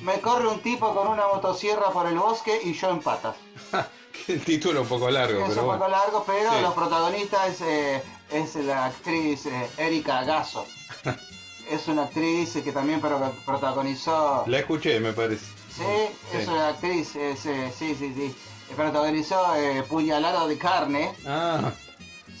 Me 0.00 0.20
corre 0.20 0.48
un 0.48 0.60
tipo 0.60 0.92
con 0.94 1.06
una 1.06 1.28
motosierra 1.28 1.90
por 1.90 2.06
el 2.08 2.18
bosque 2.18 2.60
y 2.64 2.72
yo 2.74 2.90
en 2.90 3.00
patas. 3.00 3.36
El 4.28 4.44
título 4.44 4.82
un 4.82 4.88
poco 4.88 5.08
largo, 5.10 5.40
es 5.44 5.48
pero 5.50 5.62
un 5.66 5.78
poco 5.78 5.88
largo, 5.88 6.22
pero 6.26 6.50
Sí. 6.52 6.60
los 6.60 6.74
protagonistas 6.74 7.60
eh, 7.62 8.02
es 8.30 8.54
la 8.56 8.86
actriz 8.86 9.46
eh, 9.46 9.70
Erika 9.78 10.22
Gasso. 10.24 10.66
es 11.70 11.88
una 11.88 12.02
actriz 12.04 12.52
que 12.62 12.72
también 12.72 13.00
pro- 13.00 13.32
protagonizó... 13.46 14.44
La 14.46 14.58
escuché, 14.58 15.00
me 15.00 15.12
parece. 15.12 15.44
Sí, 15.74 16.36
es 16.36 16.46
una 16.46 16.68
actriz, 16.68 17.16
es, 17.16 17.46
eh, 17.46 17.72
sí, 17.76 17.94
sí, 17.98 18.12
sí. 18.14 18.36
Protagonizó 18.76 19.54
eh, 19.56 19.82
Puñalada 19.88 20.46
de 20.46 20.58
Carne. 20.58 21.12
Ah, 21.26 21.70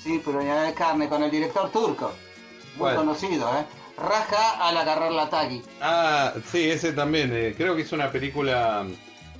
Sí, 0.02 0.18
Puñalada 0.18 0.64
de 0.64 0.74
Carne 0.74 1.08
con 1.08 1.22
el 1.22 1.30
director 1.30 1.70
turco. 1.70 2.12
Muy 2.74 2.78
¿Cuál? 2.78 2.96
conocido, 2.96 3.48
¿eh? 3.56 3.64
Raja 3.96 4.66
al 4.66 4.76
agarrar 4.76 5.12
la 5.12 5.28
tagui. 5.30 5.62
ah, 5.80 6.32
sí, 6.50 6.70
ese 6.70 6.92
también. 6.92 7.30
eh, 7.32 7.54
creo 7.56 7.76
que 7.76 7.82
es 7.82 7.92
una 7.92 8.10
película 8.10 8.84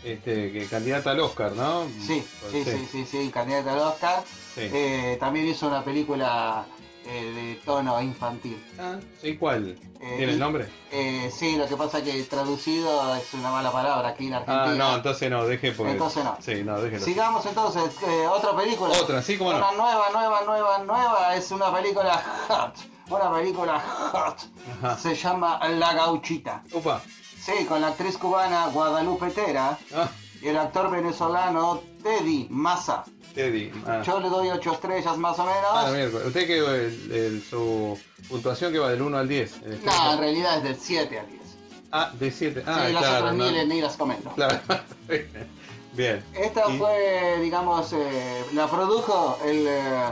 este, 0.05 0.53
que 0.53 0.67
candidata 0.67 1.11
al 1.13 1.21
Oscar, 1.21 1.53
¿no? 1.53 1.85
Sí, 2.07 2.25
sí, 2.51 2.63
sí, 2.65 2.89
sí, 2.93 3.07
sí, 3.11 3.31
candidato 3.33 3.71
al 3.71 3.79
Oscar. 3.79 4.23
Sí. 4.55 4.61
Eh, 4.73 5.17
también 5.19 5.47
hizo 5.49 5.67
una 5.67 5.83
película 5.83 6.65
de 7.11 7.61
tono 7.65 8.01
infantil. 8.01 8.63
Ah, 8.79 8.97
sí, 9.21 9.37
¿cuál? 9.37 9.77
Eh, 10.01 10.15
¿Tiene 10.17 10.33
el 10.33 10.39
nombre? 10.39 10.69
Eh, 10.91 11.31
sí, 11.35 11.57
lo 11.57 11.67
que 11.67 11.77
pasa 11.77 11.99
es 11.99 12.05
que 12.05 12.23
traducido 12.25 13.15
es 13.17 13.33
una 13.35 13.51
mala 13.51 13.71
palabra 13.71 14.09
aquí 14.09 14.27
en 14.29 14.35
Ah, 14.35 14.39
Argentina. 14.39 14.75
no, 14.91 14.97
entonces 14.97 15.31
no, 15.31 15.47
deje 15.47 15.73
porque... 15.73 15.93
Entonces 15.93 16.25
no. 16.25 16.37
Sí, 16.41 16.63
no, 16.65 16.81
déjelo. 16.81 17.05
Sigamos 17.05 17.45
entonces, 17.47 17.85
eh, 18.07 18.27
otra 18.27 18.57
película. 18.57 18.93
Otra, 19.01 19.23
sí, 19.23 19.37
cómo 19.39 19.53
no. 19.53 19.59
Una 19.59 19.73
nueva, 19.73 20.05
nueva, 20.13 20.41
nueva, 20.47 20.79
nueva. 20.79 21.37
Es 21.37 21.51
una 21.51 21.73
película 21.73 22.23
hot. 22.49 22.75
Una 23.11 23.33
película 23.33 23.81
hot. 23.81 24.39
Ajá. 24.79 24.97
Se 24.99 25.15
llama 25.15 25.61
La 25.69 25.93
Gauchita. 25.95 26.63
Upa. 26.73 27.03
Sí, 27.39 27.65
con 27.69 27.81
la 27.81 27.89
actriz 27.89 28.17
cubana 28.17 28.67
Guadalupe 28.69 29.31
Tera 29.31 29.77
Ah, 29.95 30.09
y 30.41 30.49
el 30.49 30.57
actor 30.57 30.91
venezolano 30.91 31.83
Teddy 32.03 32.47
Massa. 32.51 33.05
Teddy. 33.35 33.71
Ah, 33.87 34.03
Yo 34.05 34.21
le 34.21 34.29
doy 34.29 34.49
8 34.51 34.73
estrellas 34.73 35.17
más 35.17 35.39
o 35.39 35.45
menos. 35.45 35.65
Ah, 35.73 35.91
miércoles. 35.93 36.27
Usted 36.27 36.47
que 36.47 36.59
el, 36.59 37.13
el- 37.13 37.43
su 37.49 37.99
puntuación 38.29 38.73
que 38.73 38.79
va 38.79 38.91
del 38.91 39.01
1 39.03 39.17
al 39.17 39.29
10. 39.29 39.63
en 39.65 39.73
este 39.73 39.87
no, 39.87 40.13
en 40.13 40.19
realidad 40.19 40.59
es 40.59 40.63
del 40.65 40.77
7 40.77 41.19
al 41.19 41.27
10. 41.31 41.43
Ah, 41.93 42.11
de 42.19 42.31
7. 42.31 42.63
Ah, 42.67 42.85
sí, 42.87 42.93
las 42.93 43.03
claro. 43.03 43.17
otras 43.27 43.35
no. 43.37 43.51
ni, 43.51 43.65
ni 43.67 43.81
las 43.81 43.97
comento. 43.97 44.31
Claro. 44.35 44.59
Bien. 45.95 46.25
Esta 46.35 46.71
Y- 46.71 46.79
fue, 46.79 47.39
digamos, 47.41 47.93
eh, 47.93 48.45
la 48.55 48.67
produjo 48.67 49.39
el, 49.45 49.67
eh, 49.67 50.05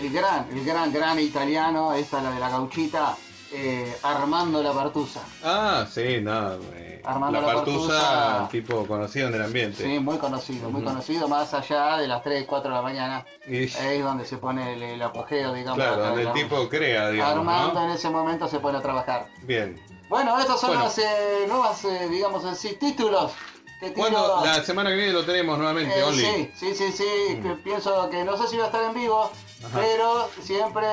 el 0.00 0.12
gran, 0.12 0.46
el 0.52 0.64
gran, 0.64 0.92
gran 0.92 1.18
italiano, 1.18 1.92
esta 1.94 2.22
la 2.22 2.30
de 2.30 2.38
la 2.40 2.48
gauchita, 2.48 3.16
eh, 3.52 3.96
Armando 4.02 4.62
La 4.62 4.72
Partusa. 4.72 5.20
Ah, 5.42 5.86
sí, 5.92 6.20
no. 6.20 6.56
Eh, 7.06 7.08
Armando 7.08 7.40
la 7.40 7.46
La 7.46 7.54
partusa, 7.54 8.00
Partusa. 8.00 8.48
tipo 8.50 8.86
conocido 8.86 9.28
en 9.28 9.34
el 9.34 9.42
ambiente. 9.42 9.82
Sí, 9.84 9.98
muy 9.98 10.18
conocido, 10.18 10.70
muy 10.70 10.82
conocido, 10.82 11.28
más 11.28 11.54
allá 11.54 11.96
de 11.98 12.08
las 12.08 12.22
3, 12.22 12.44
4 12.46 12.70
de 12.70 12.76
la 12.76 12.82
mañana. 12.82 13.24
Y- 13.46 13.64
Es 13.64 14.02
donde 14.02 14.24
se 14.24 14.38
pone 14.38 14.72
el, 14.74 14.82
el 14.82 15.02
apogeo, 15.02 15.52
digamos. 15.54 15.76
claro, 15.76 15.96
donde 16.02 16.22
de 16.22 16.28
el 16.28 16.32
tipo 16.34 16.68
crea, 16.68 17.10
digamos, 17.10 17.36
Armando 17.38 17.74
¿no? 17.80 17.84
en 17.86 17.90
ese 17.92 18.10
momento 18.10 18.48
se 18.48 18.58
pone 18.60 18.78
a 18.78 18.82
trabajar. 18.82 19.28
Bien. 19.42 19.80
Bueno, 20.08 20.38
estos 20.38 20.60
son 20.60 20.70
Bueno. 20.70 20.84
los 20.84 20.98
eh, 20.98 21.44
nuevos, 21.48 21.84
eh, 21.84 22.08
digamos 22.08 22.44
así, 22.44 22.74
títulos. 22.76 23.32
Bueno, 23.94 24.42
la 24.42 24.62
semana 24.64 24.88
que 24.88 24.96
viene 24.96 25.12
lo 25.12 25.24
tenemos 25.24 25.58
nuevamente, 25.58 25.98
Eh, 25.98 26.02
Only. 26.02 26.22
sí, 26.24 26.50
sí, 26.56 26.74
sí, 26.74 26.92
sí, 26.92 27.40
que 27.42 27.50
pienso 27.62 28.08
que 28.08 28.24
no 28.24 28.34
sé 28.38 28.48
si 28.48 28.56
va 28.56 28.64
a 28.64 28.66
estar 28.68 28.82
en 28.82 28.94
vivo, 28.94 29.30
Ajá. 29.66 29.78
pero 29.78 30.30
siempre 30.40 30.86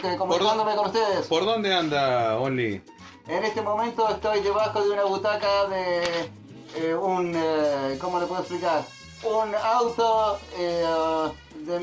que 0.00 0.16
comunicándome 0.16 0.76
con 0.76 0.86
ustedes. 0.86 1.26
¿Por 1.26 1.44
dónde 1.44 1.74
anda, 1.74 2.38
Only? 2.38 2.82
En 3.28 3.44
este 3.44 3.62
momento 3.62 4.08
estoy 4.08 4.40
debajo 4.40 4.82
de 4.82 4.90
una 4.90 5.04
butaca 5.04 5.66
de 5.66 6.30
eh, 6.76 6.94
un, 6.94 7.32
eh, 7.36 7.98
¿cómo 8.00 8.18
le 8.18 8.26
puedo 8.26 8.40
explicar? 8.40 8.84
Un 9.22 9.54
auto 9.54 10.38
eh, 10.58 10.84
de 11.54 11.78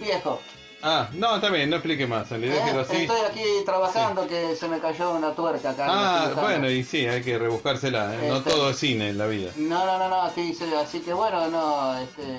viejo. 0.00 0.40
Ah, 0.86 1.08
no, 1.14 1.36
está 1.36 1.48
bien, 1.48 1.70
no 1.70 1.76
explique 1.76 2.06
más, 2.06 2.30
Only, 2.30 2.48
¿eh? 2.48 2.52
déjelo 2.52 2.80
así. 2.80 2.96
Estoy 2.96 3.20
aquí 3.22 3.42
trabajando 3.64 4.26
que 4.26 4.54
se 4.54 4.68
me 4.68 4.78
cayó 4.80 5.12
una 5.12 5.32
tuerca 5.34 5.70
acá. 5.70 5.86
Ah, 5.88 6.30
bueno, 6.38 6.68
y 6.70 6.84
sí, 6.84 7.06
hay 7.06 7.22
que 7.22 7.38
rebuscársela, 7.38 8.14
¿eh? 8.14 8.28
no 8.28 8.36
Este- 8.36 8.50
todo 8.50 8.68
es 8.70 8.78
cine 8.78 9.08
en 9.08 9.16
la 9.18 9.26
vida. 9.26 9.50
No, 9.56 9.86
no, 9.86 9.98
no, 9.98 10.08
no, 10.10 10.30
sí, 10.34 10.52
sí, 10.52 10.64
así 10.74 11.00
que 11.00 11.14
bueno, 11.14 11.48
no, 11.48 11.96
este, 11.98 12.38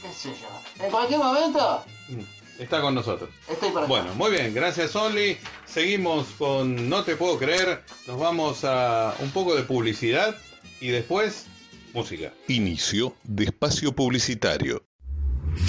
qué 0.00 0.12
sé 0.12 0.28
yo. 0.40 0.84
En 0.84 0.90
cualquier 0.92 1.18
momento 1.18 1.82
Mm, 2.08 2.20
Está 2.60 2.82
con 2.82 2.94
nosotros. 2.94 3.30
estoy 3.48 3.70
por 3.70 3.78
acá. 3.78 3.88
Bueno, 3.88 4.14
muy 4.16 4.30
bien, 4.32 4.52
gracias 4.52 4.94
Only. 4.94 5.38
Seguimos 5.64 6.26
con 6.38 6.90
No 6.90 7.04
te 7.04 7.16
puedo 7.16 7.38
creer. 7.38 7.82
Nos 8.06 8.20
vamos 8.20 8.64
a 8.64 9.14
un 9.20 9.30
poco 9.30 9.56
de 9.56 9.62
publicidad 9.62 10.36
y 10.78 10.88
después 10.88 11.46
música. 11.94 12.34
Inicio 12.48 13.14
de 13.24 13.44
espacio 13.44 13.92
publicitario. 13.92 14.84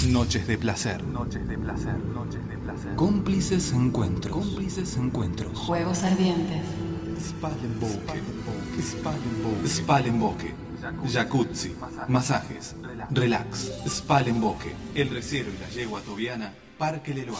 Noches 0.08 0.46
de 0.46 0.58
placer. 0.58 1.02
Noches 1.02 1.48
de 1.48 1.56
placer. 1.56 1.96
Noches 1.96 2.46
de 2.46 2.58
placer. 2.58 2.94
Cómplices 2.96 3.72
encuentros. 3.72 4.34
Cómplices 4.34 4.96
encuentros. 4.98 5.58
Juegos 5.58 6.02
ardientes. 6.02 6.62
Spalenboke. 7.18 8.20
Spalenboke. 8.82 9.66
Spalenboke. 9.66 10.54
Jacuzzi. 11.10 11.74
Masajes. 12.08 12.76
Relax. 13.10 13.72
Spalenboke. 13.88 14.74
El 14.94 15.08
recero 15.08 15.48
y 15.50 15.58
la 15.58 15.68
yegua 15.70 16.02
tobiana. 16.02 16.52
Parque 16.82 17.14
Leloir. 17.14 17.38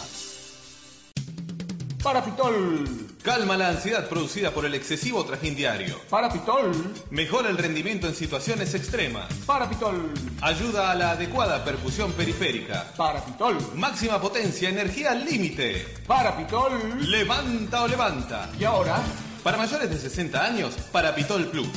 Parapitol. 2.01 2.87
Calma 3.21 3.57
la 3.57 3.67
ansiedad 3.71 4.07
producida 4.07 4.51
por 4.51 4.63
el 4.63 4.73
excesivo 4.73 5.25
trajín 5.25 5.53
diario. 5.53 5.99
Parapitol. 6.09 6.71
Mejora 7.09 7.49
el 7.49 7.57
rendimiento 7.57 8.07
en 8.07 8.15
situaciones 8.15 8.73
extremas. 8.73 9.33
Parapitol. 9.45 10.13
Ayuda 10.39 10.91
a 10.91 10.95
la 10.95 11.11
adecuada 11.11 11.61
percusión 11.65 12.13
periférica. 12.13 12.93
Parapitol. 12.95 13.57
Máxima 13.75 14.21
potencia, 14.21 14.69
energía 14.69 15.11
al 15.11 15.25
límite. 15.25 15.87
Parapitol. 16.07 17.01
Levanta 17.01 17.83
o 17.83 17.87
levanta. 17.89 18.49
Y 18.57 18.63
ahora, 18.63 18.95
Para 19.43 19.57
mayores 19.57 19.89
de 19.89 19.97
60 19.97 20.41
años, 20.41 20.73
Parapitol 20.89 21.47
Plus. 21.47 21.67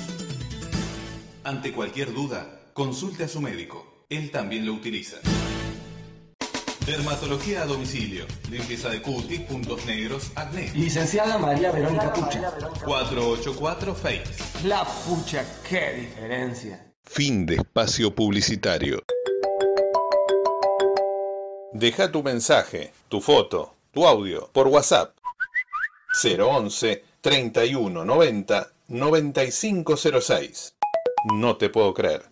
Ante 1.43 1.73
cualquier 1.73 2.15
duda, 2.15 2.47
consulte 2.73 3.25
a 3.25 3.29
su 3.29 3.41
médico. 3.41 4.07
Él 4.09 4.31
también 4.31 4.65
lo 4.65 4.73
utiliza. 4.73 5.17
Dermatología 6.87 7.63
a 7.63 7.67
domicilio. 7.67 8.25
Limpieza 8.49 8.89
de 8.91 9.03
cutis, 9.03 9.41
puntos 9.41 9.85
negros, 9.87 10.31
acné. 10.37 10.71
Licenciada 10.75 11.37
María 11.37 11.73
Verónica 11.73 12.13
Pucha. 12.13 12.53
484 12.85 13.95
Face. 13.95 14.23
la 14.65 14.85
pucha, 14.85 15.45
qué 15.69 15.93
diferencia. 15.95 16.93
Fin 17.05 17.45
de 17.45 17.57
espacio 17.57 18.15
publicitario. 18.15 19.03
Deja 21.73 22.11
tu 22.13 22.23
mensaje, 22.23 22.93
tu 23.09 23.21
foto, 23.21 23.75
tu 23.93 24.07
audio 24.07 24.49
por 24.53 24.69
WhatsApp 24.69 25.17
011 26.23 27.05
31 27.21 28.05
90 28.05 28.71
9506. 28.89 30.75
No 31.35 31.57
te 31.57 31.69
puedo 31.69 31.93
creer. 31.93 32.23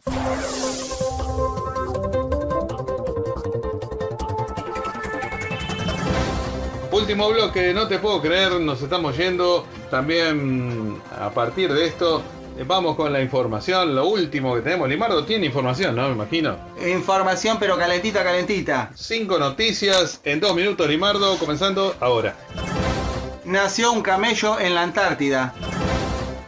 Último 6.95 7.29
bloque, 7.29 7.75
no 7.75 7.89
te 7.89 7.99
puedo 7.99 8.23
creer, 8.23 8.53
nos 8.61 8.81
estamos 8.81 9.17
yendo. 9.17 9.67
También 9.91 11.03
a 11.19 11.29
partir 11.29 11.73
de 11.73 11.87
esto, 11.87 12.23
vamos 12.69 12.95
con 12.95 13.13
la 13.13 13.21
información, 13.21 13.97
lo 13.97 14.07
último 14.07 14.55
que 14.55 14.61
tenemos. 14.61 14.89
Limardo 14.89 15.25
tiene 15.25 15.47
información, 15.47 15.97
¿no? 15.97 16.07
Me 16.07 16.15
imagino. 16.15 16.57
Información, 16.87 17.57
pero 17.59 17.77
calentita, 17.77 18.23
calentita. 18.23 18.93
Cinco 18.95 19.41
noticias 19.41 20.21
en 20.23 20.39
dos 20.39 20.55
minutos, 20.55 20.89
Limardo, 20.89 21.37
comenzando 21.37 21.97
ahora. 21.99 22.37
Nació 23.45 23.91
un 23.91 24.01
camello 24.01 24.61
en 24.61 24.77
la 24.77 24.83
Antártida. 24.83 25.53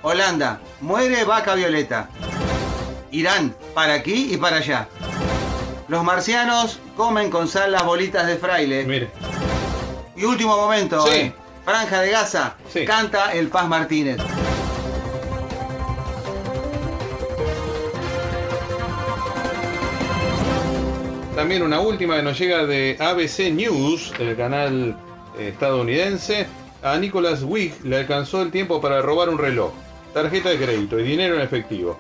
Holanda, 0.03 0.61
muere 0.81 1.25
vaca 1.25 1.57
violeta. 1.57 2.09
Irán, 3.11 3.53
para 3.75 3.95
aquí 3.95 4.33
y 4.33 4.37
para 4.37 4.59
allá. 4.59 4.87
Los 5.89 6.05
marcianos 6.05 6.79
comen 6.97 7.31
con 7.31 7.49
sal 7.49 7.73
las 7.73 7.85
bolitas 7.85 8.29
de 8.29 8.37
fraile. 8.37 8.85
Mire. 8.85 9.11
Y 10.17 10.25
último 10.25 10.57
momento, 10.57 11.05
Sí. 11.07 11.19
eh, 11.19 11.33
Franja 11.65 12.01
de 12.01 12.11
Gaza, 12.11 12.55
Sí. 12.73 12.85
canta 12.85 13.33
el 13.33 13.49
Paz 13.49 13.69
Martínez. 13.69 14.19
También 21.35 21.63
una 21.63 21.81
última 21.81 22.17
que 22.17 22.23
nos 22.23 22.39
llega 22.39 22.65
de 22.65 22.97
ABC 22.99 23.51
News, 23.53 24.13
el 24.19 24.37
canal 24.37 24.97
eh, 25.39 25.49
estadounidense. 25.49 26.47
A 26.83 26.97
Nicholas 26.97 27.43
Wigg 27.43 27.85
le 27.85 27.97
alcanzó 27.99 28.43
el 28.43 28.51
tiempo 28.51 28.81
para 28.81 29.03
robar 29.03 29.29
un 29.29 29.39
reloj, 29.39 29.73
tarjeta 30.15 30.49
de 30.51 30.57
crédito 30.57 30.99
y 30.99 31.03
dinero 31.03 31.35
en 31.35 31.43
efectivo. 31.43 31.99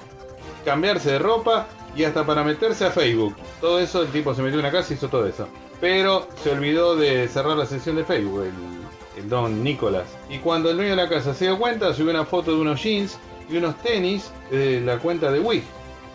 Cambiarse 0.64 1.12
de 1.12 1.18
ropa 1.18 1.66
y 1.94 2.04
hasta 2.04 2.24
para 2.24 2.44
meterse 2.44 2.86
a 2.86 2.90
Facebook. 2.90 3.36
Todo 3.60 3.78
eso, 3.78 4.02
el 4.02 4.08
tipo 4.08 4.34
se 4.34 4.42
metió 4.42 4.58
en 4.58 4.64
una 4.66 4.72
casa 4.72 4.92
y 4.92 4.96
hizo 4.96 5.08
todo 5.08 5.26
eso. 5.26 5.48
Pero 5.80 6.26
se 6.42 6.50
olvidó 6.50 6.96
de 6.96 7.28
cerrar 7.28 7.56
la 7.56 7.66
sesión 7.66 7.96
de 7.96 8.04
Facebook, 8.04 8.42
el, 8.44 9.22
el 9.22 9.28
don 9.28 9.62
Nicholas. 9.62 10.04
Y 10.30 10.38
cuando 10.38 10.70
el 10.70 10.76
dueño 10.76 10.90
de 10.90 10.96
la 11.02 11.08
casa 11.08 11.34
se 11.34 11.46
dio 11.46 11.58
cuenta, 11.58 11.92
subió 11.92 12.10
una 12.12 12.24
foto 12.24 12.52
de 12.52 12.58
unos 12.58 12.82
jeans 12.82 13.18
y 13.50 13.56
unos 13.58 13.76
tenis 13.82 14.30
de 14.50 14.80
la 14.80 14.98
cuenta 14.98 15.30
de 15.30 15.40
Wigg 15.40 15.64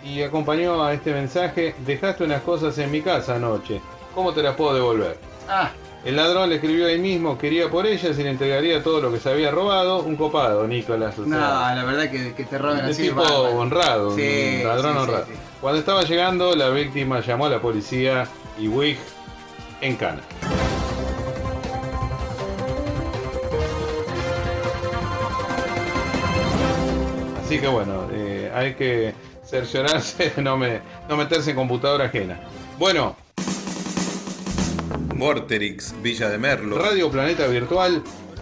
y 0.04 0.24
acompañó 0.24 0.84
a 0.84 0.94
este 0.94 1.14
mensaje, 1.14 1.76
dejaste 1.86 2.24
unas 2.24 2.42
cosas 2.42 2.76
en 2.80 2.90
mi 2.90 3.02
casa 3.02 3.36
anoche, 3.36 3.80
¿cómo 4.16 4.34
te 4.34 4.42
las 4.42 4.56
puedo 4.56 4.74
devolver? 4.74 5.16
Ah, 5.48 5.70
El 6.04 6.16
ladrón 6.16 6.50
le 6.50 6.56
escribió 6.56 6.88
ahí 6.88 6.98
mismo, 6.98 7.38
quería 7.38 7.70
por 7.70 7.86
ellas 7.86 8.18
y 8.18 8.24
le 8.24 8.32
entregaría 8.32 8.82
todo 8.82 9.00
lo 9.00 9.12
que 9.12 9.20
se 9.20 9.30
había 9.30 9.52
robado, 9.52 10.00
un 10.00 10.16
copado, 10.16 10.68
Nicolás. 10.68 11.20
o 11.20 11.22
no, 11.22 11.38
la 11.38 11.84
verdad 11.86 12.10
que, 12.10 12.34
que 12.34 12.46
te 12.46 12.58
roben 12.58 12.84
un 12.86 12.90
así. 12.92 13.04
tipo 13.04 13.18
bárbaro. 13.22 13.60
honrado, 13.60 14.16
Sí, 14.16 14.56
un 14.62 14.68
ladrón 14.68 14.94
sí, 14.94 15.00
honrado. 15.02 15.26
sí. 15.28 15.34
Cuando 15.62 15.80
estaba 15.80 16.02
llegando, 16.02 16.56
la 16.56 16.70
víctima 16.70 17.20
llamó 17.20 17.46
a 17.46 17.50
la 17.50 17.62
policía 17.62 18.28
y 18.58 18.68
Wig 18.68 18.98
en 19.82 19.96
cana. 19.96 20.22
Así 27.44 27.60
que 27.60 27.68
bueno, 27.68 28.08
eh, 28.14 28.52
hay 28.56 28.76
que 28.76 29.14
cerciorarse 29.46 30.30
de 30.36 30.42
no, 30.42 30.56
me, 30.56 30.80
no 31.10 31.18
meterse 31.18 31.50
en 31.50 31.58
computadora 31.58 32.06
ajena. 32.06 32.40
Bueno. 32.80 33.18
Vorterix, 35.16 35.94
Villa 36.02 36.30
de 36.30 36.38
Merlo. 36.38 36.80
Radio 36.80 37.12
Planeta 37.12 37.46
Virtual, 37.48 38.02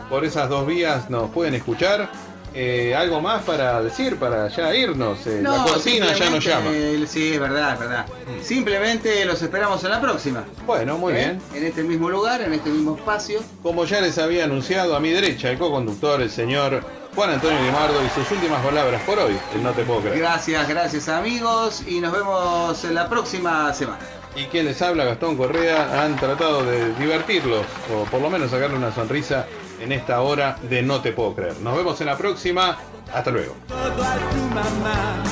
por 0.10 0.24
esas 0.24 0.48
dos 0.48 0.68
vías 0.68 1.10
nos 1.10 1.30
pueden 1.32 1.56
escuchar. 1.56 2.10
Eh, 2.54 2.96
¿Algo 2.96 3.22
más 3.22 3.44
para 3.44 3.82
decir, 3.82 4.18
para 4.18 4.48
ya 4.48 4.74
irnos? 4.76 5.26
Eh, 5.28 5.42
la 5.44 5.64
cortina 5.64 6.14
ya 6.14 6.30
nos 6.30 6.44
llama. 6.44 6.72
eh, 6.74 7.06
Sí, 7.08 7.34
es 7.34 7.40
verdad, 7.40 7.74
es 7.74 7.80
verdad. 7.80 8.06
Simplemente 8.42 9.24
los 9.26 9.42
esperamos 9.42 9.84
en 9.84 9.92
la 9.92 10.02
próxima. 10.02 10.44
Bueno, 10.66 10.98
muy 10.98 11.14
¿Eh? 11.14 11.16
bien. 11.18 11.42
En 11.54 11.66
este 11.66 11.84
mismo 11.84 12.10
lugar, 12.10 12.42
en 12.42 12.54
este 12.54 12.70
mismo 12.70 12.96
espacio. 12.98 13.40
Como 13.62 13.86
ya 13.86 14.02
les 14.02 14.18
había 14.18 14.46
anunciado, 14.46 14.96
a 14.96 15.00
mi 15.00 15.12
derecha 15.12 15.50
el 15.52 15.58
co-conductor, 15.60 16.22
el 16.22 16.32
señor 16.32 16.84
Juan 17.16 17.32
Antonio 17.32 17.60
Limardo, 17.62 18.04
y 18.04 18.10
sus 18.20 18.32
últimas 18.32 18.66
palabras 18.66 19.02
por 19.04 19.20
hoy. 19.20 19.38
el 19.54 19.64
No 19.64 19.72
te 19.72 19.84
puedo 19.84 20.00
creer. 20.02 20.18
Gracias, 20.18 20.68
gracias 20.68 21.08
amigos 21.10 21.84
y 21.88 22.00
nos 22.02 22.12
vemos 22.12 22.84
en 22.84 22.96
la 22.96 23.08
próxima 23.08 23.72
semana. 23.74 24.00
Y 24.36 24.46
quien 24.46 24.66
les 24.66 24.82
habla, 24.82 25.06
Gastón 25.06 25.38
Correa, 25.38 26.04
han 26.04 26.16
tratado 26.16 26.64
de 26.64 26.94
divertirlos, 26.96 27.66
o 27.94 28.04
por 28.06 28.22
lo 28.22 28.30
menos 28.30 28.52
sacarle 28.52 28.78
una 28.78 28.94
sonrisa 28.94 29.46
en 29.82 29.92
esta 29.92 30.22
hora 30.22 30.58
de 30.62 30.82
No 30.82 31.02
te 31.02 31.12
puedo 31.12 31.36
creer. 31.36 31.60
Nos 31.62 31.76
vemos 31.76 32.00
en 32.02 32.08
la 32.08 32.18
próxima. 32.18 32.78
Hasta 33.14 33.32
luego. 33.32 33.56
todo 33.68 34.04
a 34.04 34.16
tu 34.16 34.42
mamá. 34.54 35.24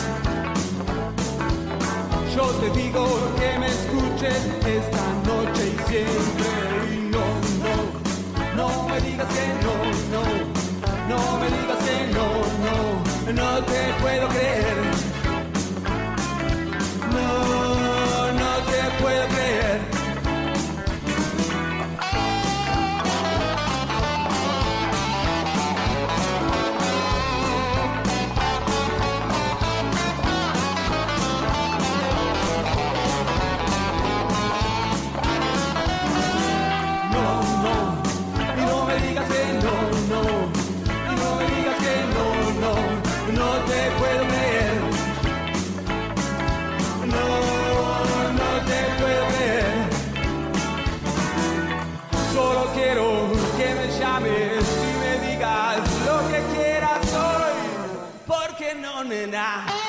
Yo 2.36 2.43
te 2.43 2.70
digo 2.80 3.06
que 3.39 3.60
me 3.60 3.68
escuches 3.68 4.45
esta 4.66 5.06
noche 5.26 5.68
y 5.68 5.89
siempre. 5.89 6.48
Y 6.93 7.10
no, 7.10 7.26
no, 7.64 8.70
no 8.70 8.89
me 8.89 9.02
digas 9.02 9.28
que 9.28 9.48
no, 9.66 9.74
no, 10.14 10.24
no 11.10 11.38
me 11.39 11.48
digas 11.48 11.78
que 11.84 12.08
no, 12.14 12.28
no, 12.66 13.34
no 13.34 13.64
te 13.66 13.93
puedo 14.02 14.28
creer. 14.30 14.87
Y 59.08 59.10
me 59.10 59.87